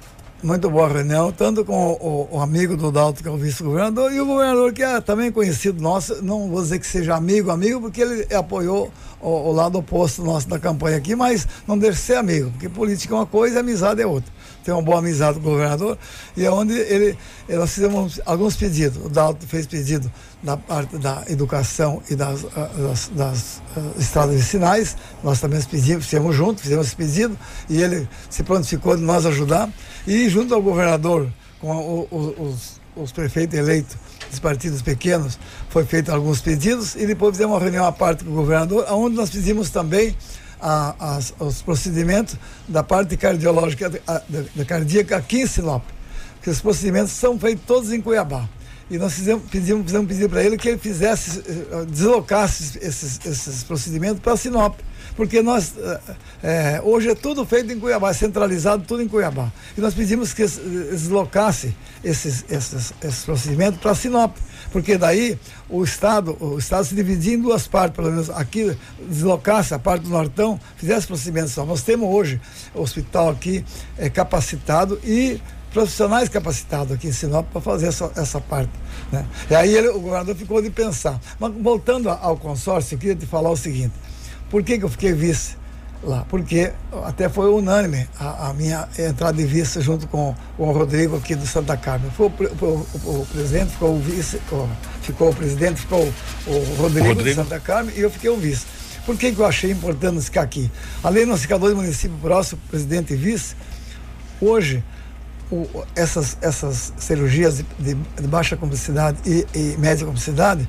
Muito 0.44 0.70
boa 0.70 0.90
reunião, 0.90 1.32
tanto 1.32 1.64
com 1.64 1.94
o, 1.94 2.28
o 2.30 2.42
amigo 2.42 2.76
do 2.76 2.92
Dalto, 2.92 3.24
que 3.24 3.30
é 3.30 3.32
o 3.32 3.38
vice-governador, 3.38 4.12
e 4.12 4.20
o 4.20 4.26
governador, 4.26 4.74
que 4.74 4.84
é 4.84 5.00
também 5.00 5.32
conhecido 5.32 5.82
nosso, 5.82 6.22
não 6.22 6.50
vou 6.50 6.62
dizer 6.62 6.80
que 6.80 6.86
seja 6.86 7.16
amigo, 7.16 7.50
amigo, 7.50 7.80
porque 7.80 8.02
ele 8.02 8.36
apoiou 8.36 8.92
o, 9.22 9.30
o 9.30 9.52
lado 9.54 9.78
oposto 9.80 10.22
nosso 10.22 10.50
da 10.50 10.60
campanha 10.60 10.98
aqui, 10.98 11.16
mas 11.16 11.48
não 11.66 11.78
deixa 11.78 11.98
de 11.98 12.04
ser 12.04 12.16
amigo, 12.18 12.52
porque 12.52 12.68
política 12.68 13.14
é 13.14 13.18
uma 13.20 13.26
coisa 13.26 13.56
e 13.56 13.60
amizade 13.60 14.02
é 14.02 14.06
outra. 14.06 14.30
Tem 14.66 14.74
uma 14.74 14.84
boa 14.84 15.00
amizade 15.00 15.40
com 15.40 15.48
o 15.48 15.52
governador, 15.52 15.98
e 16.36 16.44
é 16.44 16.52
onde 16.52 16.74
ele- 16.74 17.18
nós 17.48 17.74
fizemos 17.74 18.20
alguns 18.26 18.58
pedidos. 18.58 19.06
O 19.06 19.08
Dalto 19.08 19.48
fez 19.48 19.66
pedido 19.66 20.12
da 20.44 20.58
parte 20.58 20.98
da 20.98 21.24
educação 21.28 22.02
e 22.10 22.16
das, 22.16 22.44
ah, 22.56 22.70
das, 22.78 23.12
das, 23.16 23.62
ah, 23.78 23.80
estradas 23.98 24.36
vicinais, 24.36 24.98
nós 25.24 25.40
também 25.40 25.62
pedimos, 25.64 26.06
fizemos 26.06 26.36
juntos, 26.36 26.64
fizemos 26.64 26.88
esse 26.88 26.96
pedido, 26.96 27.38
e 27.70 27.82
ele 27.82 28.08
se 28.30 28.44
prontificou 28.44 28.98
de 28.98 29.04
nós 29.04 29.26
ajudar. 29.26 29.70
E 30.06 30.28
junto 30.30 30.54
ao 30.54 30.62
governador, 30.62 31.30
com 31.62 31.72
o- 32.12 32.36
os, 32.52 32.82
os 32.96 33.12
prefeitos 33.14 33.58
eleitos 33.58 33.96
dos 34.30 34.40
partidos 34.40 34.82
pequenos, 34.82 35.40
foi 35.70 35.86
feito 35.86 36.12
alguns 36.12 36.42
pedidos 36.42 36.96
e 36.96 37.06
depois 37.08 37.32
fizemos 37.32 37.54
uma 37.56 37.62
reunião 37.62 37.86
à 37.86 37.92
parte 37.92 38.26
com 38.26 38.32
o 38.32 38.36
governador, 38.36 38.86
onde 38.92 39.16
nós 39.16 39.30
pedimos 39.30 39.70
também 39.70 40.14
a- 40.62 41.20
os 41.40 41.62
procedimentos 41.62 42.36
da 42.68 42.84
parte 42.84 43.16
cardiológica, 43.16 43.90
da 43.90 44.66
cardíaca 44.66 45.16
aqui 45.18 45.42
em 45.42 45.48
Sinop, 45.48 45.84
que 46.42 46.50
os 46.50 46.60
procedimentos 46.60 47.14
são 47.14 47.40
feitos 47.40 47.64
todos 47.66 47.92
em 47.94 48.02
Cuiabá. 48.02 48.48
E 48.92 48.98
nós 48.98 49.14
fizemos, 49.14 49.44
pedimos, 49.50 49.86
fizemos 49.86 50.08
pedir 50.08 50.30
para 50.30 50.44
ele 50.44 50.58
que 50.58 50.70
ele 50.70 50.78
fizesse, 50.78 51.40
eh, 51.40 51.86
deslocasse 51.88 52.78
esses, 52.82 53.20
esses 53.26 53.64
procedimentos 53.64 54.20
para 54.22 54.36
Sinop. 54.38 54.78
Porque 55.16 55.42
nós, 55.44 55.74
eh, 56.44 56.82
hoje 56.84 57.10
é 57.10 57.16
tudo 57.16 57.46
feito 57.46 57.72
em 57.72 57.80
Cuiabá, 57.80 58.10
é 58.10 58.14
centralizado 58.14 58.84
tudo 58.84 59.02
em 59.04 59.08
Cuiabá. 59.08 59.52
E 59.78 59.82
nós 59.82 59.94
pedimos 59.94 60.34
que 60.34 60.42
es- 60.44 60.60
deslocasse 60.92 61.74
esses, 62.04 62.44
esses, 62.50 62.94
esses 63.04 63.24
procedimentos 63.24 63.80
para 63.80 63.94
Sinop. 63.96 64.36
Porque 64.72 64.98
daí 64.98 65.38
o 65.70 65.84
Estado, 65.84 66.36
o 66.40 66.58
Estado 66.58 66.84
se 66.86 66.96
dividia 66.96 67.36
em 67.36 67.40
duas 67.42 67.68
partes, 67.68 67.96
pelo 67.96 68.10
menos 68.10 68.30
aqui 68.32 68.76
deslocasse 69.08 69.74
a 69.74 69.80
parte 69.80 70.04
do 70.04 70.10
Nortão, 70.10 70.60
fizesse 70.78 71.06
procedimentos 71.06 71.52
só. 71.54 71.64
Nós 71.66 71.84
temos 71.84 72.10
hoje 72.10 72.42
o 72.74 72.82
hospital 72.82 73.30
aqui 73.30 73.64
eh, 73.98 74.10
capacitado 74.10 75.00
e 75.04 75.40
profissionais 75.74 76.30
capacitados 76.30 76.94
aqui 76.94 77.08
em 77.08 77.12
Sinop 77.12 77.48
para 77.52 77.60
fazer 77.60 77.88
essa, 77.88 78.12
essa 78.16 78.40
parte. 78.40 78.72
Né? 79.12 79.26
E 79.50 79.56
aí 79.56 79.76
ele- 79.76 79.90
o 79.90 80.00
governador 80.00 80.36
ficou 80.36 80.62
de 80.62 80.70
pensar. 80.70 81.20
Mas 81.40 81.52
voltando 81.60 82.10
ao 82.10 82.38
consórcio, 82.38 82.96
eu 82.96 83.00
queria 83.00 83.16
te 83.16 83.26
falar 83.26 83.50
o 83.50 83.58
seguinte: 83.58 83.94
por 84.50 84.64
que, 84.64 84.78
que 84.78 84.86
eu 84.86 84.90
fiquei 84.90 85.12
vice? 85.12 85.64
lá, 86.04 86.26
porque 86.28 86.72
até 87.06 87.30
foi 87.30 87.50
unânime 87.50 88.08
a, 88.20 88.50
a 88.50 88.54
minha 88.54 88.88
entrada 89.00 89.38
de 89.38 89.46
vista 89.46 89.80
junto 89.80 90.08
com, 90.08 90.36
com, 90.58 90.68
o 90.68 90.72
Rodrigo 90.72 91.16
aqui 91.16 91.34
do 91.34 91.48
Santa 91.48 91.78
Carmen. 91.78 92.12
Foi 92.12 92.28
o, 92.28 92.30
o, 92.30 92.66
o, 92.66 93.22
o 93.22 93.28
presidente, 93.32 93.72
ficou 93.72 93.96
o 93.96 94.00
vice, 94.00 94.40
ficou 95.02 95.30
o 95.30 95.36
presidente, 95.36 95.82
ficou 95.82 96.02
o, 96.46 96.52
Rodrigo, 96.76 97.08
Rodrigo 97.08 97.24
do 97.24 97.36
Santa 97.36 97.60
Carmen 97.60 97.96
e 97.96 98.02
eu 98.02 98.12
fiquei 98.12 98.30
o 98.30 98.38
vice. 98.38 98.66
Por 99.06 99.18
que, 99.18 99.32
que 99.32 99.40
eu 99.40 99.46
achei 99.46 99.72
importante 99.72 100.22
ficar 100.22 100.42
aqui? 100.42 100.70
Além 101.04 101.26
do 101.26 101.38
ficar 101.38 101.58
dois 101.58 101.74
municípios 101.74 102.20
próximos, 102.20 102.64
presidente 102.70 103.14
e 103.14 103.18
vice, 103.18 103.56
hoje 104.40 104.84
o, 105.52 105.68
essas, 105.96 106.38
essas 106.42 106.94
cirurgias 106.98 107.58
de, 107.58 107.66
de, 107.80 107.94
de 107.96 108.28
baixa 108.28 108.56
complexidade 108.58 109.18
e, 109.26 109.46
e 109.54 109.78
média 109.78 110.06
complexidade, 110.06 110.68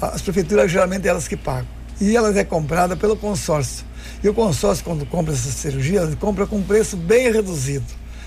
as 0.00 0.22
prefeituras 0.22 0.70
geralmente 0.70 1.06
elas 1.06 1.28
que 1.28 1.36
pagam. 1.36 1.68
E 2.00 2.16
elas 2.16 2.36
é 2.36 2.44
comprada 2.44 2.96
pelo 2.96 3.16
consórcio. 3.16 3.84
E 4.22 4.28
o 4.28 4.34
consórcio, 4.34 4.84
quando 4.84 5.06
compra 5.06 5.32
essas 5.32 5.54
cirurgias, 5.54 6.14
compra 6.16 6.46
com 6.46 6.56
um 6.56 6.62
preço 6.62 6.96
bem 6.96 7.32
reduzido. 7.32 7.86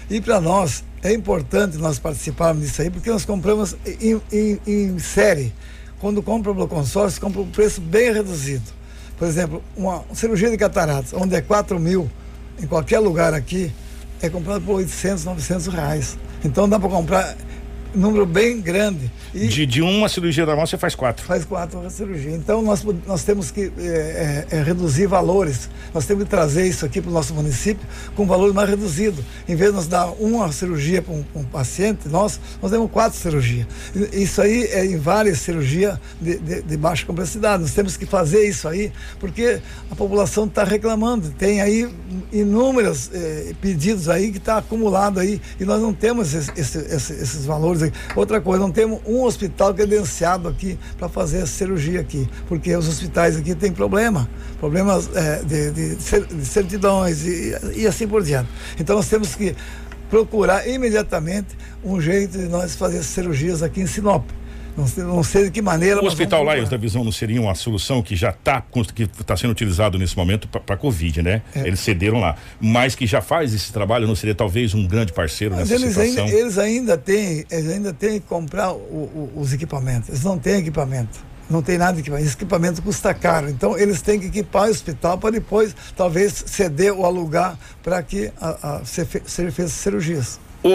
E 0.09 0.21
para 0.21 0.39
nós 0.39 0.83
é 1.03 1.13
importante 1.13 1.77
nós 1.77 1.99
participarmos 1.99 2.63
disso 2.63 2.81
aí, 2.81 2.89
porque 2.89 3.09
nós 3.09 3.25
compramos 3.25 3.75
em, 3.85 4.21
em, 4.31 4.59
em 4.65 4.99
série. 4.99 5.53
Quando 5.99 6.23
compra 6.23 6.53
pelo 6.53 6.67
consórcio, 6.67 7.19
compra 7.19 7.41
um 7.41 7.49
preço 7.49 7.81
bem 7.81 8.13
reduzido. 8.13 8.63
Por 9.17 9.27
exemplo, 9.27 9.63
uma 9.75 10.03
cirurgia 10.13 10.49
de 10.49 10.57
cataratas, 10.57 11.11
onde 11.13 11.35
é 11.35 11.41
4 11.41 11.79
mil 11.79 12.09
em 12.61 12.67
qualquer 12.67 12.99
lugar 12.99 13.33
aqui, 13.33 13.71
é 14.21 14.29
comprado 14.29 14.63
por 14.63 14.75
800, 14.75 15.25
900 15.25 15.67
reais. 15.67 16.17
Então 16.43 16.67
dá 16.67 16.79
para 16.79 16.89
comprar 16.89 17.35
número 17.93 18.25
bem 18.25 18.61
grande. 18.61 19.11
E 19.33 19.47
de, 19.47 19.65
de 19.65 19.81
uma 19.81 20.09
cirurgia 20.09 20.45
normal 20.45 20.65
você 20.65 20.77
faz 20.77 20.95
quatro? 20.95 21.25
Faz 21.25 21.45
quatro 21.45 21.89
cirurgias. 21.89 22.35
Então 22.35 22.61
nós, 22.61 22.85
nós 23.05 23.23
temos 23.23 23.51
que 23.51 23.71
é, 23.77 24.45
é, 24.51 24.57
é, 24.57 24.63
reduzir 24.63 25.07
valores. 25.07 25.69
Nós 25.93 26.05
temos 26.05 26.23
que 26.23 26.29
trazer 26.29 26.67
isso 26.67 26.85
aqui 26.85 27.01
para 27.01 27.09
o 27.09 27.13
nosso 27.13 27.33
município 27.33 27.85
com 28.15 28.25
valor 28.25 28.53
mais 28.53 28.69
reduzido. 28.69 29.23
Em 29.47 29.55
vez 29.55 29.71
de 29.71 29.75
nós 29.77 29.87
dar 29.87 30.07
uma 30.19 30.51
cirurgia 30.51 31.01
para 31.01 31.13
um, 31.13 31.23
um, 31.35 31.43
paciente, 31.43 32.07
nós, 32.07 32.39
nós 32.61 32.71
temos 32.71 32.89
quatro 32.91 33.17
cirurgias. 33.17 33.67
Isso 34.11 34.41
aí 34.41 34.63
é 34.65 34.85
em 34.85 34.97
várias 34.97 35.39
cirurgias 35.39 35.97
de, 36.21 36.37
de, 36.37 36.61
de 36.61 36.77
baixa 36.77 37.05
complexidade. 37.05 37.61
Nós 37.61 37.73
temos 37.73 37.97
que 37.97 38.05
fazer 38.05 38.47
isso 38.47 38.67
aí 38.67 38.91
porque 39.19 39.59
a 39.89 39.95
população 39.95 40.45
está 40.45 40.63
reclamando. 40.63 41.29
Tem 41.31 41.61
aí 41.61 41.89
inúmeros 42.31 43.09
eh, 43.13 43.53
pedidos 43.61 44.09
aí 44.09 44.31
que 44.31 44.37
está 44.37 44.57
acumulado 44.57 45.19
aí 45.19 45.41
e 45.59 45.65
nós 45.65 45.81
não 45.81 45.93
temos 45.93 46.33
esse, 46.33 46.51
esse, 46.55 47.13
esses 47.13 47.45
valores 47.45 47.76
Outra 48.15 48.41
coisa, 48.41 48.61
não 48.61 48.71
temos 48.71 48.99
um 49.05 49.23
hospital 49.23 49.73
credenciado 49.73 50.47
aqui 50.47 50.77
para 50.97 51.09
fazer 51.09 51.37
essa 51.37 51.47
cirurgia 51.47 52.01
aqui, 52.01 52.27
porque 52.47 52.75
os 52.75 52.87
hospitais 52.87 53.37
aqui 53.37 53.55
têm 53.55 53.71
problema, 53.71 54.29
problemas 54.59 55.09
é, 55.15 55.43
de, 55.43 55.71
de, 55.71 55.95
de, 55.95 56.45
certidões 56.45 57.25
e, 57.25 57.55
e 57.75 57.87
assim 57.87 58.07
por 58.07 58.23
diante. 58.23 58.49
Então 58.79 58.95
nós 58.95 59.07
temos 59.07 59.35
que 59.35 59.55
procurar 60.09 60.67
imediatamente 60.67 61.57
um 61.83 61.99
jeito 61.99 62.37
de 62.37 62.47
nós 62.47 62.75
fazer 62.75 63.03
cirurgias 63.03 63.61
aqui 63.61 63.81
em 63.81 63.87
Sinop. 63.87 64.25
Não 64.77 64.85
sei, 64.85 65.03
não 65.03 65.23
sei 65.23 65.43
de 65.45 65.51
que 65.51 65.61
maneira. 65.61 65.99
O 65.99 66.05
hospital 66.05 66.43
Laios 66.43 66.69
da 66.69 66.77
Visão 66.77 67.03
não 67.03 67.11
seria 67.11 67.41
uma 67.41 67.55
solução 67.55 68.03
que 68.03 68.15
já 68.15 68.29
está 68.29 68.63
que 68.93 69.03
está 69.03 69.35
sendo 69.35 69.49
utilizado 69.49 69.97
nesse 69.97 70.15
momento 70.15 70.47
para 70.47 70.75
a 70.75 70.77
Covid, 70.77 71.23
né? 71.23 71.41
É. 71.55 71.61
Eles 71.61 71.79
cederam 71.79 72.19
lá, 72.19 72.35
mas 72.61 72.93
que 72.93 73.07
já 73.07 73.19
faz 73.19 73.55
esse 73.55 73.73
trabalho, 73.73 74.05
não 74.05 74.15
seria 74.15 74.35
talvez 74.35 74.75
um 74.75 74.85
grande 74.85 75.11
parceiro 75.11 75.55
mas 75.55 75.69
nessa 75.69 75.83
eles 75.83 75.95
situação? 75.95 76.25
Ainda, 76.25 76.37
eles 76.37 76.57
ainda 76.59 76.97
têm, 76.97 77.45
eles 77.49 77.69
ainda 77.69 77.91
têm 77.91 78.19
que 78.19 78.27
comprar 78.27 78.71
o, 78.71 78.75
o, 78.75 79.31
os 79.35 79.51
equipamentos. 79.51 80.09
Eles 80.09 80.23
não 80.23 80.37
têm 80.37 80.59
equipamento. 80.59 81.25
Não 81.49 81.61
tem 81.63 81.77
nada 81.77 81.93
de 81.93 82.01
equipamento. 82.01 82.27
Esse 82.27 82.35
equipamento 82.35 82.81
custa 82.83 83.13
caro. 83.13 83.49
Então, 83.49 83.75
eles 83.77 84.01
têm 84.01 84.19
que 84.19 84.27
equipar 84.27 84.67
o 84.67 84.69
hospital 84.71 85.17
para 85.17 85.31
depois, 85.31 85.75
talvez, 85.95 86.43
ceder 86.45 86.93
ou 86.93 87.05
alugar 87.05 87.57
para 87.81 88.03
que 88.03 88.31
a, 88.39 88.77
a, 88.77 88.85
ser, 88.85 89.07
ser 89.25 89.51
feitas 89.51 89.71
cirurgias. 89.71 90.39
O, 90.61 90.69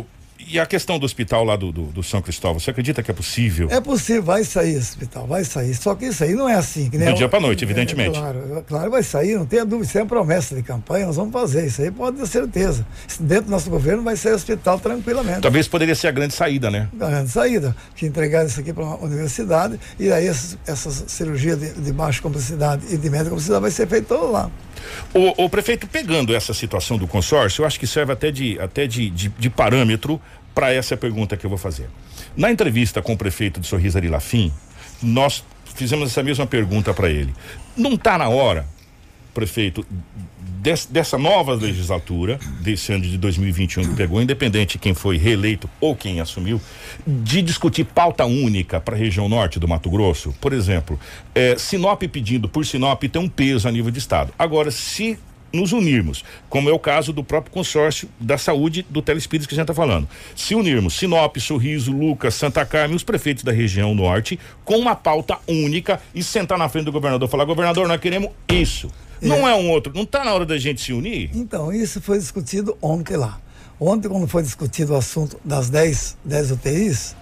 o 0.00 0.04
e 0.48 0.58
a 0.58 0.66
questão 0.66 0.98
do 0.98 1.04
hospital 1.04 1.44
lá 1.44 1.56
do, 1.56 1.70
do, 1.70 1.82
do, 1.84 2.02
São 2.02 2.22
Cristóvão, 2.22 2.58
você 2.58 2.70
acredita 2.70 3.02
que 3.02 3.10
é 3.10 3.14
possível? 3.14 3.68
É 3.70 3.80
possível, 3.80 4.22
vai 4.22 4.44
sair 4.44 4.70
esse 4.70 4.90
hospital, 4.90 5.26
vai 5.26 5.44
sair. 5.44 5.74
Só 5.74 5.94
que 5.94 6.06
isso 6.06 6.24
aí 6.24 6.34
não 6.34 6.48
é 6.48 6.54
assim. 6.54 6.88
Nem 6.92 7.10
do 7.10 7.14
dia 7.14 7.28
para 7.28 7.40
noite, 7.40 7.64
evidentemente. 7.64 8.16
É, 8.16 8.20
claro, 8.20 8.64
claro, 8.66 8.90
vai 8.90 9.02
sair, 9.02 9.36
não 9.36 9.46
tenha 9.46 9.64
dúvida. 9.64 9.88
Isso 9.88 9.98
é 9.98 10.02
uma 10.02 10.08
promessa 10.08 10.54
de 10.54 10.62
campanha, 10.62 11.06
nós 11.06 11.16
vamos 11.16 11.32
fazer. 11.32 11.66
Isso 11.66 11.82
aí 11.82 11.90
pode 11.90 12.18
ter 12.18 12.26
certeza. 12.26 12.86
Dentro 13.20 13.46
do 13.46 13.50
nosso 13.50 13.68
governo 13.68 14.02
vai 14.02 14.16
ser 14.16 14.32
hospital 14.32 14.78
tranquilamente. 14.78 15.40
Talvez 15.40 15.68
poderia 15.68 15.94
ser 15.94 16.08
a 16.08 16.12
grande 16.12 16.34
saída, 16.34 16.70
né? 16.70 16.88
A 17.00 17.06
grande 17.06 17.30
saída. 17.30 17.76
Que 17.94 18.06
entregar 18.06 18.46
isso 18.46 18.58
aqui 18.60 18.72
para 18.72 18.84
uma 18.84 18.96
universidade 18.96 19.78
e 19.98 20.10
aí 20.10 20.26
essas, 20.26 20.58
essas 20.66 21.04
cirurgias 21.08 21.58
de, 21.58 21.72
de 21.74 21.92
baixa 21.92 22.22
complexidade 22.22 22.86
e 22.90 22.96
de 22.96 23.10
média 23.10 23.26
complexidade 23.26 23.60
vai 23.60 23.70
ser 23.70 23.86
feita 23.86 24.14
lá. 24.14 24.50
O, 25.14 25.44
o, 25.44 25.50
prefeito, 25.50 25.86
pegando 25.86 26.34
essa 26.34 26.54
situação 26.54 26.96
do 26.96 27.06
consórcio, 27.06 27.62
eu 27.62 27.66
acho 27.66 27.78
que 27.78 27.86
serve 27.86 28.12
até 28.12 28.30
de, 28.30 28.58
até 28.60 28.86
de, 28.86 29.10
de, 29.10 29.28
de 29.28 29.50
parâmetro 29.50 30.20
para 30.58 30.74
essa 30.74 30.96
pergunta 30.96 31.36
que 31.36 31.46
eu 31.46 31.48
vou 31.48 31.56
fazer. 31.56 31.88
Na 32.36 32.50
entrevista 32.50 33.00
com 33.00 33.12
o 33.12 33.16
prefeito 33.16 33.60
de 33.60 33.66
Sorriso 33.68 34.00
Lafim, 34.10 34.52
nós 35.00 35.44
fizemos 35.76 36.10
essa 36.10 36.20
mesma 36.20 36.48
pergunta 36.48 36.92
para 36.92 37.08
ele. 37.08 37.32
Não 37.76 37.92
está 37.92 38.18
na 38.18 38.28
hora, 38.28 38.66
prefeito, 39.32 39.86
des, 40.40 40.84
dessa 40.86 41.16
nova 41.16 41.54
legislatura, 41.54 42.40
desse 42.60 42.92
ano 42.92 43.04
de 43.04 43.16
2021 43.16 43.90
que 43.90 43.94
pegou, 43.94 44.20
independente 44.20 44.72
de 44.72 44.78
quem 44.78 44.94
foi 44.94 45.16
reeleito 45.16 45.70
ou 45.80 45.94
quem 45.94 46.20
assumiu, 46.20 46.60
de 47.06 47.40
discutir 47.40 47.84
pauta 47.84 48.24
única 48.24 48.80
para 48.80 48.96
a 48.96 48.98
região 48.98 49.28
norte 49.28 49.60
do 49.60 49.68
Mato 49.68 49.88
Grosso? 49.88 50.34
Por 50.40 50.52
exemplo, 50.52 50.98
é, 51.36 51.56
Sinop 51.56 52.02
pedindo 52.02 52.48
por 52.48 52.66
Sinop 52.66 53.00
tem 53.04 53.22
um 53.22 53.28
peso 53.28 53.68
a 53.68 53.70
nível 53.70 53.92
de 53.92 54.00
Estado. 54.00 54.34
Agora, 54.36 54.72
se 54.72 55.16
nos 55.52 55.72
unirmos, 55.72 56.24
como 56.48 56.68
é 56.68 56.72
o 56.72 56.78
caso 56.78 57.12
do 57.12 57.24
próprio 57.24 57.52
consórcio 57.52 58.08
da 58.20 58.36
saúde 58.36 58.84
do 58.88 59.00
Telespírito 59.00 59.48
que 59.48 59.54
a 59.54 59.56
gente 59.56 59.64
está 59.64 59.74
falando. 59.74 60.08
Se 60.36 60.54
unirmos 60.54 60.94
Sinop, 60.94 61.36
Sorriso, 61.38 61.92
Lucas, 61.92 62.34
Santa 62.34 62.64
Carmen, 62.64 62.96
os 62.96 63.02
prefeitos 63.02 63.44
da 63.44 63.52
região 63.52 63.94
norte, 63.94 64.38
com 64.64 64.76
uma 64.76 64.94
pauta 64.94 65.38
única 65.46 66.00
e 66.14 66.22
sentar 66.22 66.58
na 66.58 66.68
frente 66.68 66.84
do 66.84 66.92
governador 66.92 67.28
e 67.28 67.30
falar: 67.30 67.44
governador, 67.44 67.88
nós 67.88 68.00
queremos 68.00 68.30
isso. 68.48 68.90
É. 69.20 69.26
Não 69.26 69.48
é 69.48 69.54
um 69.54 69.70
outro, 69.70 69.92
não 69.94 70.02
está 70.02 70.24
na 70.24 70.32
hora 70.32 70.46
da 70.46 70.58
gente 70.58 70.80
se 70.80 70.92
unir? 70.92 71.30
Então, 71.34 71.72
isso 71.72 72.00
foi 72.00 72.18
discutido 72.18 72.76
ontem 72.80 73.16
lá. 73.16 73.40
Ontem, 73.80 74.08
quando 74.08 74.28
foi 74.28 74.42
discutido 74.42 74.92
o 74.92 74.96
assunto 74.96 75.40
das 75.44 75.70
10, 75.70 76.18
10 76.24 76.50
UTIs, 76.52 77.16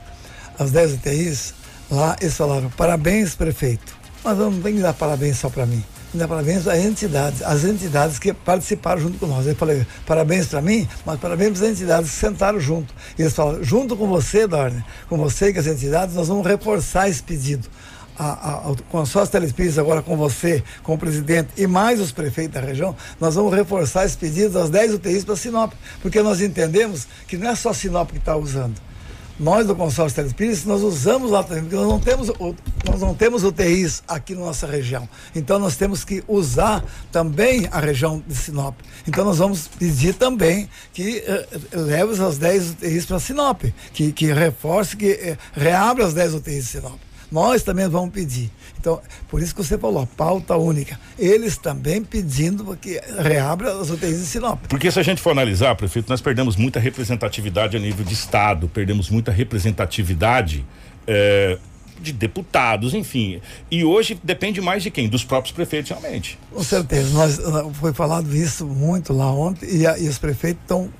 as 0.59 0.71
10 0.71 0.95
UTIs, 0.95 1.55
lá 1.91 2.17
eles 2.21 2.37
falaram: 2.37 2.71
parabéns, 2.71 3.35
prefeito. 3.35 3.97
Mas 4.25 4.37
não 4.39 4.61
tem 4.61 4.75
que 4.75 4.83
dar 4.83 4.93
parabéns 4.93 5.39
só 5.39 5.49
para 5.49 5.65
mim 5.65 5.83
parabéns 6.29 6.67
às 6.67 6.79
entidades, 6.79 7.43
as 7.43 7.65
entidades 7.65 8.19
que 8.19 8.33
participaram 8.33 9.01
junto 9.01 9.19
com 9.19 9.27
nós. 9.27 9.47
Eu 9.47 9.55
falei, 9.55 9.87
parabéns 10.07 10.47
para 10.47 10.63
mim, 10.63 10.89
mas 11.05 11.19
parabéns 11.19 11.61
às 11.61 11.71
entidades 11.71 12.11
que 12.11 12.17
sentaram 12.17 12.61
junto. 12.61 12.95
E 13.19 13.23
eles 13.23 13.35
falaram, 13.35 13.63
junto 13.63 13.97
com 13.97 14.07
você, 14.07 14.47
Dorne, 14.47 14.85
com 15.09 15.17
você 15.17 15.49
e 15.49 15.53
com 15.53 15.61
as 15.61 15.67
entidades, 15.67 16.15
nós 16.15 16.29
vamos 16.29 16.47
reforçar 16.47 17.09
esse 17.09 17.23
pedido. 17.23 17.69
A, 18.19 18.51
a, 18.51 18.71
o 18.71 18.77
consórcio 18.85 19.33
Telespires 19.33 19.79
agora 19.79 20.01
com 20.01 20.17
você, 20.17 20.63
com 20.83 20.95
o 20.95 20.99
presidente 20.99 21.51
e 21.55 21.67
mais 21.67 22.01
os 22.01 22.13
prefeitos 22.13 22.55
da 22.55 22.67
região, 22.67 22.97
nós 23.21 23.35
vamos 23.35 23.55
reforçar 23.55 24.07
esse 24.07 24.17
pedido 24.17 24.55
das 24.55 24.71
10 24.71 24.95
UTIs 24.95 25.23
para 25.23 25.37
Sinop, 25.37 25.73
porque 26.01 26.23
nós 26.23 26.41
entendemos 26.41 27.07
que 27.29 27.37
não 27.37 27.51
é 27.51 27.55
só 27.55 27.75
Sinop 27.75 28.11
que 28.11 28.17
está 28.17 28.35
usando 28.35 28.81
nós 29.39 29.67
do 29.67 29.77
consórcio 29.77 30.17
Telespires, 30.17 30.65
nós 30.65 30.83
usamos 30.83 31.31
lá 31.31 31.45
nós 31.49 31.89
não 31.89 32.01
temos, 32.01 32.29
nós 32.85 33.01
não 33.01 33.15
temos 33.15 33.45
UTIs 33.45 34.03
aqui 34.09 34.35
na 34.35 34.47
nossa 34.47 34.67
região. 34.67 35.09
Então 35.35 35.59
nós 35.59 35.77
temos 35.77 36.05
que 36.05 36.25
usar 36.27 36.83
também 37.13 37.69
a 37.71 37.79
região 37.79 38.23
de 38.27 38.35
Sinop. 38.35 38.75
Então 39.07 39.25
nós 39.25 39.39
vamos 39.39 39.69
pedir 39.69 40.15
também 40.15 40.69
que 40.93 41.19
eh, 41.19 41.47
leve 41.73 42.23
as 42.23 42.39
10 42.39 42.71
UTIs 42.71 43.07
para 43.07 43.21
Sinop, 43.21 43.63
que, 43.93 44.13
que 44.13 44.33
reforce, 44.33 44.97
que 44.97 45.11
eh, 45.11 45.39
reabra 45.53 46.07
as 46.07 46.15
10 46.15 46.35
UTIs 46.35 46.65
de 46.65 46.71
Sinop. 46.71 47.06
Nós 47.31 47.63
também 47.63 47.89
vamos 47.89 48.11
pedir. 48.11 48.51
Então, 48.79 49.01
por 49.29 49.43
isso 49.43 49.55
que 49.55 49.63
você 49.63 49.77
falou, 49.77 50.07
pauta 50.17 50.57
única. 50.57 50.99
Eles 51.19 51.57
também 51.57 52.03
pedindo 52.03 52.77
que 52.77 53.01
reabra 53.19 53.81
as 53.81 53.91
UTIs 53.91 54.19
de 54.19 54.27
Sinop. 54.27 54.61
Porque 54.69 54.91
se 54.91 54.99
a 54.99 55.03
gente 55.03 55.21
for 55.21 55.31
analisar, 55.31 55.75
prefeito, 55.75 56.09
nós 56.09 56.21
perdemos 56.21 56.57
muita 56.57 56.79
representatividade 56.79 57.77
a 57.77 57.81
nível 57.81 58.05
de 58.05 58.15
Estado, 58.15 58.69
perdemos 58.69 59.11
muita 59.11 59.33
representatividade. 59.33 60.65
É, 61.07 61.59
de 62.01 62.13
deputados, 62.13 62.95
enfim. 62.95 63.41
E 63.71 63.85
hoje 63.85 64.19
depende 64.23 64.61
mais 64.61 64.83
de 64.83 64.91
quem? 64.91 65.09
Dos 65.09 65.25
próprios 65.25 65.53
prefeitos, 65.53 65.91
realmente. 65.91 66.39
Com 66.53 66.63
certeza. 66.63 67.11
Nós, 67.11 67.41
foi 67.75 67.93
falado 67.93 68.35
isso 68.35 68.67
muito 68.67 69.13
lá 69.13 69.31
ontem 69.33 69.67
e, 69.67 69.87
a, 69.87 69.99
e 69.99 70.09
os 70.09 70.19
prefeitos 70.19 70.63
estão 70.63 70.91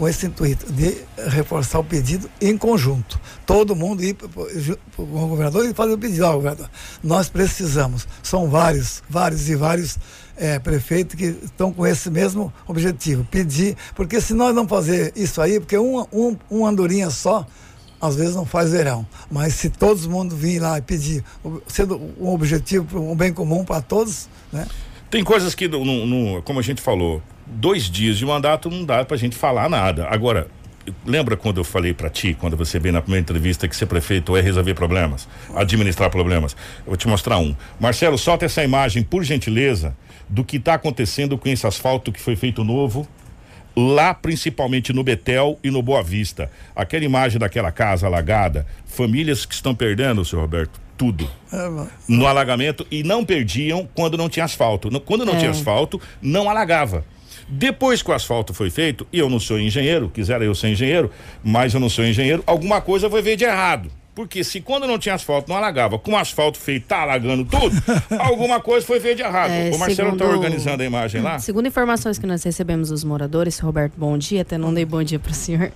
com 0.00 0.08
esse 0.08 0.24
intuito 0.24 0.72
de 0.72 0.96
reforçar 1.28 1.78
o 1.78 1.84
pedido 1.84 2.30
em 2.40 2.56
conjunto. 2.56 3.20
Todo 3.44 3.76
mundo 3.76 4.02
ir 4.02 4.14
para 4.14 4.26
o 4.96 5.04
governador 5.04 5.66
e 5.66 5.74
fazer 5.74 5.92
o 5.92 5.98
pedido. 5.98 6.24
Ó, 6.24 6.32
governador, 6.32 6.70
nós 7.04 7.28
precisamos. 7.28 8.08
São 8.22 8.48
vários, 8.48 9.02
vários 9.10 9.46
e 9.50 9.54
vários 9.54 9.98
é, 10.38 10.58
prefeitos 10.58 11.16
que 11.16 11.26
estão 11.44 11.70
com 11.70 11.86
esse 11.86 12.08
mesmo 12.08 12.50
objetivo, 12.66 13.26
pedir, 13.30 13.76
porque 13.94 14.22
se 14.22 14.32
nós 14.32 14.54
não 14.54 14.66
fazer 14.66 15.12
isso 15.14 15.38
aí, 15.38 15.60
porque 15.60 15.76
um, 15.76 16.00
um, 16.10 16.34
um 16.50 16.64
andorinha 16.64 17.10
só, 17.10 17.46
às 18.00 18.16
vezes 18.16 18.34
não 18.34 18.46
faz 18.46 18.70
verão. 18.70 19.06
Mas 19.30 19.52
se 19.52 19.68
todo 19.68 20.08
mundo 20.08 20.34
vir 20.34 20.60
lá 20.60 20.78
e 20.78 20.80
pedir, 20.80 21.22
sendo 21.68 22.00
um 22.18 22.30
objetivo, 22.30 22.98
um 22.98 23.14
bem 23.14 23.34
comum 23.34 23.66
para 23.66 23.82
todos, 23.82 24.30
né? 24.50 24.66
Tem 25.10 25.24
coisas 25.24 25.56
que, 25.56 25.66
no, 25.66 26.40
como 26.42 26.60
a 26.60 26.62
gente 26.62 26.80
falou, 26.80 27.20
dois 27.44 27.90
dias 27.90 28.16
de 28.16 28.24
mandato 28.24 28.70
não 28.70 28.84
dá 28.84 29.04
pra 29.04 29.16
gente 29.16 29.34
falar 29.34 29.68
nada. 29.68 30.06
Agora, 30.08 30.46
lembra 31.04 31.36
quando 31.36 31.58
eu 31.58 31.64
falei 31.64 31.92
pra 31.92 32.08
ti, 32.08 32.36
quando 32.38 32.56
você 32.56 32.78
veio 32.78 32.92
na 32.92 33.02
primeira 33.02 33.20
entrevista, 33.20 33.66
que 33.66 33.74
ser 33.74 33.86
prefeito 33.86 34.36
é 34.36 34.40
resolver 34.40 34.74
problemas, 34.74 35.28
administrar 35.56 36.10
problemas? 36.10 36.52
Eu 36.80 36.90
vou 36.90 36.96
te 36.96 37.08
mostrar 37.08 37.38
um. 37.38 37.56
Marcelo, 37.80 38.16
solta 38.16 38.44
essa 38.44 38.62
imagem, 38.62 39.02
por 39.02 39.24
gentileza, 39.24 39.96
do 40.28 40.44
que 40.44 40.60
tá 40.60 40.74
acontecendo 40.74 41.36
com 41.36 41.48
esse 41.48 41.66
asfalto 41.66 42.12
que 42.12 42.20
foi 42.20 42.36
feito 42.36 42.62
novo. 42.62 43.04
Lá, 43.76 44.14
principalmente 44.14 44.92
no 44.92 45.02
Betel 45.02 45.58
e 45.62 45.72
no 45.72 45.82
Boa 45.82 46.04
Vista. 46.04 46.50
Aquela 46.74 47.04
imagem 47.04 47.38
daquela 47.38 47.72
casa 47.72 48.06
alagada, 48.06 48.64
famílias 48.84 49.44
que 49.44 49.54
estão 49.54 49.74
perdendo, 49.74 50.24
senhor 50.24 50.42
Roberto, 50.42 50.80
tudo 51.00 51.26
É, 51.50 51.86
no 52.06 52.26
alagamento 52.26 52.86
e 52.90 53.02
não 53.02 53.24
perdiam 53.24 53.88
quando 53.94 54.18
não 54.18 54.28
tinha 54.28 54.44
asfalto. 54.44 54.90
Quando 55.00 55.24
não 55.24 55.32
É. 55.32 55.38
tinha 55.38 55.50
asfalto, 55.50 55.98
não 56.20 56.50
alagava. 56.50 57.06
Depois 57.48 58.02
que 58.02 58.10
o 58.10 58.12
asfalto 58.12 58.52
foi 58.52 58.68
feito, 58.68 59.06
e 59.10 59.18
eu 59.18 59.30
não 59.30 59.40
sou 59.40 59.58
engenheiro, 59.58 60.10
quisera 60.12 60.44
eu 60.44 60.54
ser 60.54 60.68
engenheiro, 60.68 61.10
mas 61.42 61.72
eu 61.72 61.80
não 61.80 61.88
sou 61.88 62.04
engenheiro, 62.04 62.44
alguma 62.46 62.82
coisa 62.82 63.08
foi 63.08 63.22
ver 63.22 63.34
de 63.36 63.44
errado. 63.44 63.90
Porque 64.14 64.42
se 64.42 64.60
quando 64.60 64.86
não 64.86 64.98
tinha 64.98 65.14
asfalto 65.14 65.48
não 65.48 65.56
alagava, 65.56 65.98
com 65.98 66.12
o 66.12 66.16
asfalto 66.16 66.58
feito 66.58 66.86
tá 66.86 67.02
alagando 67.02 67.44
tudo, 67.44 67.74
alguma 68.18 68.60
coisa 68.60 68.84
foi 68.84 68.98
ver 68.98 69.14
de 69.14 69.22
errado. 69.22 69.50
É, 69.50 69.70
o 69.72 69.78
Marcelo 69.78 70.10
tá 70.16 70.24
segundo- 70.24 70.36
organizando 70.36 70.82
a 70.82 70.86
imagem 70.86 71.22
lá. 71.22 71.38
Segundo 71.38 71.66
informações 71.68 72.18
que 72.18 72.26
nós 72.26 72.42
recebemos 72.42 72.88
dos 72.90 73.04
moradores, 73.04 73.58
Roberto, 73.60 73.94
bom 73.96 74.18
dia, 74.18 74.42
até 74.42 74.58
não 74.58 74.74
dei 74.74 74.84
bom 74.84 75.02
dia 75.02 75.18
para 75.18 75.30
o 75.32 75.34
senhor. 75.34 75.72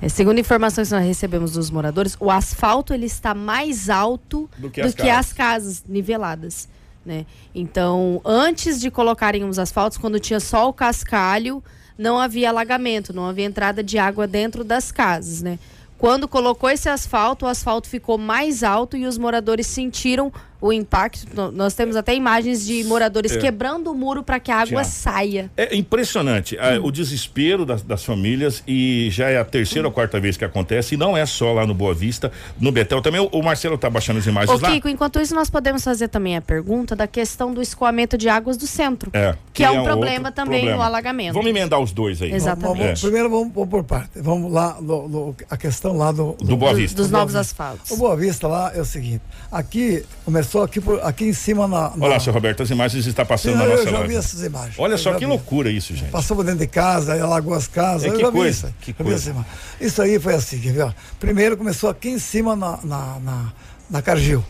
É, 0.00 0.08
segundo 0.08 0.38
informações 0.38 0.88
que 0.88 0.94
nós 0.94 1.04
recebemos 1.06 1.52
dos 1.52 1.70
moradores, 1.70 2.16
o 2.20 2.30
asfalto 2.30 2.92
ele 2.92 3.06
está 3.06 3.34
mais 3.34 3.88
alto 3.88 4.48
Do 4.58 4.68
do 4.68 4.70
que 4.70 4.80
que, 4.80 4.86
as 4.86 4.94
casas. 4.94 5.16
as 5.18 5.32
casas 5.32 5.84
niveladas. 5.88 6.68
Né? 7.04 7.26
Então, 7.54 8.20
antes 8.24 8.78
de 8.80 8.90
colocarem 8.90 9.42
os 9.44 9.58
asfaltos, 9.58 9.98
quando 9.98 10.20
tinha 10.20 10.38
só 10.38 10.68
o 10.68 10.72
cascalho, 10.72 11.62
não 11.98 12.18
havia 12.18 12.48
alagamento, 12.48 13.12
não 13.12 13.26
havia 13.26 13.44
entrada 13.44 13.82
de 13.82 13.98
água 13.98 14.26
dentro 14.26 14.62
das 14.62 14.92
casas. 14.92 15.42
Né? 15.42 15.58
Quando 16.02 16.26
colocou 16.26 16.68
esse 16.68 16.88
asfalto, 16.88 17.44
o 17.44 17.48
asfalto 17.48 17.88
ficou 17.88 18.18
mais 18.18 18.64
alto 18.64 18.96
e 18.96 19.06
os 19.06 19.16
moradores 19.16 19.68
sentiram 19.68 20.32
o 20.62 20.72
impacto. 20.72 21.50
Nós 21.52 21.74
temos 21.74 21.96
até 21.96 22.14
imagens 22.14 22.64
de 22.64 22.84
moradores 22.84 23.32
É. 23.32 23.38
quebrando 23.38 23.90
o 23.90 23.94
muro 23.94 24.22
para 24.22 24.38
que 24.40 24.50
a 24.50 24.58
água 24.60 24.84
saia. 24.84 25.50
É 25.56 25.74
impressionante 25.76 26.56
ah, 26.58 26.78
o 26.82 26.90
desespero 26.90 27.66
das, 27.66 27.82
das 27.82 28.04
famílias 28.04 28.62
e 28.66 29.08
já 29.10 29.28
é 29.28 29.38
a 29.38 29.44
terceira 29.44 29.86
ou 29.88 29.92
quarta 29.92 30.20
vez 30.20 30.36
que 30.36 30.44
acontece 30.44 30.94
e 30.94 30.96
não 30.96 31.16
é 31.16 31.26
só 31.26 31.52
lá 31.52 31.66
no 31.66 31.74
Boa 31.74 31.92
Vista, 31.92 32.30
no 32.60 32.70
Betel 32.70 33.02
também. 33.02 33.20
O, 33.20 33.26
o 33.26 33.42
Marcelo 33.42 33.76
tá 33.76 33.90
baixando 33.90 34.20
as 34.20 34.26
imagens 34.26 34.56
Ô, 34.58 34.62
lá. 34.62 34.70
Kiko, 34.70 34.88
enquanto 34.88 35.20
isso, 35.20 35.34
nós 35.34 35.50
podemos 35.50 35.82
fazer 35.82 36.08
também 36.08 36.36
a 36.36 36.40
pergunta 36.40 36.94
da 36.94 37.06
questão 37.08 37.52
do 37.52 37.60
escoamento 37.60 38.16
de 38.16 38.28
águas 38.28 38.56
do 38.56 38.66
centro. 38.66 39.10
É, 39.12 39.34
Que 39.52 39.64
é 39.64 39.70
um 39.70 39.78
outro 39.78 39.92
problema 39.92 40.30
também 40.30 40.64
no 40.70 40.80
alagamento. 40.80 41.34
Vamos 41.34 41.50
emendar 41.50 41.80
os 41.80 41.90
dois 41.92 42.22
aí. 42.22 42.32
Exatamente. 42.32 42.78
Vamos- 42.78 42.98
É. 42.98 43.02
primeiro 43.02 43.28
vamos, 43.30 43.52
vamos 43.52 43.68
por 43.70 43.82
parte. 43.84 44.10
Vamos 44.16 44.52
lá, 44.52 44.72
do- 44.80 45.08
do- 45.08 45.36
a 45.50 45.56
questão 45.56 45.96
lá 45.96 46.12
do, 46.12 46.36
Do 46.40 46.56
Boa 46.56 46.72
Vista. 46.74 46.96
Dos 46.96 47.08
Boa 47.08 47.20
novos 47.20 47.34
asfaltos. 47.34 47.90
O 47.90 47.96
Boa 47.96 48.16
Vista 48.16 48.46
lá 48.46 48.70
é 48.74 48.80
o 48.80 48.84
seguinte, 48.84 49.22
aqui, 49.50 50.04
começou 50.24 50.51
aqui, 50.60 50.80
por, 50.80 51.00
aqui 51.02 51.24
em 51.24 51.32
cima 51.32 51.66
na... 51.66 51.90
na 51.90 52.04
Olha 52.04 52.14
lá, 52.14 52.20
seu 52.20 52.32
Roberto, 52.32 52.62
as 52.62 52.70
imagens 52.70 53.06
estão 53.06 53.24
passando 53.24 53.52
Sim, 53.52 53.58
na 53.58 53.64
eu 53.64 53.70
nossa 53.70 53.84
já 53.84 53.90
live. 53.92 54.08
vi 54.08 54.16
essas 54.16 54.42
imagens. 54.42 54.74
Olha 54.78 54.94
Eu 54.94 54.98
só 54.98 55.12
já 55.12 55.18
que 55.18 55.24
loucura 55.24 55.70
isso, 55.70 55.94
gente. 55.94 56.10
Passou 56.10 56.36
por 56.36 56.44
dentro 56.44 56.60
de 56.60 56.66
casa, 56.66 57.14
alagou 57.22 57.54
as 57.54 57.68
casas. 57.68 58.04
É, 58.04 58.08
eu 58.08 58.14
que 58.14 58.20
já 58.20 58.30
vi 58.30 58.36
coisa, 58.36 58.66
isso. 58.66 58.74
que 58.80 58.90
Eu 58.90 59.04
coisa. 59.04 59.46
Isso 59.80 60.02
aí 60.02 60.18
foi 60.18 60.34
assim, 60.34 60.58
quer 60.60 60.72
ver? 60.72 60.94
Primeiro 61.18 61.56
começou 61.56 61.88
aqui 61.88 62.10
em 62.10 62.18
cima 62.18 62.54
na, 62.54 62.78
na, 62.82 63.18
na, 63.20 63.52
na 63.88 64.02
Cargill. 64.02 64.44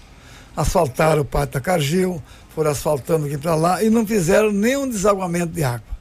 Asfaltaram 0.56 1.22
o 1.22 1.24
pátio 1.24 1.54
da 1.54 1.60
Cargill, 1.60 2.22
foram 2.54 2.70
asfaltando 2.70 3.26
aqui 3.26 3.38
para 3.38 3.54
lá 3.54 3.82
e 3.82 3.88
não 3.88 4.06
fizeram 4.06 4.50
nenhum 4.50 4.88
desaguamento 4.88 5.52
de 5.52 5.62
água. 5.62 5.92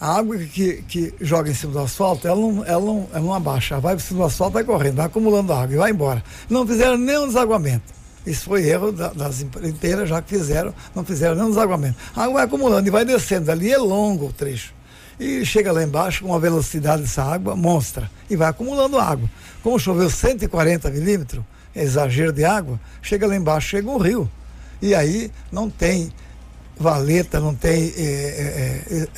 A 0.00 0.16
água 0.16 0.38
que, 0.38 0.82
que 0.88 1.14
joga 1.20 1.50
em 1.50 1.54
cima 1.54 1.74
do 1.74 1.80
asfalto, 1.80 2.26
ela 2.26 2.40
não, 2.40 2.64
ela 2.64 2.80
não, 2.80 3.08
ela 3.12 3.20
não 3.20 3.34
abaixa. 3.34 3.74
Ela 3.74 3.82
vai 3.82 3.96
para 3.96 4.04
cima 4.04 4.20
do 4.20 4.26
asfalto, 4.26 4.54
vai 4.54 4.64
correndo, 4.64 4.96
vai 4.96 5.06
acumulando 5.06 5.52
água 5.52 5.74
e 5.74 5.76
vai 5.76 5.90
embora. 5.90 6.24
Não 6.48 6.66
fizeram 6.66 6.96
nenhum 6.96 7.26
desaguamento. 7.26 7.99
Isso 8.26 8.44
foi 8.44 8.68
erro 8.68 8.92
da- 8.92 9.12
das 9.12 9.40
empreiteiras, 9.40 10.08
já 10.08 10.20
que 10.20 10.28
fizeram, 10.36 10.74
não 10.94 11.04
fizeram 11.04 11.34
nenhum 11.34 11.48
desaguamento. 11.48 11.96
A 12.14 12.22
água 12.24 12.34
vai 12.34 12.44
acumulando 12.44 12.86
e 12.86 12.90
vai 12.90 13.04
descendo. 13.04 13.50
Ali 13.50 13.72
é 13.72 13.78
longo 13.78 14.26
o 14.26 14.32
trecho. 14.32 14.74
E 15.18 15.44
chega 15.44 15.72
lá 15.72 15.82
embaixo 15.82 16.22
com 16.22 16.30
uma 16.30 16.38
velocidade 16.40 17.02
dessa 17.02 17.22
água 17.22 17.54
monstra. 17.56 18.10
E 18.28 18.36
vai 18.36 18.48
acumulando 18.48 18.98
água. 18.98 19.28
Como 19.62 19.78
choveu 19.78 20.08
140 20.10 20.90
milímetros, 20.90 21.42
é 21.74 21.82
exagero 21.82 22.32
de 22.32 22.44
água, 22.44 22.80
chega 23.02 23.26
lá 23.26 23.36
embaixo, 23.36 23.68
chega 23.68 23.90
um 23.90 23.98
rio. 23.98 24.30
E 24.82 24.94
aí 24.94 25.30
não 25.52 25.68
tem 25.68 26.10
valeta, 26.78 27.38
não 27.38 27.54
tem 27.54 27.92
eh, 27.96 28.82
eh, 28.90 29.08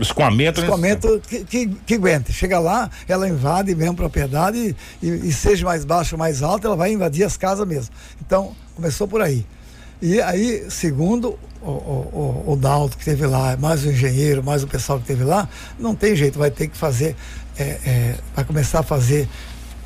Escoamento, 0.00 0.60
né? 0.60 0.66
escoamento 0.66 1.20
que, 1.28 1.44
que, 1.44 1.66
que 1.68 1.94
aguente. 1.94 2.32
Chega 2.32 2.58
lá, 2.58 2.90
ela 3.06 3.28
invade 3.28 3.74
mesmo 3.74 3.94
propriedade 3.94 4.74
e, 5.02 5.06
e, 5.06 5.32
seja 5.32 5.64
mais 5.64 5.84
baixo 5.84 6.14
ou 6.14 6.18
mais 6.18 6.42
alto, 6.42 6.66
ela 6.66 6.76
vai 6.76 6.92
invadir 6.92 7.24
as 7.24 7.36
casas 7.36 7.66
mesmo. 7.66 7.94
Então, 8.24 8.54
começou 8.74 9.06
por 9.06 9.20
aí. 9.20 9.44
E 10.00 10.20
aí, 10.20 10.66
segundo 10.68 11.38
o, 11.60 11.70
o, 11.70 12.44
o, 12.46 12.52
o 12.52 12.56
Dalto 12.56 12.96
que 12.96 13.04
teve 13.04 13.26
lá, 13.26 13.56
mais 13.56 13.84
o 13.84 13.90
engenheiro, 13.90 14.42
mais 14.42 14.62
o 14.62 14.66
pessoal 14.66 14.98
que 14.98 15.06
teve 15.06 15.24
lá, 15.24 15.48
não 15.78 15.94
tem 15.94 16.16
jeito, 16.16 16.38
vai 16.38 16.50
ter 16.50 16.68
que 16.68 16.76
fazer, 16.76 17.14
é, 17.56 17.62
é, 17.62 18.14
vai 18.34 18.44
começar 18.44 18.80
a 18.80 18.82
fazer 18.82 19.28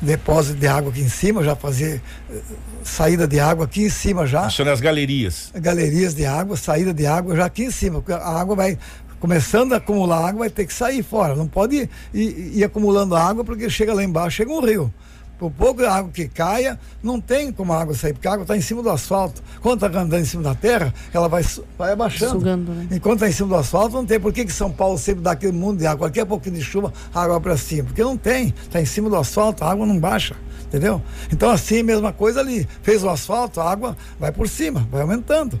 depósito 0.01 0.59
de 0.59 0.67
água 0.67 0.91
aqui 0.91 1.01
em 1.01 1.09
cima, 1.09 1.43
já 1.43 1.55
fazer 1.55 2.01
eh, 2.29 2.35
saída 2.83 3.27
de 3.27 3.39
água 3.39 3.65
aqui 3.65 3.83
em 3.83 3.89
cima 3.89 4.27
já 4.27 4.49
São 4.49 4.67
as 4.69 4.79
galerias. 4.79 5.51
galerias 5.55 6.13
de 6.13 6.25
água, 6.25 6.55
saída 6.55 6.93
de 6.93 7.05
água 7.05 7.35
já 7.35 7.45
aqui 7.45 7.63
em 7.63 7.71
cima, 7.71 7.99
porque 7.99 8.13
a 8.13 8.27
água 8.27 8.55
vai 8.55 8.77
começando 9.19 9.73
a 9.73 9.77
acumular 9.77 10.19
água, 10.27 10.39
vai 10.39 10.49
ter 10.49 10.65
que 10.65 10.73
sair 10.73 11.03
fora. 11.03 11.35
Não 11.35 11.47
pode 11.47 11.75
ir, 11.75 11.89
ir- 12.13 12.57
ir 12.59 12.63
acumulando 12.63 13.15
água, 13.15 13.43
porque 13.43 13.69
chega 13.69 13.93
lá 13.93 14.03
embaixo, 14.03 14.37
chega 14.37 14.51
um 14.51 14.59
rio. 14.63 14.93
Por 15.39 15.51
pouco 15.51 15.83
a 15.85 15.93
água 15.93 16.09
que 16.11 16.27
caia, 16.27 16.79
não 17.03 17.21
tem 17.21 17.51
como 17.51 17.71
a 17.71 17.79
água 17.79 17.93
sair, 17.93 18.11
porque 18.11 18.27
a 18.27 18.31
água 18.33 18.41
está 18.41 18.57
em 18.57 18.61
cima 18.61 18.81
do 18.81 18.89
asfalto. 18.89 19.43
Quando 19.61 19.85
está 19.85 19.99
andando 19.99 20.21
em 20.21 20.25
cima 20.25 20.41
da 20.41 20.55
terra, 20.55 20.91
ela 21.13 21.29
vai, 21.29 21.45
vai 21.77 21.91
abaixando. 21.93 22.31
Sugando, 22.31 22.71
né? 22.71 22.87
Enquanto 22.89 23.17
está 23.17 23.29
em 23.29 23.31
cima 23.31 23.49
do 23.49 23.55
asfalto, 23.55 23.93
não 23.95 24.03
tem. 24.05 24.19
Por 24.19 24.33
que, 24.33 24.45
que 24.45 24.51
São 24.51 24.71
Paulo 24.71 24.97
sempre 24.97 25.21
dá 25.21 25.31
aquele 25.33 25.51
mundo 25.51 25.77
de 25.77 25.85
água? 25.85 26.07
Qualquer 26.07 26.25
pouquinho 26.25 26.55
de 26.55 26.63
chuva, 26.63 26.91
a 27.13 27.21
água 27.21 27.39
para 27.39 27.55
cima. 27.55 27.83
Porque 27.83 28.03
não 28.03 28.17
tem. 28.17 28.47
Está 28.63 28.81
em 28.81 28.85
cima 28.85 29.11
do 29.11 29.15
asfalto, 29.15 29.63
a 29.63 29.69
água 29.69 29.85
não 29.85 29.99
baixa. 29.99 30.35
Entendeu? 30.65 31.03
Então, 31.31 31.51
assim, 31.51 31.83
mesma 31.83 32.11
coisa 32.11 32.39
ali. 32.39 32.67
Fez 32.81 33.03
o 33.03 33.09
asfalto, 33.09 33.61
a 33.61 33.71
água 33.71 33.95
vai 34.19 34.31
por 34.31 34.49
cima, 34.49 34.87
vai 34.91 35.03
aumentando. 35.03 35.59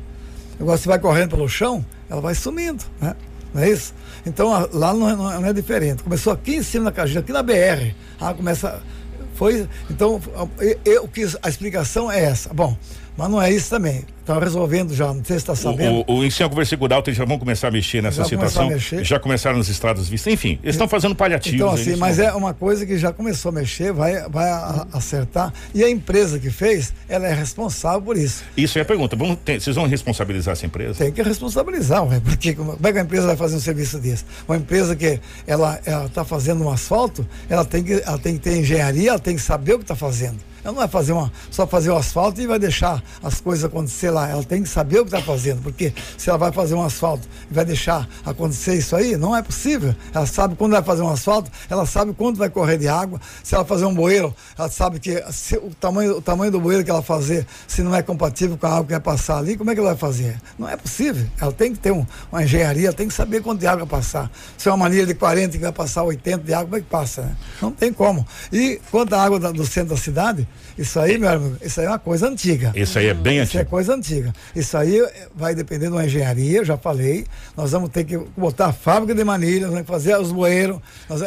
Agora, 0.59 0.75
se 0.79 0.87
vai 0.87 0.97
correndo 0.97 1.29
pelo 1.35 1.47
chão, 1.47 1.85
ela 2.09 2.19
vai 2.19 2.33
sumindo, 2.33 2.83
né? 2.99 3.15
Não 3.57 3.63
é 3.63 3.71
isso? 3.71 3.91
Então, 4.23 4.53
a- 4.53 4.69
lá 4.71 4.93
não 4.93 5.09
é, 5.09 5.15
não 5.15 5.31
é- 5.31 5.49
é 5.49 5.53
diferente. 5.53 6.03
Começou 6.03 6.31
aqui 6.31 6.57
em 6.57 6.61
cima 6.61 6.85
da 6.85 6.91
Cajuína, 6.91 7.21
aqui 7.21 7.31
na 7.31 7.41
BR. 7.41 7.95
A 8.19 8.25
água 8.25 8.35
começa. 8.35 8.83
Foi. 9.33 9.67
Então, 9.89 10.21
eu, 10.59 10.79
eu 10.85 11.07
a 11.41 11.49
explicação 11.49 12.11
é 12.11 12.23
essa. 12.23 12.53
Bom, 12.53 12.77
mas 13.17 13.29
não 13.29 13.41
é 13.41 13.51
isso 13.51 13.69
também. 13.69 14.05
Estão 14.19 14.39
resolvendo 14.39 14.93
já, 14.93 15.07
não 15.07 15.23
sei 15.23 15.37
se 15.37 15.43
está 15.43 15.55
sabendo. 15.55 16.03
O, 16.07 16.15
o, 16.15 16.17
o 16.19 16.25
em 16.25 16.29
São 16.29 16.49
Conversei 16.49 16.77
com 16.77 16.83
o 16.83 16.87
Dalton, 16.89 17.11
eles 17.11 17.17
já 17.17 17.23
vão 17.23 17.39
começar 17.39 17.69
a 17.69 17.71
mexer 17.71 18.03
nessa 18.03 18.23
Já 18.23 18.25
situação. 18.25 18.67
a 18.67 18.71
mexer. 18.71 19.01
Já 19.05 19.17
começaram 19.19 19.57
nas 19.57 19.69
estradas 19.69 20.09
vistas. 20.09 20.33
Enfim, 20.33 20.59
eles 20.61 20.75
estão 20.75 20.85
fazendo 20.85 21.15
paliativos. 21.15 21.55
Então, 21.61 21.69
assim, 21.73 21.95
mas 21.95 22.19
é 22.19 22.33
uma 22.33 22.53
coisa 22.53 22.85
que 22.85 22.97
já 22.97 23.13
começou 23.13 23.49
a 23.49 23.51
mexer, 23.53 23.93
vai, 23.93 24.27
vai 24.27 24.49
acertar. 24.91 25.53
E 25.73 25.81
a 25.81 25.89
empresa 25.89 26.39
que 26.39 26.49
fez, 26.49 26.93
ela 27.07 27.25
é 27.25 27.33
responsável 27.33 28.01
por 28.01 28.17
isso. 28.17 28.43
Isso 28.57 28.77
é 28.77 28.81
a 28.81 28.85
pergunta. 28.85 29.15
Vamos 29.15 29.37
ter- 29.45 29.61
vocês 29.61 29.75
vão 29.77 29.87
responsabilizar 29.87 30.51
essa 30.51 30.65
empresa? 30.65 30.95
Tem 30.95 31.11
que 31.11 31.21
responsabilizar, 31.21 32.05
ué, 32.05 32.19
porque 32.19 32.53
como 32.53 32.73
como 32.73 32.87
é 32.87 32.91
que 32.91 32.99
a 32.99 33.01
empresa 33.01 33.27
vai 33.27 33.37
fazer 33.37 33.55
um 33.55 33.59
serviço 33.61 33.97
desse? 33.97 34.25
Uma 34.47 34.57
empresa 34.57 34.93
que 34.95 35.19
ela 35.47 35.79
está 36.05 36.25
fazendo 36.25 36.63
um 36.65 36.69
asfalto, 36.69 37.25
ela 37.49 37.63
tem, 37.63 37.81
que, 37.81 37.93
ela 38.05 38.17
tem 38.17 38.33
que 38.33 38.41
ter 38.41 38.57
engenharia, 38.57 39.11
ela 39.11 39.19
tem 39.19 39.35
que 39.35 39.41
saber 39.41 39.73
o 39.73 39.77
que 39.77 39.83
está 39.85 39.95
fazendo. 39.95 40.37
Ela 40.67 40.73
não 40.73 40.81
vai 40.81 40.87
fazer 40.89 41.13
uma, 41.13 41.31
só 41.49 41.65
fazer 41.65 41.89
o 41.91 41.95
asfalto 41.95 42.41
e 42.41 42.45
vai 42.45 42.59
deixar 42.59 43.01
as 43.23 43.39
coisas 43.39 43.63
acontecer 43.63 44.11
lá. 44.11 44.27
Ela 44.27 44.43
tem 44.43 44.61
que 44.61 44.67
saber 44.67 44.99
o 44.99 45.05
que 45.05 45.15
está 45.15 45.21
fazendo, 45.25 45.61
porque 45.61 45.93
se 46.17 46.27
ela 46.29 46.37
vai 46.37 46.51
fazer 46.51 46.75
um 46.75 46.83
asfalto 46.83 47.25
e 47.49 47.53
vai 47.53 47.63
deixar 47.63 48.05
acontecer 48.25 48.75
isso 48.75 48.93
aí, 48.93 49.15
não 49.15 49.33
é 49.33 49.41
possível. 49.41 49.95
Ela 50.13 50.25
sabe 50.25 50.57
quando 50.57 50.73
vai 50.73 50.83
fazer 50.83 51.03
um 51.03 51.09
asfalto, 51.09 51.49
ela 51.69 51.85
sabe 51.85 52.11
quanto 52.11 52.35
vai 52.35 52.49
correr 52.49 52.77
de 52.77 52.85
água. 52.89 53.17
Se 53.41 53.55
ela 53.55 53.63
fazer 53.63 53.85
um 53.85 53.95
bueiro, 53.95 54.35
ela 54.57 54.67
sabe 54.69 54.99
que 54.99 55.15
o, 55.55 55.73
tamanho, 55.73 56.17
o 56.17 56.21
tamanho 56.21 56.51
do 56.51 56.59
bueiro 56.59 56.83
que 56.83 56.91
ela 56.91 57.01
fazer, 57.01 57.47
se 57.65 57.81
não 57.81 57.95
é 57.95 58.03
compatível 58.03 58.57
com 58.57 58.67
a 58.67 58.71
água 58.71 58.83
que 58.83 58.91
vai 58.91 58.99
passar 58.99 59.37
ali, 59.37 59.55
como 59.55 59.71
é 59.71 59.73
que 59.73 59.79
ela 59.79 59.91
vai 59.91 59.97
fazer? 59.97 60.35
Não 60.59 60.67
é 60.67 60.75
possível. 60.75 61.25
Ela 61.39 61.53
tem 61.53 61.71
que 61.71 61.79
ter 61.79 61.93
um- 61.93 62.05
uma 62.29 62.43
engenharia, 62.43 62.87
ela 62.89 62.93
tem 62.97 63.07
que 63.07 63.13
saber 63.13 63.41
quanto 63.41 63.61
de 63.61 63.67
água 63.67 63.87
passar. 63.87 64.29
Se 64.57 64.67
é 64.67 64.71
uma 64.73 64.75
manilha 64.79 65.05
de 65.05 65.13
40 65.15 65.53
que 65.57 65.63
vai 65.63 65.71
passar 65.71 66.03
80 66.03 66.43
de 66.43 66.53
água, 66.53 66.65
como 66.65 66.75
é 66.75 66.81
que 66.81 66.87
passa? 66.87 67.21
né? 67.21 67.37
Não 67.61 67.71
tem 67.71 67.93
como. 67.93 68.27
E 68.51 68.81
quanto 68.91 69.13
à 69.13 69.23
água 69.23 69.39
da- 69.39 69.53
do 69.53 69.65
centro 69.65 69.95
da 69.95 69.97
cidade, 70.01 70.45
Isso 70.77 70.99
aí, 70.99 71.17
meu 71.17 71.29
amigo, 71.29 71.57
isso 71.61 71.79
aí 71.79 71.85
é 71.85 71.89
uma 71.89 71.99
coisa 71.99 72.27
antiga. 72.27 72.71
Esse 72.75 72.99
aí 72.99 73.07
é 73.07 73.13
bem 73.13 73.39
Isso 73.41 73.57
é 73.57 73.61
antigo. 73.61 73.69
coisa 73.69 73.93
antiga. 73.95 74.33
Isso 74.55 74.77
aí 74.77 75.05
vai 75.35 75.55
depender 75.55 75.87
de 75.87 75.91
uma 75.91 76.05
engenharia, 76.05 76.59
eu 76.59 76.65
já 76.65 76.77
falei. 76.77 77.25
Nós 77.55 77.71
vamos 77.71 77.89
ter 77.89 78.03
que 78.03 78.17
botar 78.37 78.67
a 78.67 78.73
fábrica 78.73 79.15
de 79.15 79.23
manilhas, 79.23 79.69
vamos 79.71 79.87
fazer 79.87 80.17
os 80.17 80.31
bueiros. 80.31 80.79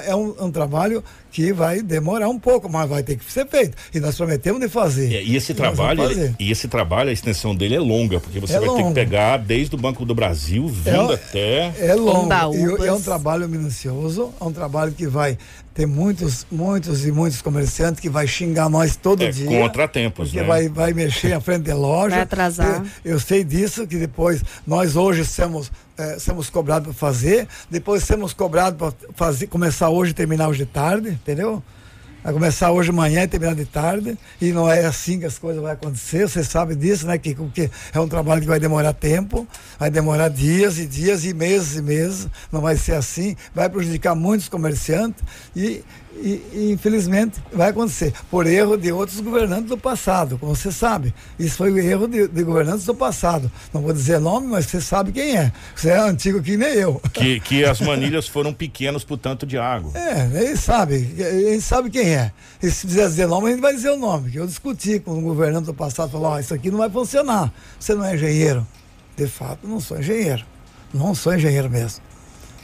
É 0.07 0.15
um, 0.15 0.35
um 0.47 0.51
trabalho 0.51 1.03
que 1.31 1.53
vai 1.53 1.81
demorar 1.83 2.29
um 2.29 2.39
pouco, 2.39 2.69
mas 2.69 2.89
vai 2.89 3.03
ter 3.03 3.17
que 3.17 3.31
ser 3.33 3.47
feito. 3.47 3.77
E 3.95 4.01
nós 4.01 4.17
prometemos 4.17 4.61
de 4.61 4.69
fazer. 4.69 5.15
É, 5.15 5.23
E 5.23 5.37
esse 5.37 5.53
vamos 5.53 5.77
trabalho, 5.77 6.03
fazer. 6.09 6.35
e 6.39 6.51
esse 6.51 6.69
trabalho, 6.69 7.11
a 7.11 7.13
extensão 7.13 7.55
dele 7.55 7.75
é 7.77 7.81
longa, 7.81 8.19
porque 8.21 8.41
você 8.41 8.55
É 8.55 8.61
vai 8.61 8.69
ter 8.69 8.75
que 8.77 8.83
longo. 8.83 8.95
pegar 8.95 9.37
desde 9.39 9.75
o 9.75 9.79
Banco 9.79 10.05
do 10.05 10.15
Brasil, 10.15 10.67
vindo 10.69 11.13
É- 11.13 11.15
até. 11.15 11.73
É 11.79 11.95
longo. 11.95 12.29
E 12.83 12.87
é 12.87 12.93
um 12.93 13.01
trabalho 13.01 13.49
minucioso, 13.49 14.33
é 14.41 14.45
um 14.45 14.53
trabalho 14.53 14.93
que 14.93 15.07
vai 15.07 15.39
ter 15.73 15.87
muitos, 15.87 16.45
muitos 16.51 17.07
e 17.07 17.13
muitos 17.13 17.41
comerciantes 17.41 18.01
que 18.01 18.11
vai 18.11 18.27
xingar 18.27 18.69
nós 18.69 18.97
todo 18.97 19.23
É, 19.23 19.31
dia. 19.31 19.47
contratempos, 19.47 20.29
Porque 20.29 20.41
né? 20.43 20.47
vai, 20.47 20.69
vai 20.69 20.93
mexer 20.93 21.33
à 21.33 21.41
frente 21.41 21.63
da 21.63 21.77
loja. 21.77 22.11
Vai 22.17 22.21
atrasar. 22.25 22.85
Eu, 23.05 23.13
eu 23.13 23.21
sei 23.21 23.45
disso, 23.45 23.87
que 23.87 23.97
depois 23.97 24.43
nós 24.67 24.97
hoje 24.97 25.25
somos, 25.25 25.71
eh, 26.01 26.19
somos 26.19 26.49
cobrados 26.49 26.89
para 26.89 26.95
fazer, 26.95 27.47
depois 27.71 28.05
somos 28.05 28.33
cobrados 28.33 28.79
para 28.79 28.93
fazer, 29.15 29.47
começar 29.47 29.91
hoje 29.91 30.13
e 30.13 30.15
terminar 30.15 30.49
hoje 30.49 30.61
de 30.61 30.67
tarde, 30.67 31.11
entendeu? 31.11 31.63
Vai 32.23 32.33
começar 32.33 32.71
hoje 32.71 32.91
de 32.91 32.97
manhã 32.97 33.23
e 33.23 33.29
terminar 33.29 33.55
de 33.55 33.65
tarde. 33.65 34.17
E 34.41 34.53
não 34.53 34.71
é 34.71 34.85
assim 34.85 35.19
que 35.19 35.27
as 35.27 35.39
coisas 35.39 35.63
vão 35.63 35.71
acontecer. 35.71 36.29
Você 36.29 36.45
sabe 36.45 36.75
disso, 36.75 37.07
né, 37.07 37.17
Kiko? 37.19 37.45
Porque 37.45 37.71
é 37.93 38.01
um 38.01 38.09
trabalho 38.09 38.41
que 38.41 38.47
vai 38.47 38.61
demorar 38.61 38.93
tempo, 38.93 39.47
vai 39.79 39.91
demorar 39.91 40.29
dias 40.29 40.79
e 40.79 40.87
dias 40.87 41.25
e 41.25 41.33
meses 41.33 41.77
e 41.77 41.83
meses. 41.83 42.29
Não 42.53 42.61
vai 42.61 42.77
ser 42.77 42.95
assim. 42.95 43.37
Vai 43.55 43.69
prejudicar 43.69 44.15
muitos 44.15 44.49
comerciantes 44.49 45.23
e, 45.57 45.83
e- 46.23 46.43
e, 46.53 46.71
infelizmente 46.73 47.41
vai 47.53 47.71
acontecer. 47.71 48.13
Por 48.31 48.47
erro 48.47 48.77
de 48.77 48.93
outros 48.93 49.21
governantes 49.21 49.69
do 49.71 49.79
passado, 49.79 50.37
como 50.39 50.55
você 50.55 50.71
sabe. 50.71 51.15
Isso 51.39 51.57
foi 51.57 51.71
o 51.73 51.79
erro 51.79 52.07
de, 52.07 52.29
de 52.29 52.43
governantes 52.43 52.85
do 52.85 52.95
passado. 52.95 53.51
Não 53.73 53.81
vou 53.81 53.93
dizer 53.93 54.19
nome, 54.21 54.47
mas 54.49 54.67
você 54.67 54.81
sabe 54.81 55.13
quem 55.13 55.37
é. 55.39 55.51
Você 55.75 55.89
é 55.89 55.99
antigo 55.99 56.43
que 56.43 56.57
nem 56.57 56.69
eu. 56.75 57.01
Que, 57.13 57.41
que 57.41 57.65
as 57.65 57.81
manilhas 57.81 58.29
foram 58.29 58.53
pequenas 58.53 59.05
por 59.05 59.17
tanto 59.17 59.47
de 59.47 59.57
água. 59.57 59.93
É, 59.95 60.27
ele 60.43 60.57
sabe, 60.57 60.95
ele 61.17 61.61
sabe 61.61 61.89
quem 61.89 62.09
é. 62.09 62.10
E 62.63 62.71
se 62.71 62.87
quiser 62.87 63.09
dizer 63.09 63.27
nome, 63.27 63.49
a 63.49 63.51
gente 63.51 63.61
vai 63.61 63.75
dizer 63.75 63.91
o 63.91 63.97
nome. 63.97 64.31
Que 64.31 64.39
eu 64.39 64.47
discuti 64.47 65.01
com 65.01 65.19
o 65.19 65.21
governante 65.21 65.67
do 65.67 65.75
passado, 65.75 66.11
falou, 66.11 66.29
ó, 66.29 66.39
isso 66.39 66.55
aqui 66.55 66.71
não 66.71 66.79
vai 66.79 66.91
funcionar. 66.91 67.53
Você 67.79 67.95
não 67.95 68.05
é 68.05 68.15
engenheiro. 68.15 68.67
De 69.17 69.27
fato, 69.27 69.67
não 69.67 69.81
sou 69.81 69.99
engenheiro. 69.99 70.45
Não 70.93 71.15
sou 71.15 71.35
engenheiro 71.35 71.69
mesmo. 71.71 72.03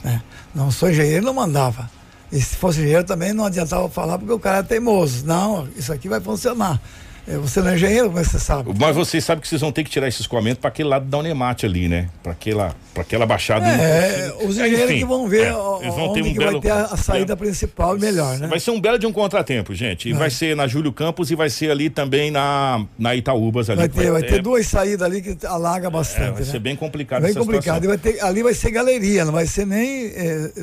né? 0.03 0.21
Não 0.53 0.71
sou 0.71 0.89
engenheiro, 0.89 1.25
não 1.25 1.33
mandava. 1.33 1.89
E 2.31 2.41
se 2.41 2.55
fosse 2.55 2.79
engenheiro 2.79 3.03
também 3.05 3.31
não 3.33 3.45
adiantava 3.45 3.87
falar 3.89 4.17
porque 4.17 4.33
o 4.33 4.39
cara 4.39 4.57
é 4.57 4.63
teimoso. 4.63 5.25
Não, 5.25 5.67
isso 5.75 5.93
aqui 5.93 6.09
vai 6.09 6.19
funcionar. 6.19 6.81
É, 7.27 7.37
Você 7.37 7.61
não 7.61 7.69
é 7.71 7.75
engenheiro, 7.75 8.07
é 8.17 8.21
que 8.21 8.29
você 8.29 8.39
sabe? 8.39 8.71
Mas 8.79 8.95
vocês 8.95 9.23
sabem 9.23 9.41
que 9.41 9.47
vocês 9.47 9.59
vão 9.59 9.71
ter 9.71 9.83
que 9.83 9.89
tirar 9.89 10.07
esse 10.07 10.21
escoamento 10.21 10.59
para 10.61 10.69
aquele 10.69 10.87
lado 10.87 11.05
da 11.05 11.17
Unemate 11.17 11.65
ali, 11.65 11.87
né? 11.87 12.07
Para 12.23 12.31
aquela, 12.31 12.75
pra 12.93 13.03
aquela 13.03 13.25
baixada. 13.25 13.67
É, 13.67 14.33
os 14.41 14.55
engenheiros 14.57 14.89
Enfim, 14.89 14.99
que 14.99 15.05
vão 15.05 15.27
ver 15.27 15.47
é, 15.53 15.55
eles 15.81 15.95
vão 15.95 16.13
ter 16.13 16.21
um 16.21 16.31
que 16.31 16.37
vai 16.37 16.47
belo- 16.47 16.61
ter 16.61 16.71
a, 16.71 16.85
a 16.85 16.97
saída 16.97 17.33
é. 17.33 17.35
principal 17.35 17.97
e 17.97 17.99
melhor, 17.99 18.37
né? 18.39 18.47
Vai 18.47 18.59
ser 18.59 18.71
um 18.71 18.79
belo 18.79 18.97
de 18.97 19.05
um 19.05 19.11
contratempo, 19.11 19.73
gente. 19.75 20.09
E 20.09 20.13
vai 20.13 20.29
ser 20.29 20.55
na 20.55 20.67
Júlio 20.67 20.93
Campos 20.93 21.29
e 21.29 21.35
vai 21.35 21.49
ser 21.49 21.69
ali 21.69 21.89
também 21.89 22.31
na, 22.31 22.85
na 22.97 23.13
Itaúbas 23.13 23.69
ali. 23.69 23.79
Vai 23.79 23.89
ter, 23.89 24.11
vai 24.11 24.23
ter 24.23 24.35
é, 24.35 24.41
duas 24.41 24.65
saídas 24.67 25.05
ali 25.05 25.21
que 25.21 25.45
alaga 25.45 25.89
bastante. 25.89 26.21
é, 26.21 26.31
vai 26.31 26.41
né? 26.41 26.51
ser 26.51 26.59
bem 26.59 26.75
complicado 26.75 27.23
Bem 27.23 27.33
complicado. 27.33 27.85
Vai 27.87 27.97
ter, 27.97 28.21
ali 28.23 28.41
vai 28.41 28.53
ser 28.53 28.71
galeria, 28.71 29.25
não 29.25 29.33
vai 29.33 29.45
ser 29.45 29.65
nem 29.65 30.11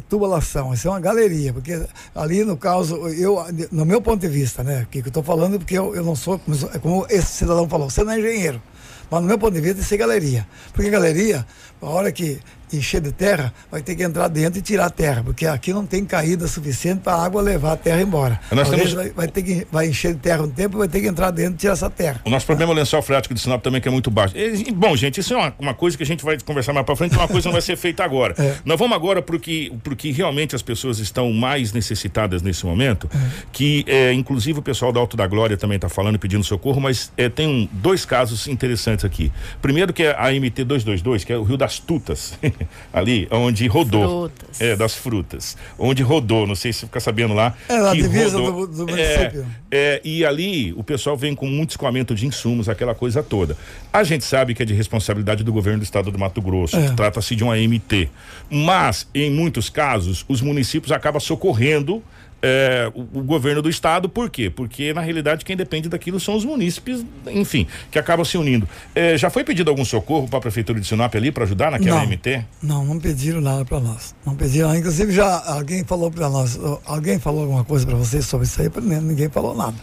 tubulação, 0.09 0.69
vai 0.69 0.77
ser 0.77 0.89
uma 0.89 1.01
galeria. 1.01 1.53
Porque 1.53 1.81
ali, 2.15 2.45
no 2.45 2.57
caso, 2.57 3.09
eu, 3.09 3.45
no 3.71 3.85
meu 3.85 4.01
ponto 4.01 4.21
de 4.21 4.29
vista, 4.29 4.63
né? 4.63 4.87
Que 4.91 4.99
eu 4.99 5.07
estou 5.07 5.23
falando, 5.23 5.59
porque 5.59 5.77
eu, 5.77 5.95
eu 5.95 6.03
não 6.03 6.17
sou, 6.17 6.41
como- 6.81 7.07
esse 7.11 7.27
cidadão 7.27 7.69
falou, 7.69 7.89
você 7.91 8.03
não 8.05 8.13
é 8.13 8.19
engenheiro. 8.19 8.63
Mas 9.11 9.21
no 9.21 9.29
meu 9.29 9.39
ponto 9.39 9.53
de 9.55 9.61
vista, 9.61 9.81
que 9.83 9.85
ser 9.89 9.97
galeria. 9.97 10.47
Porque 10.73 10.91
galeria, 10.91 11.47
a 11.81 11.87
hora 11.87 12.11
que 12.11 12.41
encher 12.77 13.01
de 13.01 13.13
terra, 13.13 13.53
vai 13.71 13.83
ter 13.83 13.95
que 13.95 14.03
entrar 14.03 14.29
dentro 14.29 14.59
e 14.59 14.63
tirar 14.63 14.87
a 14.87 14.91
terra, 14.91 15.23
porque 15.25 15.47
aqui 15.47 15.73
não 15.73 15.85
tem 15.87 16.05
caída 16.05 16.47
suficiente 16.49 17.01
para 17.01 17.15
a 17.15 17.25
água 17.25 17.41
levar 17.43 17.73
a 17.73 17.77
terra 17.77 18.01
embora. 18.03 18.41
Nós 18.51 18.69
Talvez 18.69 18.91
temos- 18.91 18.95
vai, 18.95 19.11
vai 19.15 19.29
ter 19.29 19.43
que 19.43 19.67
vai 19.71 19.89
encher 19.89 20.15
de 20.15 20.21
terra 20.21 20.43
um 20.43 20.49
tempo, 20.51 20.79
vai 20.79 20.89
ter 20.89 21.01
que 21.01 21.07
entrar 21.09 21.31
dentro 21.31 21.55
e 21.55 21.57
tirar 21.59 21.73
essa 21.75 21.91
terra. 21.91 22.21
O 22.25 22.31
nosso 22.31 22.47
problema 22.47 22.73
é 22.73 22.75
o 22.75 22.77
lençol 22.77 23.03
freático 23.03 23.35
de 23.35 23.41
Sinop 23.41 23.63
também, 23.63 23.81
que 23.81 23.89
é 23.89 23.91
muito 23.91 24.11
baixo. 24.11 24.35
E, 24.37 24.71
bom, 24.73 24.95
gente, 24.97 25.21
isso 25.21 25.35
é 25.35 25.37
uma, 25.37 25.55
uma 25.59 25.75
coisa 25.75 25.97
que 25.97 26.03
a 26.03 26.07
gente 26.07 26.25
vai 26.25 26.39
conversar 26.41 26.73
mais 26.73 26.85
pra 26.87 26.95
frente, 26.97 27.15
uma 27.17 27.29
coisa 27.29 27.49
não 27.49 27.53
vai 27.53 27.63
ser 27.63 27.77
feita 27.77 28.05
agora. 28.05 28.35
É. 28.45 28.57
Nós 28.65 28.79
vamos 28.79 28.95
agora 28.97 29.23
pro 29.23 29.39
que, 29.41 29.73
pro 29.83 29.95
que 29.97 30.11
realmente 30.13 30.55
as 30.57 30.61
pessoas 30.63 30.99
estão 30.99 31.33
mais 31.33 31.73
necessitadas 31.73 32.43
nesse 32.43 32.67
momento, 32.67 33.09
que 33.53 33.85
é, 33.87 34.13
inclusive 34.13 34.59
o 34.59 34.63
pessoal 34.63 34.93
da 34.93 35.01
Alto 35.01 35.17
da 35.17 35.27
Glória 35.27 35.57
também 35.57 35.77
está 35.77 35.89
falando 35.89 36.17
e 36.17 36.19
pedindo 36.19 36.43
socorro, 36.45 36.81
mas 36.81 37.11
é, 37.17 37.29
tem 37.29 37.47
um- 37.49 37.69
dois 37.73 38.05
casos 38.05 38.47
interessantes 38.49 39.05
aqui. 39.05 39.33
Primeiro 39.63 39.93
que 39.93 40.03
é 40.03 40.15
a 40.19 40.31
MT 40.33 40.65
222, 40.65 41.25
que 41.25 41.33
é 41.33 41.37
o 41.39 41.43
Rio 41.43 41.57
das 41.57 41.79
Tutas, 41.79 42.39
ali, 42.93 43.27
onde 43.31 43.67
rodou. 43.67 44.29
Frutas. 44.31 44.61
É, 44.61 44.77
das 44.77 44.95
frutas. 44.95 45.57
Onde 45.79 46.03
rodou, 46.03 46.47
não 46.47 46.55
sei 46.55 46.73
se 46.73 46.81
você 46.81 46.87
fica 46.87 47.01
sabendo 47.01 47.35
lá. 47.35 47.55
É, 47.69 47.77
na 47.79 47.93
divisa 47.95 48.39
rodou. 48.39 48.67
do- 48.67 48.85
do 48.87 48.91
É, 48.99 49.19
município. 49.19 49.47
é, 49.71 50.01
e 50.05 50.25
ali 50.25 50.73
o 50.77 50.83
pessoal 50.85 51.17
vem 51.17 51.35
com 51.35 51.47
muito 51.47 51.71
escoamento 51.71 52.15
de 52.15 52.27
insumos, 52.27 52.69
aquela 52.69 52.95
coisa 52.95 53.23
toda. 53.23 53.57
A 53.93 54.03
gente 54.05 54.25
sabe 54.25 54.55
que 54.55 54.63
é 54.63 54.67
de 54.67 54.75
responsabilidade 54.75 55.43
do 55.45 55.53
governo 55.53 55.81
do 55.81 55.85
estado 55.85 56.11
do 56.11 56.19
Mato 56.19 56.41
Grosso, 56.43 56.77
É. 56.77 56.89
que 56.89 56.95
trata-se 56.97 57.35
de 57.37 57.43
uma 57.45 57.57
MT. 57.59 58.09
Mas, 58.51 59.09
em 59.15 59.31
muitos 59.31 59.69
casos, 59.69 60.25
os 60.29 60.41
municípios 60.41 60.93
acabam 60.93 61.21
socorrendo. 61.21 62.03
É, 62.47 62.93
o, 62.95 63.01
o 63.21 63.23
governo 63.23 63.63
do 63.63 63.71
estado, 63.71 64.07
por 64.07 64.29
quê? 64.29 64.51
Porque 64.51 64.93
na 64.93 65.01
realidade 65.01 65.45
quem 65.45 65.57
depende 65.57 65.89
daquilo 65.89 66.21
são 66.21 66.37
os 66.37 66.45
munícipes, 66.45 67.03
enfim, 67.29 67.67
que 67.91 67.99
acabam 67.99 68.25
se 68.25 68.37
unindo. 68.37 68.69
É, 68.95 69.17
já 69.17 69.31
foi 69.31 69.43
pedido 69.45 69.71
algum 69.71 69.85
socorro 69.85 70.29
para 70.29 70.39
a 70.39 70.43
prefeitura 70.43 70.79
de 70.79 70.87
Sinop 70.87 71.15
ali 71.15 71.33
para 71.33 71.45
ajudar 71.45 71.71
naquela 71.71 72.01
Não. 72.01 72.07
MT? 72.07 72.45
Não, 72.63 72.85
não 72.85 73.01
pediram 73.01 73.41
nada 73.41 73.65
para 73.65 73.81
nós. 73.81 74.15
Não 74.27 74.37
pediram. 74.37 74.77
Inclusive 74.77 75.11
já 75.13 75.43
alguém 75.47 75.85
falou 75.85 76.11
para 76.11 76.29
nós, 76.29 76.59
alguém 76.85 77.19
falou 77.19 77.43
alguma 77.43 77.65
coisa 77.65 77.87
para 77.87 77.97
vocês 77.97 78.27
sobre 78.27 78.47
isso 78.47 78.61
aí, 78.61 78.69
ninguém 79.01 79.31
falou 79.31 79.57
nada. 79.57 79.75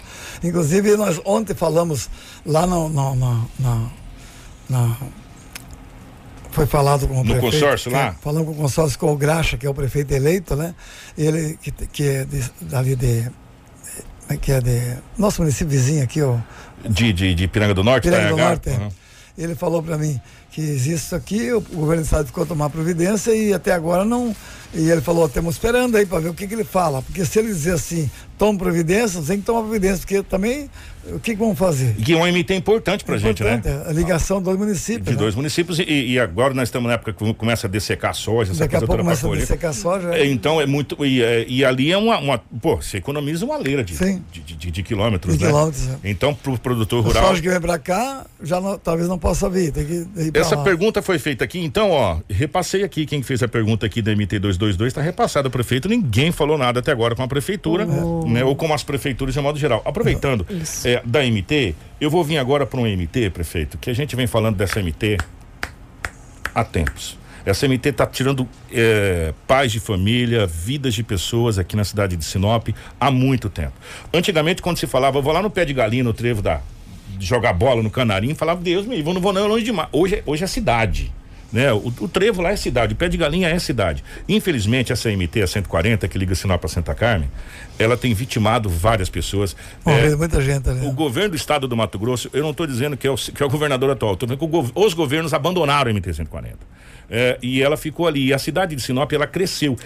Inclusive 0.43 0.95
nós 0.97 1.19
ontem 1.25 1.55
falamos 1.55 2.09
lá 2.45 2.67
no, 2.67 2.87
no- 2.89 3.15
na- 4.69 4.97
foi 6.51 6.65
falado 6.65 7.07
com 7.07 7.15
o 7.15 7.17
No 7.23 7.23
prefeito. 7.33 7.51
consórcio 7.53 7.89
que- 7.91 7.97
lá? 7.97 8.15
Falando 8.21 8.45
com 8.45 8.51
o 8.51 8.55
consórcio 8.55 8.99
com 8.99 9.11
o 9.11 9.15
Graxa, 9.17 9.57
que 9.57 9.65
é 9.65 9.69
o 9.69 9.73
prefeito 9.73 10.11
eleito, 10.13 10.55
né? 10.55 10.75
Ele 11.17 11.57
que, 11.61 11.71
que 11.71 12.03
é 12.07 12.25
de, 12.25 12.43
dali 12.61 12.95
de 12.95 13.29
é 14.29 14.37
que 14.37 14.51
é 14.51 14.61
de 14.61 14.97
nosso 15.17 15.41
município 15.41 15.67
vizinho 15.69 16.03
aqui, 16.03 16.21
ó, 16.21 16.37
De, 16.87 17.11
de, 17.11 17.35
de 17.35 17.47
Piranga 17.47 17.73
do 17.73 17.83
Norte, 17.83 18.09
Piranga 18.09 18.29
do? 18.29 18.37
Norte, 18.37 18.69
é. 18.69 18.73
Uhum. 18.73 18.89
ele 19.37 19.55
falou 19.55 19.83
para 19.83 19.97
mim 19.97 20.19
que 20.51 20.61
existe 20.61 21.05
isso 21.05 21.15
aqui, 21.15 21.51
o, 21.51 21.57
o 21.57 21.61
governo 21.61 22.01
do 22.01 22.05
estado 22.05 22.25
ficou 22.27 22.43
a 22.43 22.47
tomar 22.47 22.69
providência 22.69 23.33
e 23.33 23.53
até 23.53 23.71
agora 23.73 24.03
não. 24.03 24.35
E 24.73 24.89
ele 24.89 24.99
falou, 25.01 25.25
estamos 25.25 25.55
esperando 25.55 25.95
aí 25.97 26.05
para 26.05 26.19
ver 26.19 26.29
o 26.29 26.33
que, 26.33 26.45
que 26.47 26.53
ele 26.53 26.63
fala. 26.65 27.01
Porque 27.01 27.25
se 27.25 27.39
ele 27.39 27.47
dizer 27.49 27.73
assim, 27.73 28.09
toma 28.37 28.57
providência, 28.59 29.21
tem 29.21 29.39
que 29.39 29.45
tomar 29.45 29.61
providência, 29.61 29.99
porque 29.99 30.21
também 30.23 30.69
o 31.07 31.19
que, 31.19 31.31
que 31.31 31.37
vão 31.39 31.55
fazer? 31.55 31.95
E 31.97 32.01
que 32.03 32.13
é 32.13 32.15
um 32.17 32.25
MT 32.25 32.53
importante 32.55 33.03
pra 33.03 33.17
gente, 33.17 33.43
né? 33.43 33.55
Importante, 33.55 33.87
A 33.89 33.91
ligação 33.93 34.41
dos 34.41 34.55
municípios. 34.57 35.05
De 35.05 35.11
né? 35.11 35.17
dois 35.17 35.35
municípios 35.35 35.79
e, 35.79 35.83
e 35.83 36.19
agora 36.19 36.53
nós 36.53 36.67
estamos 36.69 36.87
na 36.87 36.93
época 36.95 37.13
que 37.13 37.33
começa 37.33 37.67
a 37.67 37.69
dessecar 37.69 38.11
a 38.11 38.13
soja, 38.13 38.51
essa 38.51 38.59
Daqui 38.61 38.75
a 38.75 38.79
coisa 38.79 38.87
pouco 38.87 39.03
toda 39.03 39.15
pra 39.15 39.21
começa 39.21 39.27
a 39.27 39.41
dessecar 39.41 39.71
a 39.71 39.73
soja. 39.73 40.15
É, 40.15 40.25
Então 40.27 40.59
é 40.61 40.65
muito. 40.65 41.03
E, 41.05 41.21
é, 41.21 41.45
e 41.47 41.63
ali 41.65 41.91
é 41.91 41.97
uma, 41.97 42.17
uma. 42.19 42.37
Pô, 42.37 42.75
você 42.77 42.97
economiza 42.97 43.45
uma 43.45 43.57
leira 43.57 43.83
de, 43.83 43.95
Sim. 43.95 44.21
de, 44.31 44.41
de- 44.41 44.55
de- 44.55 44.71
de 44.71 44.83
quilômetros, 44.83 45.37
De 45.37 45.43
né? 45.43 45.49
quilômetros, 45.49 45.89
é. 45.89 46.09
Então, 46.09 46.33
pro 46.33 46.57
produtor 46.57 47.03
A 47.03 47.07
rural. 47.07 47.27
soja 47.29 47.41
que 47.41 47.49
vem 47.49 47.59
para 47.59 47.77
cá, 47.79 48.25
já 48.41 48.61
não- 48.61 48.77
talvez 48.77 49.07
não 49.09 49.17
possa 49.19 49.49
vir. 49.49 49.71
Tem 49.71 49.85
que 49.85 50.07
Essa 50.33 50.55
lá. 50.55 50.63
pergunta 50.63 51.01
foi 51.01 51.17
feita 51.19 51.43
aqui, 51.43 51.59
então, 51.59 51.91
ó, 51.91 52.17
repassei 52.29 52.83
aqui 52.83 53.05
quem 53.05 53.21
fez 53.23 53.41
a 53.43 53.47
pergunta 53.47 53.85
aqui 53.85 54.01
da 54.01 54.11
MT 54.11 54.39
222, 54.39 54.87
está 54.91 55.01
repassado 55.01 55.47
ao 55.47 55.51
prefeito, 55.51 55.89
ninguém 55.89 56.31
falou 56.31 56.57
nada 56.57 56.79
até 56.79 56.91
agora 56.91 57.15
com 57.15 57.23
a 57.23 57.27
prefeitura, 57.27 57.85
né, 57.85 58.43
ou 58.43 58.55
com 58.55 58.73
as 58.73 58.83
prefeituras 58.83 59.33
de 59.33 59.41
modo 59.41 59.57
geral. 59.59 59.81
Aproveitando 59.85 60.45
Isso. 60.49 60.87
é, 60.87 60.90
da 61.05 61.21
MT, 61.23 61.75
eu 61.99 62.09
vou 62.09 62.23
vir 62.23 62.37
agora 62.37 62.65
para 62.65 62.79
um 62.79 62.85
MT, 62.85 63.29
prefeito, 63.29 63.77
que 63.77 63.89
a 63.89 63.93
gente 63.93 64.15
vem 64.15 64.27
falando 64.27 64.55
dessa 64.57 64.81
MT 64.81 65.17
há 66.53 66.63
tempos. 66.63 67.17
Essa 67.45 67.67
MT 67.67 67.89
está 67.89 68.05
tirando 68.05 68.47
é, 68.71 69.33
paz 69.47 69.71
de 69.71 69.79
família, 69.79 70.45
vidas 70.45 70.93
de 70.93 71.03
pessoas 71.03 71.57
aqui 71.57 71.75
na 71.75 71.83
cidade 71.83 72.15
de 72.15 72.23
Sinop 72.23 72.69
há 72.99 73.09
muito 73.09 73.49
tempo. 73.49 73.73
Antigamente, 74.13 74.61
quando 74.61 74.77
se 74.77 74.85
falava, 74.85 75.17
eu 75.17 75.23
vou 75.23 75.33
lá 75.33 75.41
no 75.41 75.49
pé 75.49 75.65
de 75.65 75.73
galinha, 75.73 76.03
no 76.03 76.13
trevo 76.13 76.41
da 76.41 76.61
jogar 77.19 77.53
bola 77.53 77.81
no 77.83 77.89
canarinho, 77.89 78.35
falava, 78.35 78.61
Deus 78.61 78.85
me 78.85 78.95
livre, 78.95 79.09
eu 79.09 79.13
não 79.13 79.21
vou 79.21 79.33
não, 79.33 79.45
é 79.45 79.47
longe 79.47 79.63
demais. 79.63 79.89
Hoje, 79.91 80.15
é- 80.15 80.23
hoje 80.25 80.43
é 80.43 80.47
cidade. 80.47 81.11
Né? 81.51 81.71
O, 81.73 81.93
o 81.99 82.07
trevo 82.07 82.41
lá 82.41 82.51
é 82.51 82.55
cidade, 82.55 82.93
o 82.93 82.95
pé 82.95 83.09
de 83.09 83.17
galinha 83.17 83.49
é 83.49 83.59
cidade. 83.59 84.03
Infelizmente, 84.27 84.93
essa 84.93 85.09
MT, 85.09 85.41
a 85.41 85.47
140, 85.47 86.07
que 86.07 86.17
liga 86.17 86.33
Sinop 86.33 86.63
a 86.63 86.67
Santa 86.67 86.95
Carmen, 86.95 87.29
ela 87.77 87.97
tem 87.97 88.13
vitimado 88.13 88.69
várias 88.69 89.09
pessoas. 89.09 89.55
Morreu 89.85 90.13
É, 90.13 90.15
muita 90.15 90.41
gente 90.41 90.69
ali. 90.69 90.85
o 90.85 90.91
governo 90.91 91.31
do 91.31 91.35
estado 91.35 91.67
do 91.67 91.75
Mato 91.75 91.99
Grosso, 91.99 92.29
eu 92.31 92.43
não 92.43 92.51
estou 92.51 92.65
dizendo 92.65 92.95
que 92.95 93.05
é, 93.05 93.11
o, 93.11 93.15
que 93.15 93.43
é 93.43 93.45
o 93.45 93.49
governador 93.49 93.89
atual, 93.89 94.13
estou 94.13 94.27
dizendo 94.27 94.47
que 94.47 94.71
os 94.75 94.93
governos 94.93 95.33
abandonaram 95.33 95.91
o 95.91 95.95
MT-140. 95.95 96.55
É, 97.13 97.37
e 97.41 97.61
ela 97.61 97.75
ficou 97.75 98.07
ali. 98.07 98.27
E 98.27 98.33
a 98.33 98.39
cidade 98.39 98.73
de 98.73 98.81
Sinop, 98.81 99.11
ela 99.11 99.27
cresceu. 99.27 99.77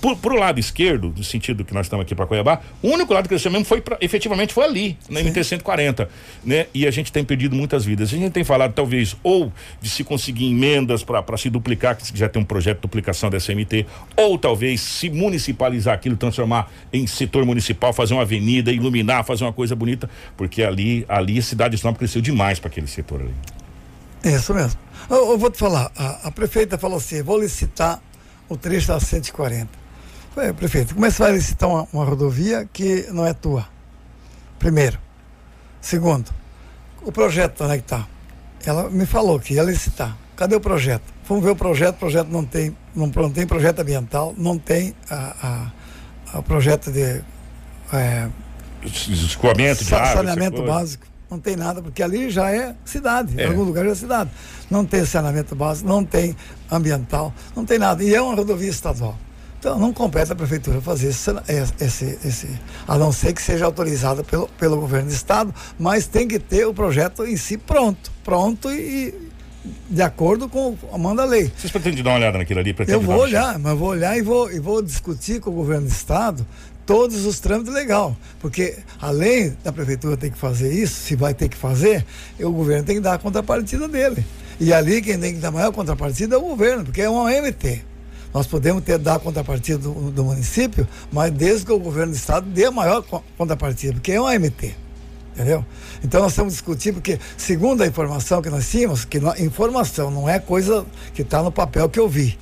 Por, 0.00 0.16
pro 0.16 0.36
lado 0.36 0.58
esquerdo, 0.58 1.10
do 1.10 1.22
sentido 1.22 1.64
que 1.64 1.72
nós 1.72 1.86
estamos 1.86 2.04
aqui 2.04 2.12
para 2.12 2.26
Cuiabá, 2.26 2.60
o 2.82 2.88
único 2.88 3.14
lado 3.14 3.24
que 3.24 3.28
cresceu 3.28 3.52
mesmo 3.52 3.64
foi 3.64 3.80
pra, 3.80 3.96
efetivamente 4.00 4.52
foi 4.52 4.64
ali, 4.64 4.98
na 5.08 5.22
MT 5.22 5.44
140, 5.44 6.08
né? 6.44 6.66
E 6.74 6.84
a 6.84 6.90
gente 6.90 7.12
tem 7.12 7.24
perdido 7.24 7.54
muitas 7.54 7.84
vidas. 7.84 8.12
A 8.12 8.16
gente 8.16 8.32
tem 8.32 8.42
falado 8.42 8.72
talvez 8.72 9.16
ou 9.22 9.52
de 9.80 9.88
se 9.88 10.02
conseguir 10.02 10.50
emendas 10.50 11.04
para 11.04 11.36
se 11.36 11.48
duplicar, 11.48 11.96
que 11.96 12.18
já 12.18 12.28
tem 12.28 12.42
um 12.42 12.44
projeto 12.44 12.78
de 12.78 12.82
duplicação 12.82 13.30
dessa 13.30 13.54
MT, 13.54 13.86
ou 14.16 14.36
talvez 14.36 14.80
se 14.80 15.08
municipalizar 15.08 15.94
aquilo, 15.94 16.16
transformar 16.16 16.68
em 16.92 17.06
setor 17.06 17.46
municipal, 17.46 17.92
fazer 17.92 18.14
uma 18.14 18.22
avenida, 18.22 18.72
iluminar, 18.72 19.24
fazer 19.24 19.44
uma 19.44 19.52
coisa 19.52 19.76
bonita, 19.76 20.10
porque 20.36 20.64
ali, 20.64 21.04
ali 21.08 21.38
a 21.38 21.42
cidade 21.42 21.76
de 21.76 21.80
Sinop 21.80 21.96
cresceu 21.96 22.20
demais 22.20 22.58
para 22.58 22.68
aquele 22.68 22.88
setor 22.88 23.20
ali. 23.20 23.34
Isso 24.24 24.54
mesmo. 24.54 24.78
Eu, 25.08 25.32
eu 25.32 25.38
vou 25.38 25.50
te 25.50 25.58
falar, 25.58 25.90
a, 25.96 26.28
a, 26.28 26.30
prefeita 26.30 26.78
falou 26.78 26.98
assim, 26.98 27.22
vou 27.22 27.40
licitar 27.40 28.00
o 28.48 28.56
trecho 28.56 28.88
da 28.88 29.00
140. 29.00 29.68
Falei, 30.34 30.52
prefeito, 30.52 30.94
como 30.94 31.06
é 31.06 31.10
que 31.10 31.16
você 31.16 31.22
vai 31.22 31.32
licitar 31.32 31.68
uma, 31.68 31.88
uma 31.92 32.04
rodovia 32.04 32.68
que 32.72 33.06
não 33.10 33.26
é 33.26 33.34
tua? 33.34 33.66
Primeiro. 34.58 34.98
Segundo, 35.80 36.30
o 37.02 37.10
projeto, 37.10 37.64
onde 37.64 37.74
é 37.74 37.76
que 37.78 37.84
está? 37.84 38.06
Ela 38.64 38.88
me 38.88 39.04
falou 39.04 39.38
que 39.40 39.54
ia 39.54 39.62
licitar. 39.62 40.16
Cadê 40.36 40.54
o 40.54 40.60
projeto? 40.60 41.02
Fomos 41.24 41.44
ver 41.44 41.50
o 41.50 41.56
projeto, 41.56 41.96
o 41.96 41.98
projeto 41.98 42.28
não 42.28 42.44
tem, 42.44 42.76
não, 42.94 43.06
não 43.06 43.30
tem 43.30 43.46
projeto 43.46 43.80
ambiental, 43.80 44.34
não 44.36 44.58
tem 44.58 44.94
a, 45.10 45.70
a, 46.32 46.38
a 46.38 46.42
projeto 46.42 46.90
de 46.90 47.22
é, 47.92 48.28
escoamento 48.84 49.84
de 49.84 49.94
água, 49.94 50.12
saneamento 50.14 50.62
básico 50.64 51.11
não 51.32 51.40
tem 51.40 51.56
nada, 51.56 51.80
porque 51.80 52.02
ali 52.02 52.30
já 52.30 52.50
é 52.50 52.74
cidade, 52.84 53.40
é. 53.40 53.44
em 53.44 53.48
algum 53.48 53.62
lugar 53.62 53.84
já 53.86 53.90
é 53.90 53.94
cidade. 53.94 54.30
Não 54.70 54.84
tem 54.84 55.04
saneamento 55.04 55.54
básico, 55.54 55.88
não 55.88 56.04
tem 56.04 56.36
ambiental, 56.70 57.32
não 57.56 57.64
tem 57.64 57.78
nada. 57.78 58.04
E 58.04 58.14
é 58.14 58.20
uma 58.20 58.34
rodovia 58.34 58.68
estadual. 58.68 59.16
Então 59.58 59.78
não 59.78 59.92
compete 59.92 60.32
a 60.32 60.34
prefeitura 60.34 60.80
fazer 60.80 61.08
esse, 61.08 61.30
esse, 61.80 62.18
esse, 62.24 62.60
a 62.86 62.98
não 62.98 63.12
ser 63.12 63.32
que 63.32 63.40
seja 63.40 63.64
autorizada 63.64 64.24
pelo, 64.24 64.48
pelo 64.58 64.76
governo 64.76 65.08
do 65.08 65.14
estado, 65.14 65.54
mas 65.78 66.06
tem 66.06 66.26
que 66.26 66.38
ter 66.38 66.66
o 66.66 66.74
projeto 66.74 67.24
em 67.24 67.36
si 67.36 67.56
pronto, 67.56 68.10
pronto 68.24 68.68
e, 68.70 69.14
de 69.88 70.02
acordo 70.02 70.48
com 70.48 70.76
a 70.92 70.98
manda 70.98 71.24
lei. 71.24 71.50
Vocês 71.56 71.70
pretendem 71.70 72.02
dar 72.02 72.10
uma 72.10 72.16
olhada 72.16 72.38
naquilo 72.38 72.58
ali? 72.58 72.74
Eu 72.88 73.00
vou 73.00 73.20
olhar, 73.20 73.56
mas 73.58 73.78
vou 73.78 73.88
olhar 73.90 74.18
e 74.18 74.22
vou, 74.22 74.50
e 74.50 74.58
vou 74.58 74.82
discutir 74.82 75.40
com 75.40 75.50
o 75.50 75.54
governo 75.54 75.86
do 75.86 75.92
estado 75.92 76.44
todos 76.86 77.24
os 77.24 77.40
trâmites 77.40 77.72
legal, 77.72 78.16
porque 78.40 78.78
além 79.00 79.56
da 79.62 79.72
prefeitura 79.72 80.16
ter 80.16 80.30
que 80.30 80.38
fazer 80.38 80.72
isso, 80.72 80.94
se 80.94 81.16
vai 81.16 81.34
ter 81.34 81.48
que 81.48 81.56
fazer, 81.56 82.04
o 82.40 82.50
governo 82.50 82.84
tem 82.84 82.96
que 82.96 83.00
dar 83.00 83.14
a 83.14 83.18
contrapartida 83.18 83.88
dele. 83.88 84.24
E 84.60 84.72
ali 84.72 85.00
quem 85.02 85.18
tem 85.18 85.34
que 85.34 85.40
dar 85.40 85.48
a 85.48 85.52
maior 85.52 85.72
contrapartida 85.72 86.34
é 86.34 86.38
o 86.38 86.42
governo, 86.42 86.84
porque 86.84 87.02
é 87.02 87.08
uma 87.08 87.22
OMT. 87.24 87.84
Nós 88.32 88.46
podemos 88.46 88.82
ter 88.82 88.98
dar 88.98 89.16
a 89.16 89.18
contrapartida 89.18 89.78
do, 89.78 90.10
do, 90.10 90.24
município, 90.24 90.88
mas 91.12 91.30
desde 91.30 91.66
que 91.66 91.72
o 91.72 91.78
governo 91.78 92.12
do 92.12 92.16
estado 92.16 92.46
dê 92.46 92.64
a 92.64 92.70
maior 92.70 93.02
contrapartida, 93.36 93.94
porque 93.94 94.12
é 94.12 94.20
uma 94.20 94.30
OMT. 94.30 94.74
Entendeu? 95.34 95.64
Então 96.04 96.22
nós 96.22 96.32
estamos 96.32 96.52
discutindo, 96.52 96.94
porque 96.94 97.18
segundo 97.36 97.82
a 97.82 97.86
informação 97.86 98.42
que 98.42 98.50
nós 98.50 98.70
tínhamos, 98.70 99.04
que 99.04 99.18
informação 99.38 100.10
não 100.10 100.28
é 100.28 100.38
coisa 100.38 100.84
que 101.14 101.22
está 101.22 101.42
no 101.42 101.50
papel 101.50 101.88
que 101.88 101.98
eu 101.98 102.08
vi, 102.08 102.38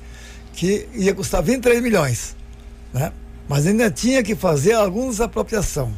que 0.53 0.87
ia 0.93 1.13
custar 1.13 1.41
23 1.41 1.81
milhões. 1.81 2.35
Né? 2.93 3.11
Mas 3.51 3.67
ainda 3.67 3.91
tinha 3.91 4.23
que 4.23 4.33
fazer 4.33 4.71
alguma 4.71 5.09
desapropriação. 5.09 5.91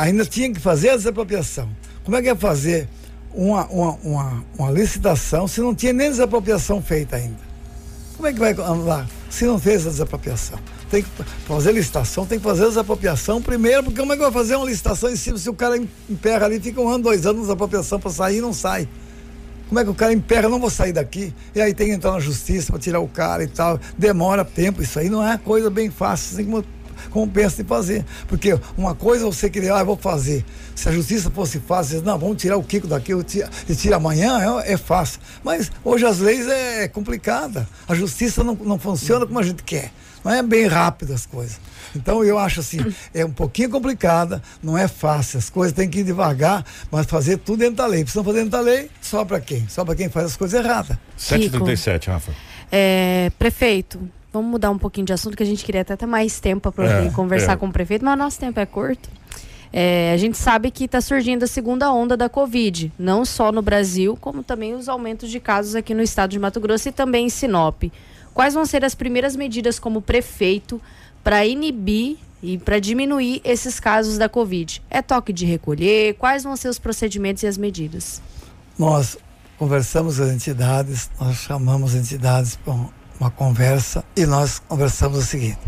Ainda 0.00 0.24
tinha 0.24 0.50
que 0.50 0.58
fazer 0.58 0.88
a 0.88 0.96
desapropriação. 0.96 1.68
Como 2.02 2.16
é 2.16 2.22
que 2.22 2.28
ia 2.28 2.34
fazer 2.34 2.88
uma, 3.34 3.66
uma, 3.66 3.98
uma, 4.02 4.44
uma 4.58 4.70
licitação 4.70 5.46
se 5.46 5.60
não 5.60 5.74
tinha 5.74 5.92
nem 5.92 6.08
desapropriação 6.08 6.80
feita 6.80 7.16
ainda? 7.16 7.44
Como 8.16 8.26
é 8.26 8.32
que 8.32 8.38
vai 8.38 8.52
andar 8.52 9.06
se 9.28 9.44
não 9.44 9.58
fez 9.58 9.86
a 9.86 9.90
desapropriação? 9.90 10.58
Tem 10.90 11.02
que 11.02 11.10
fazer 11.46 11.72
licitação, 11.72 12.24
tem 12.24 12.38
que 12.38 12.44
fazer 12.44 12.64
a 12.64 12.68
desapropriação 12.68 13.42
primeiro, 13.42 13.82
porque 13.82 14.00
como 14.00 14.14
é 14.14 14.16
que 14.16 14.22
vai 14.22 14.32
fazer 14.32 14.56
uma 14.56 14.64
licitação 14.64 15.10
em 15.10 15.16
cima 15.16 15.36
se 15.36 15.50
o 15.50 15.54
cara 15.54 15.76
emperra 16.08 16.46
ali, 16.46 16.58
fica 16.58 16.80
um 16.80 16.88
ano, 16.88 17.04
dois 17.04 17.26
anos 17.26 17.42
de 17.42 17.42
desapropriação 17.48 18.00
para 18.00 18.10
sair 18.10 18.38
e 18.38 18.40
não 18.40 18.54
sai? 18.54 18.88
Como 19.68 19.80
é 19.80 19.84
que 19.84 19.90
o 19.90 19.94
cara 19.94 20.12
emperra, 20.12 20.48
não 20.48 20.60
vou 20.60 20.70
sair 20.70 20.92
daqui, 20.92 21.34
e 21.54 21.60
aí 21.60 21.74
tem 21.74 21.88
que 21.88 21.92
entrar 21.94 22.12
na 22.12 22.20
justiça 22.20 22.70
para 22.70 22.80
tirar 22.80 23.00
o 23.00 23.08
cara 23.08 23.42
e 23.42 23.48
tal. 23.48 23.80
Demora 23.98 24.44
tempo, 24.44 24.80
isso 24.82 24.98
aí 24.98 25.08
não 25.08 25.26
é 25.26 25.36
coisa 25.36 25.68
bem 25.68 25.90
fácil, 25.90 26.34
assim 26.34 26.44
como, 26.44 26.64
como 27.10 27.28
pensa 27.28 27.62
de 27.62 27.68
fazer. 27.68 28.04
Porque 28.28 28.58
uma 28.76 28.94
coisa 28.94 29.24
é 29.24 29.26
você 29.26 29.50
querer, 29.50 29.72
ah, 29.72 29.80
eu 29.80 29.86
vou 29.86 29.96
fazer. 29.96 30.44
Se 30.74 30.88
a 30.88 30.92
justiça 30.92 31.30
fosse 31.30 31.58
fácil, 31.58 32.00
não, 32.02 32.16
vamos 32.16 32.40
tirar 32.40 32.56
o 32.56 32.62
Kiko 32.62 32.86
daqui 32.86 33.12
e 33.68 33.74
tira 33.74 33.96
amanhã, 33.96 34.60
é, 34.62 34.74
é, 34.74 34.76
fácil. 34.76 35.20
Mas 35.42 35.72
hoje 35.84 36.06
as 36.06 36.20
leis 36.20 36.46
é 36.46 36.86
complicada. 36.86 37.68
A 37.88 37.94
justiça 37.94 38.44
não, 38.44 38.54
não 38.54 38.78
funciona 38.78 39.26
como 39.26 39.38
a 39.38 39.42
gente 39.42 39.64
quer. 39.64 39.90
Não 40.24 40.32
é 40.32 40.42
bem 40.42 40.66
rápido 40.66 41.12
as 41.12 41.26
coisas. 41.26 41.58
Então 41.94 42.24
eu 42.24 42.38
acho 42.38 42.60
assim, 42.60 42.78
é 43.14 43.24
um 43.24 43.30
pouquinho 43.30 43.70
complicada, 43.70 44.42
não 44.62 44.76
é 44.76 44.88
fácil, 44.88 45.38
as 45.38 45.50
coisas 45.50 45.74
têm 45.74 45.88
que 45.88 46.00
ir 46.00 46.04
devagar, 46.04 46.64
mas 46.90 47.06
fazer 47.06 47.38
tudo 47.38 47.58
dentro 47.58 47.76
da 47.76 47.86
lei. 47.86 48.02
Precisam 48.02 48.24
fazer 48.24 48.38
dentro 48.38 48.50
da 48.52 48.60
lei, 48.60 48.90
só 49.00 49.24
para 49.24 49.40
quem? 49.40 49.68
Só 49.68 49.84
para 49.84 49.94
quem 49.94 50.08
faz 50.08 50.26
as 50.26 50.36
coisas 50.36 50.64
erradas. 50.64 50.96
737, 51.16 52.10
Rafa. 52.10 52.32
É, 52.70 53.30
prefeito, 53.38 54.00
vamos 54.32 54.50
mudar 54.50 54.70
um 54.70 54.78
pouquinho 54.78 55.06
de 55.06 55.12
assunto, 55.12 55.36
que 55.36 55.42
a 55.42 55.46
gente 55.46 55.64
queria 55.64 55.82
até 55.82 55.96
ter 55.96 56.06
mais 56.06 56.40
tempo 56.40 56.72
para 56.72 57.04
é, 57.04 57.10
conversar 57.10 57.52
é. 57.52 57.56
com 57.56 57.68
o 57.68 57.72
prefeito, 57.72 58.04
mas 58.04 58.18
nosso 58.18 58.38
tempo 58.38 58.58
é 58.58 58.66
curto. 58.66 59.08
É, 59.72 60.12
a 60.12 60.16
gente 60.16 60.38
sabe 60.38 60.70
que 60.70 60.84
está 60.84 61.00
surgindo 61.00 61.42
a 61.42 61.46
segunda 61.46 61.92
onda 61.92 62.16
da 62.16 62.28
Covid, 62.28 62.92
não 62.98 63.24
só 63.24 63.50
no 63.52 63.60
Brasil, 63.60 64.16
como 64.20 64.42
também 64.42 64.74
os 64.74 64.88
aumentos 64.88 65.30
de 65.30 65.40
casos 65.40 65.74
aqui 65.74 65.92
no 65.92 66.02
estado 66.02 66.30
de 66.30 66.38
Mato 66.38 66.60
Grosso 66.60 66.88
e 66.88 66.92
também 66.92 67.26
em 67.26 67.28
Sinop. 67.28 67.84
Quais 68.32 68.54
vão 68.54 68.64
ser 68.66 68.84
as 68.84 68.94
primeiras 68.94 69.34
medidas 69.34 69.78
como 69.78 70.00
prefeito 70.00 70.80
para 71.26 71.44
inibir 71.44 72.18
e 72.40 72.56
para 72.56 72.78
diminuir 72.78 73.40
esses 73.42 73.80
casos 73.80 74.16
da 74.16 74.28
Covid? 74.28 74.80
É 74.88 75.02
toque 75.02 75.32
de 75.32 75.44
recolher? 75.44 76.14
Quais 76.14 76.44
vão 76.44 76.54
ser 76.54 76.68
os 76.68 76.78
procedimentos 76.78 77.42
e 77.42 77.48
as 77.48 77.58
medidas? 77.58 78.22
Nós 78.78 79.18
conversamos 79.58 80.18
com 80.18 80.22
as 80.22 80.30
entidades, 80.30 81.10
nós 81.18 81.38
chamamos 81.38 81.96
as 81.96 82.00
entidades 82.00 82.54
para 82.54 82.74
uma 83.18 83.28
conversa 83.28 84.04
e 84.14 84.24
nós 84.24 84.60
conversamos 84.60 85.18
o 85.18 85.22
seguinte: 85.22 85.58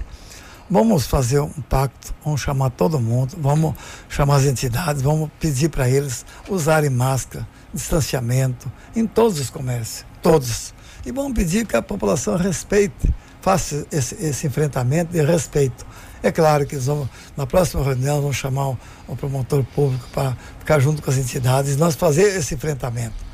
vamos 0.70 1.09
fazer 1.09 1.40
um 1.40 1.50
pacto, 1.68 2.14
vamos 2.24 2.40
chamar 2.40 2.70
todo 2.70 3.00
mundo, 3.00 3.36
vamos 3.36 3.74
chamar 4.09 4.36
as 4.36 4.44
entidades, 4.44 5.02
vamos 5.02 5.28
pedir 5.40 5.70
para 5.70 5.90
eles 5.90 6.24
usarem 6.48 6.88
máscara, 6.88 7.44
distanciamento 7.74 8.70
em 8.94 9.09
todos 9.09 9.40
os 9.40 9.50
comércios, 9.50 10.06
todos. 10.22 10.72
E 11.04 11.11
vamos 11.11 11.32
pedir 11.32 11.66
que 11.66 11.74
a 11.74 11.82
população 11.82 12.36
respeite 12.36 13.12
faça 13.41 13.86
esse, 13.91 14.14
esse 14.16 14.47
enfrentamento 14.47 15.12
de 15.12 15.22
respeito. 15.22 15.86
É 16.22 16.32
claro 16.32 16.66
que 16.66 16.76
vamos, 16.76 17.09
na 17.36 17.47
próxima 17.47 17.82
reunião 17.82 18.20
vamos 18.20 18.36
chamar 18.36 18.70
o, 18.70 18.78
o 19.07 19.16
promotor 19.16 19.62
público 19.74 20.07
para 20.12 20.36
ficar 20.59 20.80
junto 20.80 21.03
com 21.03 21.11
as 21.11 21.16
entidades 21.16 21.74
e 21.74 21.78
nós 21.78 21.95
fazer 21.95 22.36
esse 22.36 22.55
enfrentamento. 22.55 23.28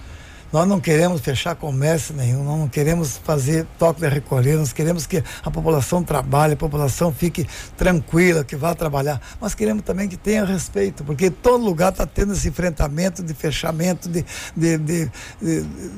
Nós 0.55 0.69
não 0.69 0.79
queremos 0.79 1.21
fechar 1.21 1.57
comércio 1.57 2.15
nenhum, 2.15 2.45
nós 2.45 2.57
não 2.61 2.69
queremos 2.69 3.17
fazer 3.17 3.67
toque 3.77 4.03
de 4.03 4.09
recolher, 4.09 4.57
nós 4.57 4.73
queremos 4.73 5.05
que 5.05 5.21
a 5.43 5.51
população 5.51 6.01
trabalhe, 6.01 6.53
a 6.53 6.57
população 6.57 7.13
fique 7.13 7.45
tranquila, 7.77 8.45
que 8.45 8.55
vá 8.55 8.73
trabalhar. 8.73 9.21
Mas 9.41 9.53
queremos 9.53 9.83
também 9.83 10.09
que 10.09 10.17
tenha 10.17 10.45
respeito, 10.45 11.03
porque 11.03 11.29
todo 11.29 11.65
lugar 11.65 11.91
está 11.91 12.07
tendo 12.07 12.35
esse 12.35 12.47
enfrentamento 12.47 13.21
de 13.21 13.35
fechamento, 13.35 14.09
de, 14.09 14.25
de, 14.57 14.79
de, 14.79 15.11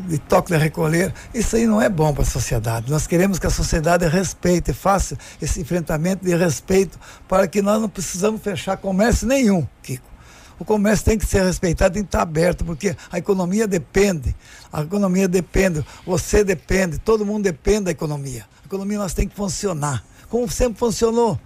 de, 0.09 0.19
toque 0.21 0.53
de 0.53 0.57
recolher. 0.57 1.13
Isso 1.35 1.55
aí 1.57 1.67
não 1.67 1.83
é 1.83 1.91
bom 1.91 2.15
para 2.15 2.23
a 2.23 2.27
sociedade. 2.27 2.91
Nós 2.91 3.07
queremos 3.07 3.39
que 3.39 3.47
a 3.47 3.51
sociedade 3.51 4.09
respeite, 4.09 4.73
faça 4.73 5.19
esse 5.39 5.61
enfrentamento 5.61 6.25
de 6.25 6.35
respeito 6.35 6.99
para 7.29 7.47
que 7.47 7.61
nós 7.61 7.79
não 7.79 7.91
precisamos 7.91 8.41
fechar 8.41 8.79
comércio 8.79 9.29
nenhum, 9.29 9.69
Kiko 9.83 10.16
o 10.59 10.65
comércio 10.65 11.05
tem 11.05 11.19
que 11.19 11.27
ser 11.27 11.45
respeitado, 11.45 11.95
tem 11.95 12.03
que 12.03 12.09
estar 12.09 12.23
aberto, 12.23 12.65
porque 12.65 12.97
a 13.11 13.19
economia 13.19 13.67
depende. 13.67 14.35
A 14.73 14.83
economia 14.83 15.29
depende, 15.29 15.85
você 16.07 16.43
depende, 16.43 16.99
todo 16.99 17.25
mundo 17.27 17.45
depende 17.45 17.85
da 17.85 17.91
economia. 17.91 18.47
A 18.63 18.67
economia 18.67 18.99
nós 18.99 19.13
tem 19.13 19.29
que 19.29 19.37
funcionar, 19.37 20.05
como 20.29 20.51
sempre 20.51 20.79
funcionou. 20.79 21.39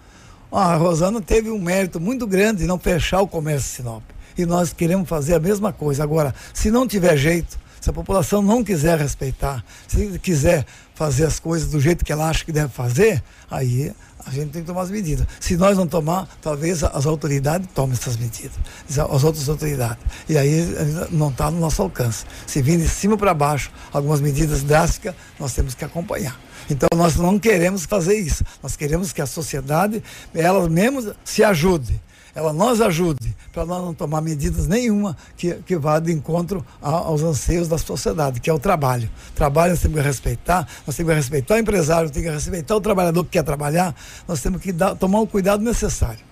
A 0.53 0.75
Rosana 0.75 1.21
teve 1.21 1.51
um 1.51 1.61
mérito 1.61 2.01
muito 2.01 2.27
grande 2.27 2.63
de 2.63 2.67
não 2.67 2.79
fechar 2.79 3.21
o 3.21 3.29
comércio 3.29 3.77
Sinop. 3.77 4.03
E 4.37 4.45
nós 4.45 4.73
queremos 4.73 5.09
fazer 5.09 5.35
a 5.35 5.41
mesma 5.41 5.73
coisa. 5.73 6.03
Agora, 6.03 6.35
se 6.53 6.71
não 6.71 6.87
tiver 6.89 7.17
jeito, 7.17 7.59
se 7.81 7.89
a 7.89 7.93
população 7.93 8.43
não 8.43 8.63
quiser 8.63 8.99
respeitar, 8.99 9.65
se 9.87 10.19
quiser 10.19 10.67
fazer 10.95 11.25
as 11.25 11.39
coisas 11.39 11.71
do 11.71 11.81
jeito 11.81 12.05
que 12.05 12.13
ela 12.13 12.29
acha 12.29 12.45
que 12.45 12.53
deve 12.53 12.69
fazer, 12.69 13.23
aí 13.51 13.93
a 14.27 14.31
gente 14.31 14.51
tem 14.51 14.63
que 14.63 14.67
tomar 14.67 14.83
as 14.83 14.91
medidas. 14.91 15.27
Se 15.39 15.57
nós 15.57 15.77
não 15.77 15.87
tomar, 15.87 16.29
talvez 16.41 16.83
as 16.85 17.07
autoridades 17.07 17.69
tomem 17.75 17.93
essas 17.93 18.17
medidas, 18.17 18.59
as 18.89 19.25
outras 19.25 19.49
autoridades. 19.49 19.99
E 20.29 20.37
aí 20.37 20.67
não 21.11 21.29
está 21.29 21.51
no 21.51 21.59
nosso 21.59 21.83
alcance. 21.83 22.25
Se 22.47 22.61
vir 22.63 22.79
de 22.79 22.89
cima 22.89 23.17
para 23.17 23.35
baixo 23.35 23.71
algumas 23.93 24.21
medidas 24.21 24.63
drásticas, 24.63 25.15
nós 25.39 25.53
temos 25.53 25.75
que 25.75 25.85
acompanhar. 25.85 26.39
Então 26.69 26.89
nós 26.97 27.17
não 27.17 27.39
queremos 27.39 27.85
fazer 27.85 28.19
isso. 28.19 28.45
Nós 28.63 28.77
queremos 28.77 29.13
que 29.13 29.21
a 29.21 29.27
sociedade, 29.27 30.03
ela 30.35 30.69
mesmo 30.69 31.13
se 31.25 31.43
ajude. 31.43 32.01
Ela 32.35 32.53
nos 32.53 32.81
ajude 32.81 33.35
para 33.53 33.65
nós 33.67 33.83
não 33.83 33.93
tomar 33.93 34.21
medidas 34.21 34.67
nenhuma 34.67 35.17
que, 35.37 35.55
que 35.55 35.77
vá 35.77 35.99
de 35.99 36.13
encontro 36.13 36.65
a, 36.81 36.91
aos 36.91 37.23
anseios 37.23 37.69
da 37.69 37.79
sociedade, 37.79 38.41
que 38.41 38.49
é 38.49 38.53
o 38.53 38.59
trabalho. 38.59 39.11
Trabalho 39.35 39.73
nós 39.73 39.81
temos 39.81 39.99
que 39.99 40.07
respeitar, 40.07 40.69
nós 40.87 40.97
temos 40.97 41.11
que 41.11 41.17
respeitar 41.17 41.55
o 41.55 41.59
empresário, 41.59 42.11
temos 42.11 42.29
que 42.29 42.35
respeitar 42.35 42.77
o 42.77 42.81
trabalhador 42.81 43.25
que 43.25 43.31
quer 43.31 43.43
trabalhar, 43.43 43.95
nós 44.27 44.41
temos 44.41 44.61
que 44.61 44.73
dar, 44.73 44.95
tomar 44.95 45.21
o 45.21 45.27
cuidado 45.27 45.63
necessário. 45.63 46.30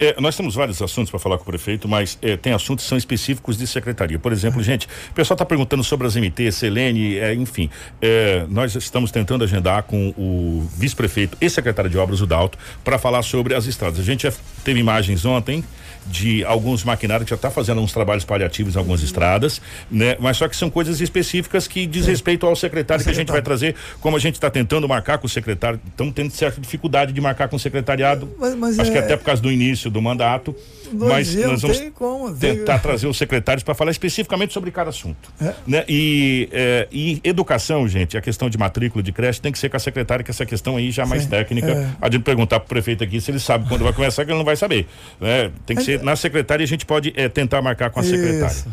É, 0.00 0.20
nós 0.20 0.36
temos 0.36 0.54
vários 0.54 0.80
assuntos 0.80 1.10
para 1.10 1.18
falar 1.18 1.36
com 1.38 1.42
o 1.42 1.46
prefeito, 1.46 1.88
mas 1.88 2.16
é, 2.22 2.36
tem 2.36 2.52
assuntos 2.52 2.84
que 2.84 2.88
são 2.88 2.96
específicos 2.96 3.58
de 3.58 3.66
secretaria. 3.66 4.18
Por 4.18 4.32
exemplo, 4.32 4.62
gente, 4.62 4.86
o 5.10 5.14
pessoal 5.14 5.34
está 5.34 5.44
perguntando 5.44 5.82
sobre 5.82 6.06
as 6.06 6.14
MT, 6.14 6.52
Selene, 6.52 7.16
é, 7.18 7.34
enfim. 7.34 7.68
É, 8.00 8.46
nós 8.48 8.74
estamos 8.76 9.10
tentando 9.10 9.42
agendar 9.42 9.82
com 9.82 10.10
o 10.16 10.68
vice-prefeito 10.76 11.36
e 11.40 11.50
secretário 11.50 11.90
de 11.90 11.98
obras, 11.98 12.20
o 12.20 12.26
Dalto, 12.26 12.56
para 12.84 12.96
falar 12.98 13.22
sobre 13.22 13.54
as 13.54 13.66
estradas. 13.66 13.98
A 13.98 14.02
gente 14.04 14.22
já 14.22 14.32
teve 14.62 14.78
imagens 14.78 15.24
ontem 15.24 15.64
de 16.06 16.42
alguns 16.44 16.84
maquinários 16.84 17.24
que 17.24 17.30
já 17.30 17.36
está 17.36 17.50
fazendo 17.50 17.82
uns 17.82 17.92
trabalhos 17.92 18.24
paliativos 18.24 18.74
em 18.76 18.78
algumas 18.78 19.02
estradas, 19.02 19.60
né? 19.90 20.16
Mas 20.18 20.38
só 20.38 20.48
que 20.48 20.56
são 20.56 20.70
coisas 20.70 21.02
específicas 21.02 21.68
que 21.68 21.84
diz 21.86 22.06
respeito 22.06 22.46
ao 22.46 22.56
secretário 22.56 23.04
que 23.04 23.10
a 23.10 23.12
gente 23.12 23.30
vai 23.30 23.42
trazer, 23.42 23.74
como 24.00 24.16
a 24.16 24.20
gente 24.20 24.34
está 24.36 24.48
tentando 24.48 24.88
marcar 24.88 25.18
com 25.18 25.26
o 25.26 25.28
secretário, 25.28 25.78
estamos 25.86 26.14
tendo 26.14 26.30
certa 26.30 26.60
dificuldade 26.62 27.12
de 27.12 27.20
marcar 27.20 27.48
com 27.48 27.56
o 27.56 27.58
secretariado, 27.58 28.30
Mas- 28.38 28.54
mas 28.54 28.78
acho 28.78 28.90
que 28.90 28.96
é- 28.96 29.00
até 29.00 29.16
por 29.18 29.24
causa 29.24 29.42
do 29.42 29.52
início 29.52 29.87
do 29.90 30.00
mandato, 30.02 30.54
Dois 30.92 31.12
mas 31.12 31.28
dias 31.28 31.46
nós 31.50 31.62
vamos 31.62 31.78
como, 31.94 32.34
tem- 32.34 32.56
tentar 32.56 32.78
trazer 32.78 33.06
os 33.06 33.16
secretários 33.16 33.62
para 33.62 33.74
falar 33.74 33.90
especificamente 33.90 34.52
sobre 34.52 34.70
cada 34.70 34.90
assunto, 34.90 35.32
É. 35.40 35.54
né? 35.66 35.84
E, 35.88 36.48
é, 36.52 36.88
e 36.90 37.20
educação, 37.24 37.86
gente, 37.88 38.16
a 38.16 38.20
questão 38.20 38.48
de 38.50 38.56
matrícula 38.58 39.02
de 39.02 39.12
creche 39.12 39.40
tem 39.40 39.52
que 39.52 39.58
ser 39.58 39.68
com 39.68 39.76
a 39.76 39.80
secretária, 39.80 40.24
que 40.24 40.30
essa 40.30 40.46
questão 40.46 40.76
aí 40.76 40.90
já 40.90 41.02
é 41.02 41.06
mais 41.06 41.22
Sim, 41.24 41.28
técnica. 41.28 41.70
é. 41.70 41.88
A 42.00 42.10
gente 42.10 42.22
perguntar 42.22 42.60
pro 42.60 42.68
prefeito 42.68 43.02
aqui 43.04 43.20
se 43.20 43.30
ele 43.30 43.40
sabe 43.40 43.68
quando 43.68 43.82
vai 43.84 43.92
começar, 43.92 44.24
que 44.24 44.30
ele 44.30 44.38
não 44.38 44.44
vai 44.44 44.56
saber. 44.56 44.86
Né? 45.20 45.50
Tem 45.66 45.76
que 45.76 45.82
ser 45.82 46.02
na 46.02 46.16
secretária 46.16 46.62
e 46.62 46.64
a 46.64 46.68
gente 46.68 46.86
pode 46.86 47.12
eh, 47.16 47.28
tentar 47.28 47.60
marcar 47.62 47.90
com 47.90 48.00
a 48.00 48.02
secretária. 48.02 48.46
Isso. 48.52 48.68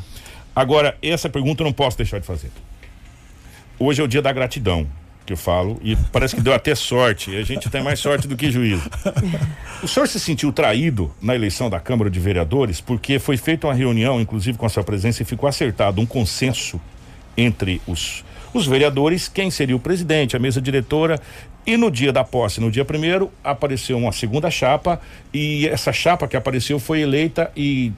Agora, 0.55 0.95
essa 1.01 1.30
pergunta 1.30 1.61
eu 1.63 1.66
não 1.66 1.74
posso 1.74 1.97
deixar 1.97 2.20
de 2.20 2.26
fazer. 2.26 2.49
Hoje 3.78 4.01
é 4.01 4.03
o 4.03 4.07
dia 4.07 4.22
da 4.22 4.32
gratidão, 4.32 4.88
que 5.26 5.34
eu 5.34 5.38
falo, 5.38 5.80
e 5.82 5.96
parece 6.12 6.36
que 6.36 6.42
deu 6.42 6.54
até 6.54 6.76
sorte. 6.76 7.36
A 7.36 7.44
gente 7.44 7.70
tem 7.70 7.84
mais 7.84 8.00
sorte 8.00 8.28
do 8.28 8.36
que 8.36 8.52
juízo. 8.52 8.90
O 9.82 9.88
senhor 9.88 10.08
se 10.08 10.20
sentiu 10.20 10.54
traído 10.54 11.12
na 11.22 11.34
eleição 11.34 11.70
da 11.70 11.80
Câmara 11.80 12.10
de 12.10 12.20
Vereadores, 12.20 12.80
porque 12.80 13.18
foi 13.18 13.36
feita 13.36 13.68
uma 13.68 13.74
reunião, 13.74 14.22
inclusive 14.22 14.58
com 14.58 14.66
a 14.66 14.70
sua 14.70 14.84
presença, 14.84 15.24
e 15.24 15.26
ficou 15.26 15.50
acertado 15.50 16.00
um 16.00 16.06
consenso 16.06 16.80
entre 17.36 17.82
os, 17.88 18.24
os 18.54 18.68
vereadores, 18.68 19.28
quem 19.28 19.50
seria 19.50 19.76
o 19.76 19.80
presidente, 19.80 20.36
a 20.36 20.40
mesa 20.40 20.62
diretora. 20.62 21.20
E 21.68 21.76
no 21.78 21.90
dia 21.90 22.14
da 22.14 22.24
posse, 22.24 22.62
no 22.62 22.70
dia 22.70 22.86
primeiro, 22.86 23.32
apareceu 23.44 23.98
uma 23.98 24.12
segunda 24.12 24.52
chapa, 24.52 25.02
e 25.34 25.68
essa 25.68 25.92
chapa 25.92 26.28
que 26.28 26.38
apareceu 26.38 26.80
foi 26.80 27.02
eleita 27.02 27.52
e 27.58 27.92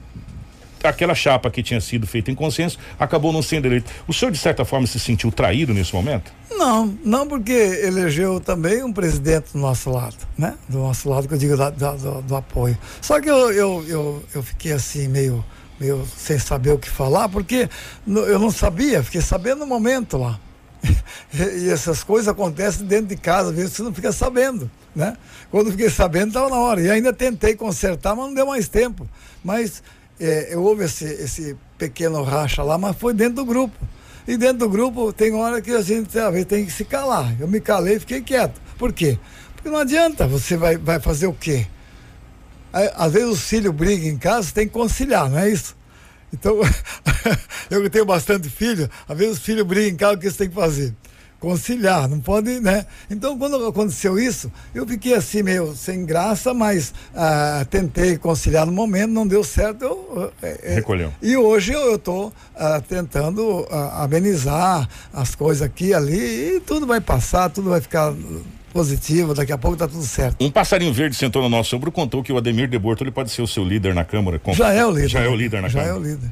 aquela 0.82 1.14
chapa 1.14 1.50
que 1.50 1.62
tinha 1.62 1.80
sido 1.80 2.06
feita 2.06 2.30
em 2.30 2.34
consenso 2.34 2.78
acabou 2.98 3.32
não 3.32 3.42
sendo 3.42 3.66
eleita. 3.66 3.90
O 4.06 4.12
senhor, 4.12 4.30
de 4.30 4.38
certa 4.38 4.64
forma, 4.64 4.86
se 4.86 4.98
sentiu 5.00 5.30
traído 5.32 5.72
nesse 5.74 5.94
momento? 5.94 6.32
Não, 6.50 6.98
não 7.04 7.26
porque 7.26 7.52
elegeu 7.52 8.40
também 8.40 8.82
um 8.82 8.92
presidente 8.92 9.52
do 9.52 9.58
nosso 9.58 9.90
lado, 9.90 10.16
né? 10.36 10.54
Do 10.68 10.78
nosso 10.78 11.08
lado, 11.08 11.28
que 11.28 11.34
eu 11.34 11.38
digo 11.38 11.56
da- 11.56 11.70
da- 11.70 11.92
do, 11.94 12.22
do 12.22 12.36
apoio. 12.36 12.76
Só 13.00 13.20
que 13.20 13.28
eu, 13.30 13.52
eu, 13.52 13.84
eu, 13.88 14.24
eu 14.34 14.42
fiquei 14.42 14.72
assim, 14.72 15.06
meio, 15.08 15.44
meio 15.78 16.06
sem 16.16 16.38
saber 16.38 16.70
o 16.72 16.78
que 16.78 16.88
falar, 16.88 17.28
porque 17.28 17.68
eu 18.06 18.38
não 18.38 18.50
sabia, 18.50 19.02
fiquei 19.02 19.20
sabendo 19.20 19.60
no 19.60 19.66
momento 19.66 20.16
lá. 20.18 20.38
E, 21.34 21.68
essas 21.68 22.02
coisas 22.02 22.26
acontecem 22.28 22.86
dentro 22.86 23.06
de 23.06 23.16
casa, 23.16 23.50
às 23.50 23.56
vezes 23.56 23.72
você 23.74 23.82
não 23.82 23.92
fica 23.92 24.10
sabendo, 24.12 24.70
né? 24.96 25.14
Quando 25.50 25.70
fiquei 25.70 25.90
sabendo, 25.90 26.28
estava 26.28 26.48
na 26.48 26.56
hora. 26.56 26.80
E 26.80 26.90
ainda 26.90 27.12
tentei 27.12 27.54
consertar, 27.54 28.14
mas 28.16 28.26
não 28.26 28.34
deu 28.34 28.46
mais 28.46 28.66
tempo. 28.68 29.06
Mas 29.44 29.82
é, 30.20 30.56
houve 30.56 30.84
esse, 30.84 31.04
esse 31.04 31.56
pequeno 31.76 32.22
racha 32.22 32.62
lá, 32.62 32.76
mas 32.76 32.96
foi 32.96 33.14
dentro 33.14 33.36
do 33.36 33.44
grupo. 33.44 33.74
E 34.26 34.36
dentro 34.36 34.58
do 34.58 34.68
grupo 34.68 35.12
tem 35.12 35.32
hora 35.32 35.62
que 35.62 35.70
a 35.70 35.80
gente 35.80 36.18
vezes 36.30 36.44
tem 36.44 36.64
que 36.66 36.72
se 36.72 36.84
calar. 36.84 37.34
Eu 37.40 37.48
me 37.48 37.60
calei 37.60 37.96
e 37.96 38.00
fiquei 38.00 38.20
quieto. 38.20 38.60
Por 38.76 38.92
quê? 38.92 39.18
Porque 39.54 39.70
não 39.70 39.78
adianta, 39.78 40.26
você 40.26 40.56
vai, 40.56 40.76
vai 40.76 41.00
fazer 41.00 41.26
o 41.26 41.32
quê? 41.32 41.66
Às 42.72 43.12
vezes 43.12 43.28
os 43.28 43.42
filhos 43.42 43.74
brigam 43.74 44.08
em 44.08 44.18
casa, 44.18 44.52
tem 44.52 44.66
que 44.66 44.72
conciliar, 44.74 45.30
não 45.30 45.38
é 45.38 45.48
isso? 45.48 45.74
Então, 46.32 46.60
eu 47.70 47.82
que 47.82 47.88
tenho 47.88 48.04
bastante 48.04 48.50
filho, 48.50 48.88
às 49.08 49.16
vezes 49.16 49.38
os 49.38 49.42
filhos 49.42 49.66
brigam 49.66 49.88
em 49.88 49.96
casa, 49.96 50.14
o 50.14 50.18
que 50.18 50.30
você 50.30 50.36
tem 50.36 50.48
que 50.48 50.54
fazer? 50.54 50.94
Conciliar, 51.40 52.08
não 52.08 52.18
pode, 52.18 52.58
né? 52.58 52.84
Então, 53.08 53.38
quando 53.38 53.64
aconteceu 53.64 54.18
isso, 54.18 54.50
eu 54.74 54.84
fiquei 54.84 55.14
assim, 55.14 55.40
meio 55.40 55.72
sem 55.76 56.04
graça, 56.04 56.52
mas 56.52 56.92
ah, 57.14 57.64
tentei 57.70 58.18
conciliar 58.18 58.66
no 58.66 58.72
momento, 58.72 59.12
não 59.12 59.24
deu 59.26 59.44
certo. 59.44 59.84
Eu, 59.84 60.32
eh, 60.42 60.60
eh, 60.64 60.74
Recolheu. 60.74 61.12
e 61.22 61.36
hoje 61.36 61.72
eu 61.72 61.94
estou 61.94 62.32
tentando 62.88 63.64
ah, 63.70 64.02
amenizar 64.02 64.88
as 65.12 65.36
coisas 65.36 65.62
aqui 65.62 65.86
e 65.86 65.94
ali, 65.94 66.56
e 66.56 66.60
tudo 66.60 66.86
vai 66.86 67.00
passar, 67.00 67.48
tudo 67.50 67.70
vai 67.70 67.80
ficar 67.80 68.12
positivo, 68.72 69.32
daqui 69.32 69.52
a 69.52 69.58
pouco 69.58 69.74
está 69.76 69.86
tudo 69.86 70.02
certo. 70.04 70.44
Um 70.44 70.50
passarinho 70.50 70.92
verde 70.92 71.14
sentou 71.16 71.40
no 71.42 71.48
nosso 71.48 71.74
ombro 71.76 71.92
contou 71.92 72.22
que 72.22 72.32
o 72.32 72.36
Ademir 72.36 72.68
de 72.68 72.78
Borto 72.78 73.04
ele 73.04 73.10
pode 73.12 73.30
ser 73.30 73.42
o 73.42 73.46
seu 73.46 73.64
líder 73.64 73.94
na 73.94 74.04
Câmara. 74.04 74.38
Com- 74.40 74.52
Já 74.54 74.72
é 74.72 74.84
o 74.84 74.90
líder. 74.90 75.08
Já 75.08 75.20
é 75.20 75.28
o 75.28 75.36
líder 75.36 75.62
na 75.62 75.68
Já 75.68 75.84
Câmara. 75.84 75.96
é 75.96 76.00
o 76.00 76.02
líder. 76.02 76.30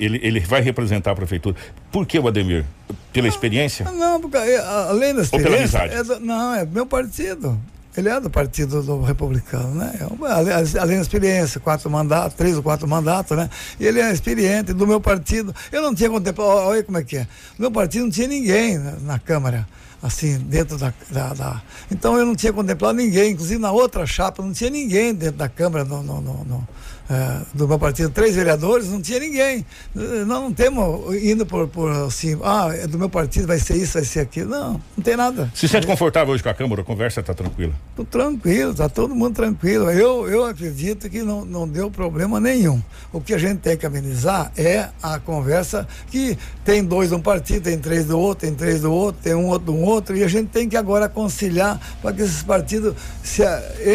Ele, 0.00 0.18
ele 0.22 0.40
vai 0.40 0.60
representar 0.62 1.10
a 1.12 1.14
prefeitura. 1.14 1.54
Por 1.92 2.06
que 2.06 2.18
o 2.18 2.26
Ademir? 2.26 2.64
Pela 3.12 3.28
experiência? 3.28 3.84
Não, 3.90 4.20
porque 4.20 4.36
eh, 4.38 4.58
além 4.88 5.14
da 5.14 5.20
Ou 5.22 5.28
pela 5.28 5.42
experiência. 5.58 5.80
amizade? 5.82 5.94
é 5.94 6.04
do- 6.04 6.20
não, 6.24 6.54
é 6.54 6.64
do 6.64 6.72
meu 6.72 6.86
partido. 6.86 7.60
Ele 7.96 8.08
é 8.08 8.20
do 8.20 8.30
partido 8.30 8.82
do 8.82 9.02
republicano, 9.02 9.74
né? 9.74 9.92
É 10.00 10.78
Além 10.80 10.96
da 10.96 11.02
experiência, 11.02 11.58
quatro 11.60 11.90
mandatos, 11.90 12.34
três 12.36 12.56
ou 12.56 12.62
quatro 12.62 12.86
mandatos, 12.86 13.36
né? 13.36 13.50
E 13.80 13.84
ele 13.86 14.00
é 14.00 14.12
experiente 14.12 14.72
do 14.72 14.86
meu 14.86 15.00
partido. 15.00 15.52
Eu 15.72 15.82
não 15.82 15.92
tinha 15.94 16.08
contemplado, 16.08 16.50
olha 16.50 16.82
como 16.84 16.98
é 16.98 17.02
que 17.04 17.16
é. 17.16 17.20
No 17.58 17.62
meu 17.64 17.70
partido 17.72 18.04
não 18.04 18.10
tinha 18.10 18.28
ninguém 18.28 18.78
na, 18.78 18.92
na 18.92 19.18
Câmara, 19.18 19.66
assim, 20.00 20.38
dentro 20.38 20.78
da, 20.78 20.94
da- 21.10 21.34
da- 21.34 21.62
Então 21.90 22.16
eu 22.16 22.24
não 22.24 22.36
tinha 22.36 22.52
contemplado 22.52 22.96
ninguém, 22.96 23.32
inclusive 23.32 23.60
na 23.60 23.72
outra 23.72 24.06
chapa 24.06 24.40
não 24.40 24.52
tinha 24.52 24.70
ninguém 24.70 25.12
dentro 25.12 25.36
da 25.36 25.48
Câmara, 25.48 25.84
no, 25.84 26.00
no- 26.00 26.20
no- 26.22 26.68
eh, 27.10 27.40
do 27.52 27.66
meu 27.66 27.76
partido, 27.76 28.08
três 28.10 28.36
vereadores, 28.36 28.88
não 28.88 29.02
tinha 29.02 29.18
ninguém. 29.18 29.66
Nós 29.92 30.26
não 30.28 30.52
temos 30.52 31.12
indo 31.20 31.44
por, 31.44 31.66
por 31.66 31.90
assim, 31.90 32.38
ah, 32.44 32.68
é 32.72 32.86
do 32.86 32.96
meu 32.96 33.10
partido, 33.10 33.48
vai 33.48 33.58
ser 33.58 33.76
isso, 33.76 33.94
vai 33.94 34.04
ser 34.04 34.20
aquilo. 34.20 34.50
Não, 34.50 34.80
não 34.96 35.02
tem 35.02 35.16
nada. 35.16 35.50
Se 35.52 35.66
sente 35.66 35.88
confortável 35.88 36.32
hoje 36.32 36.40
com 36.40 36.48
a 36.48 36.54
Câmara? 36.54 36.82
A 36.82 36.84
conversa 36.84 37.18
está 37.18 37.34
tranquila. 37.34 37.72
Tô 37.96 38.04
tranquilo, 38.04 38.72
tá 38.74 38.88
todo 38.88 39.12
mundo 39.12 39.34
tranquilo. 39.34 39.90
Eu, 39.90 40.30
eu 40.30 40.44
acredito 40.44 41.10
que 41.10 41.22
não, 41.24 41.44
não 41.44 41.66
deu 41.66 41.90
problema 41.90 42.38
nenhum. 42.38 42.80
O 43.12 43.20
que 43.20 43.34
a 43.34 43.38
gente 43.38 43.58
tem 43.58 43.76
que 43.76 43.84
amenizar 43.84 44.52
é 44.56 44.88
a 45.02 45.18
conversa 45.18 45.88
que 46.12 46.38
tem 46.64 46.84
dois 46.84 47.08
de 47.08 47.16
um 47.16 47.20
partido, 47.20 47.64
tem 47.64 47.76
três 47.76 48.04
do 48.04 48.16
outro, 48.20 48.46
tem 48.46 48.54
três 48.54 48.82
do 48.82 48.92
outro, 48.92 49.20
tem 49.20 49.34
um 49.34 49.48
outro 49.48 49.72
do 49.72 49.76
outro, 49.76 50.16
e 50.16 50.22
a 50.22 50.28
gente 50.28 50.50
tem 50.50 50.68
que 50.68 50.76
agora 50.76 51.08
conciliar 51.08 51.80
para 52.00 52.12
que 52.12 52.22
esses 52.22 52.44
partidos 52.44 52.94
se, 53.20 53.42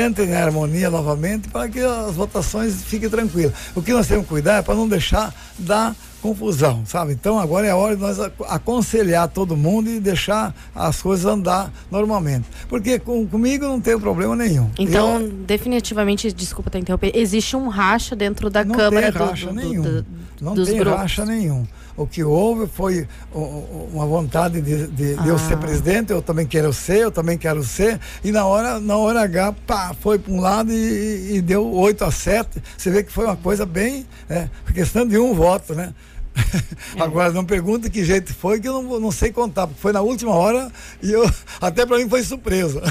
entrem 0.05 0.31
em 0.31 0.35
harmonia 0.35 0.89
novamente, 0.89 1.47
para 1.47 1.69
que 1.69 1.79
as 1.79 2.15
votações 2.15 2.83
fiquem 2.83 3.04
tranquilas. 3.09 3.53
O 3.75 3.81
que 3.81 3.91
nós 3.91 4.07
temos 4.07 4.23
que 4.23 4.29
cuidar 4.29 4.57
é 4.57 4.61
para 4.61 4.75
não 4.75 4.87
deixar 4.87 5.33
dar 5.57 5.95
confusão, 6.29 6.83
sabe? 6.85 7.13
Então 7.13 7.37
agora 7.39 7.67
é 7.67 7.69
a 7.69 7.75
hora 7.75 7.95
de 7.95 8.01
nós 8.01 8.19
ac- 8.19 8.33
aconselhar 8.47 9.27
todo 9.27 9.55
mundo 9.55 9.89
e 9.89 9.99
deixar 9.99 10.55
as 10.73 11.01
coisas 11.01 11.25
andar 11.25 11.71
normalmente. 11.91 12.45
Porque 12.67 12.97
com, 12.97 13.27
comigo 13.27 13.65
não 13.65 13.79
tem 13.79 13.97
problema 13.99 14.35
nenhum. 14.35 14.69
Então, 14.79 15.21
Eu- 15.21 15.29
definitivamente, 15.29 16.31
desculpa 16.33 16.69
te 16.71 16.79
interromper, 16.79 17.11
existe 17.13 17.55
um 17.55 17.67
racha 17.67 18.15
dentro 18.15 18.49
da 18.49 18.63
não 18.65 18.73
Câmara 18.75 19.11
tem 19.11 19.21
racha 19.21 19.47
do- 19.47 19.53
do- 19.53 19.55
nenhum. 19.61 19.81
do- 19.83 20.05
não 20.41 20.55
tem 20.55 20.77
grupos. 20.77 20.99
racha 20.99 21.25
nenhum. 21.25 21.65
O 21.97 22.05
que 22.05 22.21
houve 22.25 22.67
foi 22.67 23.07
uma 23.93 24.05
vontade 24.05 24.59
de, 24.61 24.87
de- 24.87 25.15
de 25.15 25.27
eu 25.29 25.39
ser 25.39 25.53
Ah. 25.53 25.57
presidente, 25.57 26.11
eu 26.11 26.21
também 26.21 26.45
quero 26.45 26.73
ser, 26.73 26.97
eu 26.97 27.11
também 27.11 27.37
quero 27.37 27.63
ser, 27.63 28.01
e 28.21 28.33
na 28.33 28.45
hora, 28.45 28.81
na 28.81 28.97
hora 28.97 29.21
H, 29.21 29.53
pá, 29.65 29.95
foi 30.01 30.19
para 30.19 30.33
um 30.33 30.41
lado 30.41 30.73
e, 30.73 31.35
e 31.37 31.41
deu 31.41 31.71
8 31.71 32.03
a 32.03 32.11
7. 32.11 32.61
Você 32.77 32.89
vê 32.91 33.01
que 33.01 33.13
foi 33.13 33.23
uma 33.25 33.37
coisa 33.37 33.65
bem. 33.65 34.05
É, 34.29 34.49
questão 34.73 35.07
de 35.07 35.17
um 35.17 35.33
voto, 35.33 35.73
né? 35.73 35.93
Agora 36.99 37.31
não 37.31 37.45
pergunta 37.45 37.89
que 37.89 38.03
jeito 38.03 38.33
foi, 38.33 38.59
que 38.59 38.67
eu 38.67 38.81
não, 38.81 38.99
não 38.99 39.11
sei 39.11 39.31
contar, 39.31 39.67
porque 39.67 39.81
foi 39.81 39.91
na 39.91 40.01
última 40.01 40.31
hora 40.31 40.71
e 41.01 41.11
eu 41.11 41.29
até 41.61 41.85
para 41.85 41.97
mim 41.97 42.09
foi 42.09 42.23
surpresa. 42.23 42.81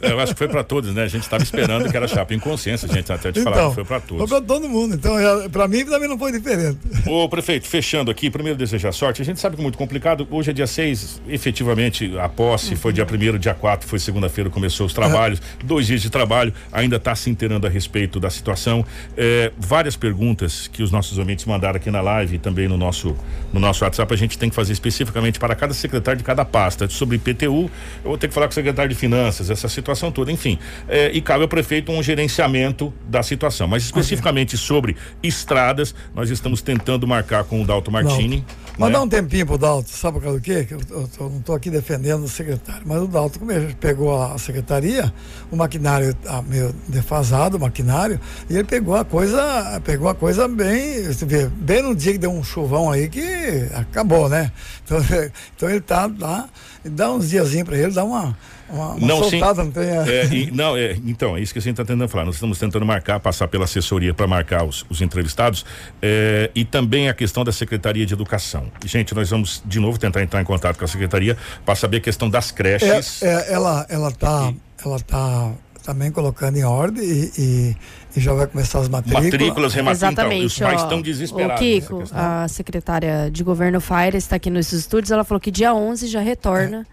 É, 0.00 0.10
Eu 0.10 0.18
acho 0.20 0.32
que 0.32 0.38
foi 0.38 0.48
para 0.48 0.64
todos, 0.64 0.94
né? 0.94 1.04
A 1.04 1.08
gente 1.08 1.22
estava 1.22 1.42
esperando 1.42 1.88
que 1.88 1.96
era 1.96 2.08
chapa 2.08 2.34
em 2.34 2.38
consciência, 2.38 2.88
gente, 2.88 3.12
até 3.12 3.30
te 3.32 3.42
falar 3.42 3.68
que 3.68 3.74
foi 3.76 3.84
para 3.84 3.96
Então, 3.98 4.18
Foi 4.18 4.26
todos. 4.26 4.30
para 4.30 4.40
todo 4.40 4.68
mundo. 4.68 4.94
Então, 4.94 5.14
para 5.50 5.68
mim 5.68 5.84
também 5.84 6.08
não 6.08 6.18
foi 6.18 6.32
diferente. 6.32 6.78
Ô, 7.06 7.28
prefeito, 7.28 7.66
fechando 7.66 8.10
aqui, 8.10 8.30
primeiro 8.30 8.58
desejar 8.58 8.92
sorte. 8.92 9.22
A 9.22 9.24
gente 9.24 9.40
sabe 9.40 9.56
que 9.56 9.62
é 9.62 9.64
muito 9.64 9.78
complicado. 9.78 10.26
Hoje 10.30 10.50
é 10.50 10.52
dia 10.52 10.66
6, 10.66 11.22
efetivamente, 11.28 12.18
a 12.18 12.28
posse 12.28 12.76
foi 12.76 12.92
dia 12.92 13.06
1 13.06 13.38
dia 13.38 13.54
4, 13.54 13.88
foi 13.88 13.98
segunda-feira, 13.98 14.50
começou 14.50 14.86
os 14.86 14.92
trabalhos. 14.92 15.40
Dois 15.64 15.86
dias 15.86 16.02
de 16.02 16.10
trabalho, 16.10 16.52
ainda 16.72 16.96
está 16.96 17.14
se 17.14 17.30
inteirando 17.30 17.66
a 17.66 17.70
respeito 17.70 18.18
da 18.18 18.30
situação. 18.30 18.84
É, 19.16 19.52
várias 19.58 19.96
perguntas 19.96 20.68
que 20.68 20.82
os 20.82 20.90
nossos 20.90 21.18
ouvintes 21.18 21.44
mandaram 21.44 21.76
aqui 21.76 21.90
na 21.90 22.00
live 22.00 22.36
e 22.36 22.38
também 22.38 22.68
no 22.68 22.76
nosso 22.76 22.89
nosso 22.90 23.14
no 23.52 23.58
nosso 23.58 23.84
WhatsApp, 23.84 24.12
a 24.14 24.16
gente 24.16 24.38
tem 24.38 24.48
que 24.48 24.54
fazer 24.54 24.72
especificamente 24.72 25.38
para 25.38 25.54
cada 25.56 25.74
secretário 25.74 26.18
de 26.18 26.24
cada 26.24 26.44
pasta. 26.44 26.88
Sobre 26.88 27.16
IPTU, 27.16 27.46
eu 27.46 27.70
vou 28.04 28.16
ter 28.18 28.28
que 28.28 28.34
falar 28.34 28.46
com 28.46 28.52
o 28.52 28.54
secretário 28.54 28.88
de 28.88 28.94
Finanças, 28.94 29.50
essa 29.50 29.68
situação 29.68 30.12
toda, 30.12 30.30
enfim. 30.30 30.58
É, 30.88 31.10
e 31.10 31.20
cabe 31.20 31.42
ao 31.42 31.48
prefeito 31.48 31.90
um 31.90 32.00
gerenciamento 32.02 32.92
da 33.08 33.22
situação. 33.22 33.66
Mas 33.66 33.82
especificamente 33.82 34.56
sobre 34.56 34.96
estradas, 35.22 35.94
nós 36.14 36.30
estamos 36.30 36.62
tentando 36.62 37.06
marcar 37.08 37.44
com 37.44 37.60
o 37.60 37.66
Dalto 37.66 37.90
Martini. 37.90 38.44
Mas 38.78 38.88
né? 38.88 38.94
dá 38.94 39.02
um 39.02 39.08
tempinho 39.08 39.46
pro 39.46 39.58
Dalto, 39.58 39.90
sabe 39.90 40.14
por 40.14 40.22
causa 40.22 40.38
do 40.38 40.42
quê? 40.42 40.64
Que 40.64 40.74
eu, 40.74 40.80
eu 40.90 41.08
tô- 41.08 41.28
não 41.28 41.38
estou 41.38 41.54
aqui 41.54 41.70
defendendo 41.70 42.22
o 42.24 42.28
secretário, 42.28 42.82
mas 42.86 43.02
o 43.02 43.06
Dalto, 43.06 43.38
como 43.38 43.50
ele 43.52 43.74
pegou 43.74 44.22
a 44.22 44.38
secretaria, 44.38 45.12
o 45.50 45.56
maquinário 45.56 46.14
tá 46.14 46.40
meio 46.40 46.74
defasado, 46.88 47.56
o 47.56 47.60
maquinário, 47.60 48.18
e 48.48 48.54
ele 48.54 48.64
pegou 48.64 48.94
a 48.94 49.04
coisa, 49.04 49.80
pegou 49.84 50.08
a 50.08 50.14
coisa 50.14 50.46
bem, 50.48 51.02
você 51.02 51.26
vê, 51.26 51.46
bem 51.46 51.82
no 51.82 51.94
dia 51.94 52.12
que 52.12 52.18
deu 52.18 52.30
um 52.30 52.42
chuvão 52.42 52.79
aí 52.88 53.08
que 53.08 53.68
acabou, 53.74 54.28
né? 54.28 54.52
Então, 54.84 54.98
então 55.56 55.68
ele 55.68 55.80
tá 55.80 56.08
lá, 56.18 56.48
dá 56.84 57.10
uns 57.10 57.30
diazinhos 57.30 57.68
para 57.68 57.76
ele, 57.76 57.90
dá 57.92 58.04
uma, 58.04 58.38
uma, 58.68 58.90
uma 58.90 59.06
Não, 59.06 59.24
sim. 59.24 59.30
soltada, 59.30 59.64
não 59.64 59.72
tem. 59.72 59.82
É, 59.82 60.26
e- 60.26 60.50
não, 60.52 60.76
é, 60.76 60.92
então, 61.04 61.36
é 61.36 61.40
isso 61.40 61.52
que 61.52 61.58
a 61.58 61.62
gente 61.62 61.72
está 61.72 61.84
tentando 61.84 62.08
falar. 62.08 62.24
Nós 62.24 62.36
estamos 62.36 62.58
tentando 62.58 62.86
marcar, 62.86 63.18
passar 63.18 63.48
pela 63.48 63.64
assessoria 63.64 64.14
para 64.14 64.28
marcar 64.28 64.64
os, 64.64 64.86
os 64.88 65.02
entrevistados 65.02 65.66
é, 66.00 66.50
e 66.54 66.64
também 66.64 67.08
a 67.08 67.14
questão 67.14 67.42
da 67.42 67.50
Secretaria 67.50 68.06
de 68.06 68.14
Educação. 68.14 68.70
Gente, 68.84 69.14
nós 69.14 69.28
vamos 69.28 69.62
de 69.66 69.80
novo 69.80 69.98
tentar 69.98 70.22
entrar 70.22 70.40
em 70.40 70.44
contato 70.44 70.78
com 70.78 70.84
a 70.84 70.88
Secretaria 70.88 71.36
para 71.64 71.74
saber 71.74 71.96
a 71.96 72.00
questão 72.00 72.30
das 72.30 72.52
creches. 72.52 73.22
É, 73.22 73.26
é, 73.50 73.52
ela, 73.52 73.84
ela 73.88 74.12
tá, 74.12 74.52
ela 74.84 75.00
tá 75.00 75.52
também 75.80 76.10
colocando 76.10 76.56
em 76.56 76.64
ordem 76.64 77.04
e, 77.04 77.30
e- 77.38 77.76
e 78.16 78.20
já 78.20 78.32
vai 78.32 78.46
começar 78.46 78.80
as 78.80 78.88
matrículas. 78.88 79.24
Matrículas, 79.24 79.74
rematrículas, 79.74 80.12
então, 80.12 80.46
os 80.46 80.58
pais 80.58 80.80
ó, 80.80 80.84
estão 80.84 80.98
O 80.98 81.02
desesperados. 81.02 81.58
Kiko, 81.60 81.94
nessa 82.00 82.14
questão. 82.14 82.18
a 82.42 82.48
secretária 82.48 83.30
de 83.30 83.42
governo 83.44 83.80
Faira 83.80 84.16
está 84.16 84.36
aqui 84.36 84.50
nos 84.50 84.72
estúdios. 84.72 85.10
Ela 85.10 85.24
falou 85.24 85.40
que 85.40 85.50
dia 85.50 85.74
11 85.74 86.06
já 86.08 86.20
retorna. 86.20 86.86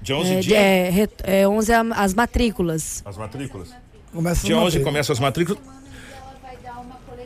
Dia 0.00 0.16
11 0.16 0.32
é, 0.34 0.40
dia? 0.40 0.56
é, 0.58 0.90
re- 0.90 1.08
é 1.24 1.48
11 1.48 1.72
a- 1.72 1.80
as 1.96 2.14
matrículas. 2.14 3.02
As 3.04 3.16
matrículas? 3.16 3.68
Começa 4.12 4.46
Dia 4.46 4.56
as 4.56 4.62
11 4.62 4.64
matrículas. 4.78 4.84
começa 4.84 5.12
as 5.12 5.18
matrículas. 5.20 5.60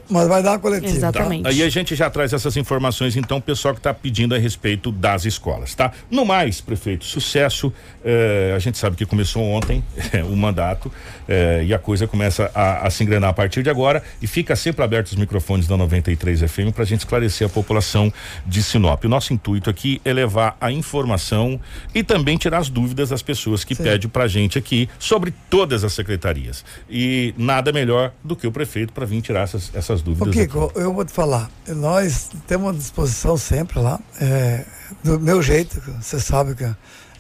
Mas 0.09 0.29
vai 0.29 0.43
dar 0.43 0.53
uma 0.53 0.59
coletiva. 0.59 1.13
Tá? 1.13 1.29
Aí 1.45 1.63
a 1.63 1.69
gente 1.69 1.95
já 1.95 2.09
traz 2.09 2.33
essas 2.33 2.57
informações, 2.57 3.17
então, 3.17 3.39
o 3.39 3.43
pessoal 3.43 3.75
que 3.75 3.81
está 3.81 3.93
pedindo 3.93 4.35
a 4.35 4.39
respeito 4.39 4.93
das 4.93 5.25
escolas, 5.25 5.75
tá? 5.75 5.93
No 6.11 6.25
mais, 6.25 6.61
prefeito, 6.61 7.05
sucesso. 7.05 7.73
eh, 8.05 8.53
a 8.55 8.59
gente 8.59 8.79
sabe 8.79 8.97
que 8.97 9.05
começou 9.05 9.43
ontem 9.43 9.83
o 10.31 10.37
mandato 10.37 10.91
eh, 11.29 11.65
e 11.67 11.75
a 11.75 11.79
coisa 11.79 12.07
começa 12.07 12.51
a, 12.55 12.87
a 12.87 12.91
se 12.91 13.03
engrenar 13.03 13.31
a 13.31 13.33
partir 13.33 13.63
de 13.63 13.71
agora 13.71 14.03
e 14.23 14.27
fica 14.27 14.55
sempre 14.55 14.85
aberto 14.85 15.09
os 15.09 15.17
microfones 15.17 15.67
da 15.67 15.77
93 15.77 16.41
FM 16.41 16.73
para 16.75 16.83
a 16.83 16.87
gente 16.87 17.01
esclarecer 17.01 17.47
a 17.47 17.51
população 17.51 18.13
de 18.47 18.63
Sinop. 18.63 19.05
O 19.05 19.09
nosso 19.09 19.33
intuito 19.33 19.69
aqui 19.69 20.01
é 20.05 20.13
levar 20.13 20.57
a 20.61 20.71
informação 20.71 21.61
e 21.95 22.03
também 22.03 22.37
tirar 22.37 22.59
as 22.59 22.69
dúvidas 22.69 23.11
das 23.11 23.23
pessoas 23.23 23.65
que 23.65 23.75
pedem 23.75 24.09
para 24.09 24.25
a 24.25 24.29
gente 24.29 24.59
aqui 24.59 24.89
sobre 24.99 25.33
todas 25.51 25.85
as 25.85 25.93
secretarias. 25.93 26.65
E 26.89 27.35
nada 27.37 27.73
melhor 27.73 28.13
do 28.23 28.37
que 28.37 28.47
o 28.47 28.53
prefeito 28.53 28.93
para 28.93 29.05
vir 29.05 29.21
tirar 29.21 29.43
essas, 29.43 29.75
essas 29.75 29.96
Ô, 30.01 30.05
dúvidas. 30.05 30.29
aqui. 30.29 30.47
Kiko, 30.47 30.73
eu 30.75 30.93
vou 30.93 31.05
te 31.05 31.13
falar, 31.13 31.51
nós 31.69 32.31
temos 32.47 32.67
uma 32.67 32.75
disposição 32.75 33.37
sempre 33.37 33.79
lá, 33.79 33.99
é, 34.21 34.65
do 35.05 35.19
meu 35.21 35.43
jeito, 35.43 35.81
você 36.01 36.19
sabe 36.21 36.55
que 36.55 36.69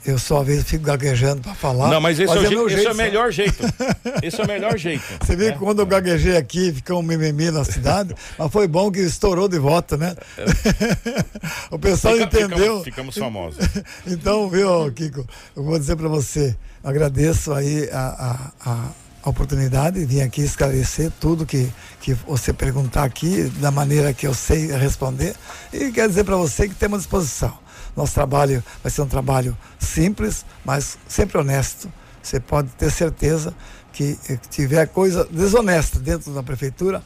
eu 0.04 0.18
só 0.20 0.40
às 0.40 0.46
vezes 0.46 0.62
fico 0.64 0.84
gaguejando 0.84 1.42
para 1.42 1.52
falar. 1.54 1.88
Não, 1.90 2.00
mas 2.00 2.20
esse 2.20 2.32
é, 2.32 2.38
o, 2.38 2.44
je- 2.44 2.48
meu 2.54 2.68
esse 2.68 2.86
é 2.86 2.92
o 2.92 2.94
melhor 2.94 3.32
jeito. 3.32 3.56
Esse 4.22 4.40
é 4.40 4.44
o 4.44 4.46
melhor 4.46 4.78
jeito. 4.78 5.02
Você 5.20 5.34
viu 5.34 5.52
que 5.52 5.58
quando 5.58 5.80
eu 5.80 5.86
gaguejei 5.86 6.36
aqui, 6.36 6.72
ficou 6.72 7.00
um 7.00 7.02
mimimi 7.02 7.50
na 7.50 7.64
cidade, 7.64 8.14
mas 8.38 8.52
foi 8.52 8.68
bom 8.68 8.88
que 8.90 9.00
estourou 9.00 9.48
de 9.48 9.58
volta, 9.58 9.96
né? 9.96 10.14
o 11.70 11.78
pessoal 11.78 12.14
Fica- 12.14 12.26
entendeu. 12.26 12.56
Ficamos, 12.58 12.84
ficamos 12.84 13.18
famosos. 13.18 13.58
Então, 14.06 14.48
viu, 14.48 14.90
Kiko, 14.92 15.26
eu 15.56 15.64
vou 15.64 15.78
dizer 15.78 15.96
para 15.96 16.08
você, 16.08 16.56
agradeço 16.84 17.52
aí 17.52 17.88
a, 17.92 18.52
a, 18.64 18.70
a- 18.70 18.88
a 19.26 19.30
oportunidade 19.30 19.98
de 19.98 20.06
vir 20.06 20.22
aqui 20.22 20.40
esclarecer 20.40 21.10
tudo 21.18 21.44
que, 21.44 21.68
que 22.00 22.14
você 22.14 22.52
perguntar 22.52 23.02
aqui, 23.02 23.42
da 23.58 23.72
maneira 23.72 24.14
que 24.14 24.24
eu 24.24 24.32
sei 24.32 24.70
responder. 24.70 25.34
E 25.72 25.90
quero 25.90 26.10
dizer 26.10 26.22
para 26.22 26.36
você 26.36 26.68
que 26.68 26.76
temos 26.76 27.00
disposição. 27.00 27.58
Nosso 27.96 28.14
trabalho 28.14 28.62
vai 28.84 28.92
ser 28.92 29.02
um 29.02 29.08
trabalho 29.08 29.58
simples, 29.80 30.46
mas 30.64 30.96
sempre 31.08 31.38
honesto. 31.38 31.92
Você 32.22 32.38
pode 32.38 32.68
ter 32.78 32.88
certeza 32.88 33.52
que 33.92 34.16
eh, 34.30 34.38
tiver 34.48 34.86
coisa 34.86 35.24
desonesta 35.24 35.98
dentro 35.98 36.32
da 36.32 36.42
prefeitura, 36.44 37.02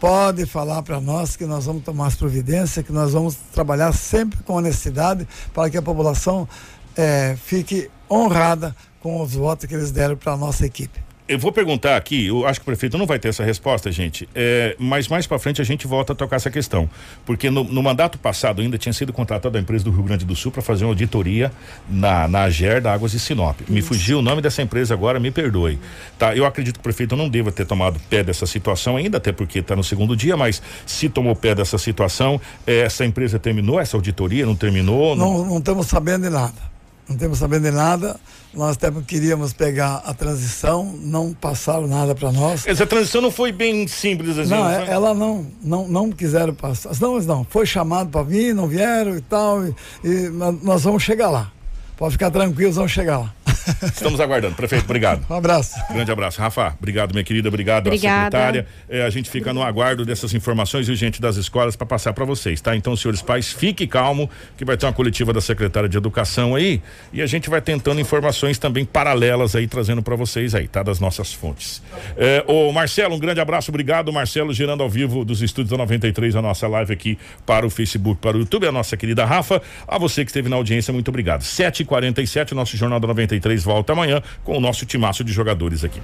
pode 0.00 0.46
falar 0.46 0.82
para 0.82 0.98
nós 0.98 1.36
que 1.36 1.44
nós 1.44 1.66
vamos 1.66 1.84
tomar 1.84 2.06
as 2.06 2.14
providências, 2.14 2.86
que 2.86 2.92
nós 2.92 3.12
vamos 3.12 3.36
trabalhar 3.52 3.92
sempre 3.92 4.42
com 4.44 4.54
honestidade 4.54 5.28
para 5.52 5.68
que 5.68 5.76
a 5.76 5.82
população 5.82 6.48
eh, 6.96 7.36
fique 7.44 7.90
honrada 8.10 8.74
com 8.98 9.20
os 9.20 9.34
votos 9.34 9.66
que 9.66 9.74
eles 9.74 9.90
deram 9.90 10.16
para 10.16 10.32
a 10.32 10.36
nossa 10.38 10.64
equipe. 10.64 11.04
Eu 11.26 11.38
vou 11.38 11.50
perguntar 11.50 11.96
aqui, 11.96 12.26
eu 12.26 12.46
acho 12.46 12.60
que 12.60 12.64
o 12.64 12.66
prefeito 12.66 12.98
não 12.98 13.06
vai 13.06 13.18
ter 13.18 13.28
essa 13.28 13.42
resposta, 13.42 13.90
gente. 13.90 14.28
É, 14.34 14.76
mas 14.78 15.08
mais 15.08 15.26
para 15.26 15.38
frente 15.38 15.58
a 15.58 15.64
gente 15.64 15.86
volta 15.86 16.12
a 16.12 16.16
tocar 16.16 16.36
essa 16.36 16.50
questão. 16.50 16.88
Porque 17.24 17.48
no, 17.48 17.64
no 17.64 17.82
mandato 17.82 18.18
passado 18.18 18.60
ainda 18.60 18.76
tinha 18.76 18.92
sido 18.92 19.10
contratada 19.10 19.58
a 19.58 19.60
empresa 19.60 19.84
do 19.84 19.90
Rio 19.90 20.02
Grande 20.02 20.26
do 20.26 20.36
Sul 20.36 20.52
para 20.52 20.60
fazer 20.60 20.84
uma 20.84 20.90
auditoria 20.90 21.50
na, 21.88 22.28
na 22.28 22.42
AGER 22.42 22.82
da 22.82 22.92
Águas 22.92 23.12
de 23.12 23.18
Sinop. 23.18 23.58
Me 23.66 23.80
fugiu 23.80 24.18
o 24.18 24.22
nome 24.22 24.42
dessa 24.42 24.60
empresa 24.60 24.92
agora, 24.92 25.18
me 25.18 25.30
perdoe. 25.30 25.78
Tá? 26.18 26.36
Eu 26.36 26.44
acredito 26.44 26.74
que 26.74 26.80
o 26.80 26.82
prefeito 26.82 27.16
não 27.16 27.30
deva 27.30 27.50
ter 27.50 27.64
tomado 27.64 27.98
pé 28.10 28.22
dessa 28.22 28.44
situação 28.44 28.98
ainda, 28.98 29.16
até 29.16 29.32
porque 29.32 29.60
está 29.60 29.74
no 29.74 29.82
segundo 29.82 30.14
dia, 30.14 30.36
mas 30.36 30.60
se 30.84 31.08
tomou 31.08 31.34
pé 31.34 31.54
dessa 31.54 31.78
situação, 31.78 32.38
eh, 32.66 32.80
essa 32.80 33.02
empresa 33.02 33.38
terminou 33.38 33.80
essa 33.80 33.96
auditoria, 33.96 34.44
não 34.44 34.54
terminou? 34.54 35.16
Não, 35.16 35.42
não 35.42 35.56
estamos 35.56 35.86
sabendo 35.86 36.24
de 36.24 36.30
nada. 36.30 36.73
Não 37.08 37.16
estamos 37.16 37.38
sabendo 37.38 37.64
de 37.64 37.70
nada. 37.70 38.18
Nós 38.54 38.76
até 38.76 38.90
queríamos 39.02 39.52
pegar 39.52 40.02
a 40.06 40.14
transição, 40.14 40.94
não 41.00 41.34
passaram 41.34 41.86
nada 41.86 42.14
para 42.14 42.32
nós. 42.32 42.66
Essa 42.66 42.86
transição 42.86 43.20
não 43.20 43.30
foi 43.30 43.52
bem 43.52 43.86
simples 43.86 44.38
assim. 44.38 44.50
Não, 44.50 44.58
não 44.64 44.70
é- 44.70 44.84
foi? 44.84 44.94
ela 44.94 45.14
não, 45.14 45.46
não, 45.62 45.88
não 45.88 46.10
quiseram 46.10 46.54
passar. 46.54 46.92
Não, 47.00 47.14
mas 47.14 47.26
não, 47.26 47.44
foi 47.44 47.66
chamado 47.66 48.08
para 48.10 48.22
vir, 48.22 48.54
não 48.54 48.66
vieram 48.66 49.16
e 49.16 49.20
tal. 49.20 49.66
E, 49.66 49.74
e 50.02 50.30
nós 50.62 50.82
vamos 50.84 51.02
chegar 51.02 51.30
lá. 51.30 51.52
Pode 51.96 52.12
ficar 52.12 52.30
tranquilo, 52.30 52.72
vamos 52.72 52.92
chegar 52.92 53.18
lá. 53.18 53.34
Estamos 53.82 54.20
aguardando. 54.20 54.54
Prefeito, 54.54 54.84
obrigado. 54.84 55.24
Um 55.28 55.34
abraço. 55.34 55.74
Grande 55.90 56.10
abraço. 56.10 56.40
Rafa, 56.40 56.74
obrigado, 56.78 57.12
minha 57.12 57.24
querida. 57.24 57.48
Obrigado 57.48 57.86
Obrigada. 57.86 58.20
à 58.20 58.24
secretária. 58.24 58.66
É, 58.88 59.02
a 59.02 59.10
gente 59.10 59.30
fica 59.30 59.52
no 59.52 59.62
aguardo 59.62 60.04
dessas 60.04 60.34
informações 60.34 60.88
e 60.88 60.94
gente 60.94 61.20
das 61.20 61.36
escolas 61.36 61.76
para 61.76 61.86
passar 61.86 62.12
para 62.12 62.24
vocês, 62.24 62.60
tá? 62.60 62.76
Então, 62.76 62.94
senhores 62.96 63.22
pais, 63.22 63.52
fique 63.52 63.86
calmo, 63.86 64.28
que 64.56 64.64
vai 64.64 64.76
ter 64.76 64.86
uma 64.86 64.92
coletiva 64.92 65.32
da 65.32 65.40
secretária 65.40 65.88
de 65.88 65.96
Educação 65.96 66.54
aí 66.54 66.82
e 67.12 67.22
a 67.22 67.26
gente 67.26 67.48
vai 67.48 67.60
tentando 67.60 68.00
informações 68.00 68.58
também 68.58 68.84
paralelas 68.84 69.56
aí, 69.56 69.66
trazendo 69.66 70.02
para 70.02 70.16
vocês 70.16 70.54
aí, 70.54 70.68
tá? 70.68 70.82
Das 70.82 71.00
nossas 71.00 71.32
fontes. 71.32 71.82
É, 72.16 72.44
ô 72.46 72.70
Marcelo, 72.72 73.14
um 73.14 73.18
grande 73.18 73.40
abraço, 73.40 73.70
obrigado. 73.70 74.12
Marcelo, 74.12 74.52
girando 74.52 74.82
ao 74.82 74.90
vivo 74.90 75.24
dos 75.24 75.40
estúdios 75.40 75.70
da 75.70 75.78
93, 75.78 76.36
a 76.36 76.42
nossa 76.42 76.68
live 76.68 76.92
aqui 76.92 77.18
para 77.46 77.66
o 77.66 77.70
Facebook, 77.70 78.20
para 78.20 78.36
o 78.36 78.40
YouTube. 78.40 78.66
A 78.66 78.72
nossa 78.72 78.96
querida 78.96 79.24
Rafa, 79.24 79.62
a 79.88 79.98
você 79.98 80.24
que 80.24 80.30
esteve 80.30 80.48
na 80.48 80.56
audiência, 80.56 80.92
muito 80.92 81.08
obrigado. 81.08 81.42
7h47, 81.84 82.52
o 82.52 82.54
nosso 82.54 82.76
Jornal 82.76 83.00
da 83.00 83.08
93 83.08 83.62
volta 83.62 83.92
amanhã 83.92 84.22
com 84.42 84.56
o 84.56 84.60
nosso 84.60 84.84
timaço 84.84 85.22
de 85.22 85.32
jogadores 85.32 85.84
aqui. 85.84 86.00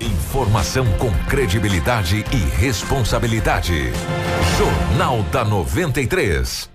Informação 0.00 0.86
com 0.98 1.10
credibilidade 1.28 2.24
e 2.32 2.60
responsabilidade. 2.60 3.92
Jornal 4.58 5.22
da 5.24 5.44
93. 5.44 6.71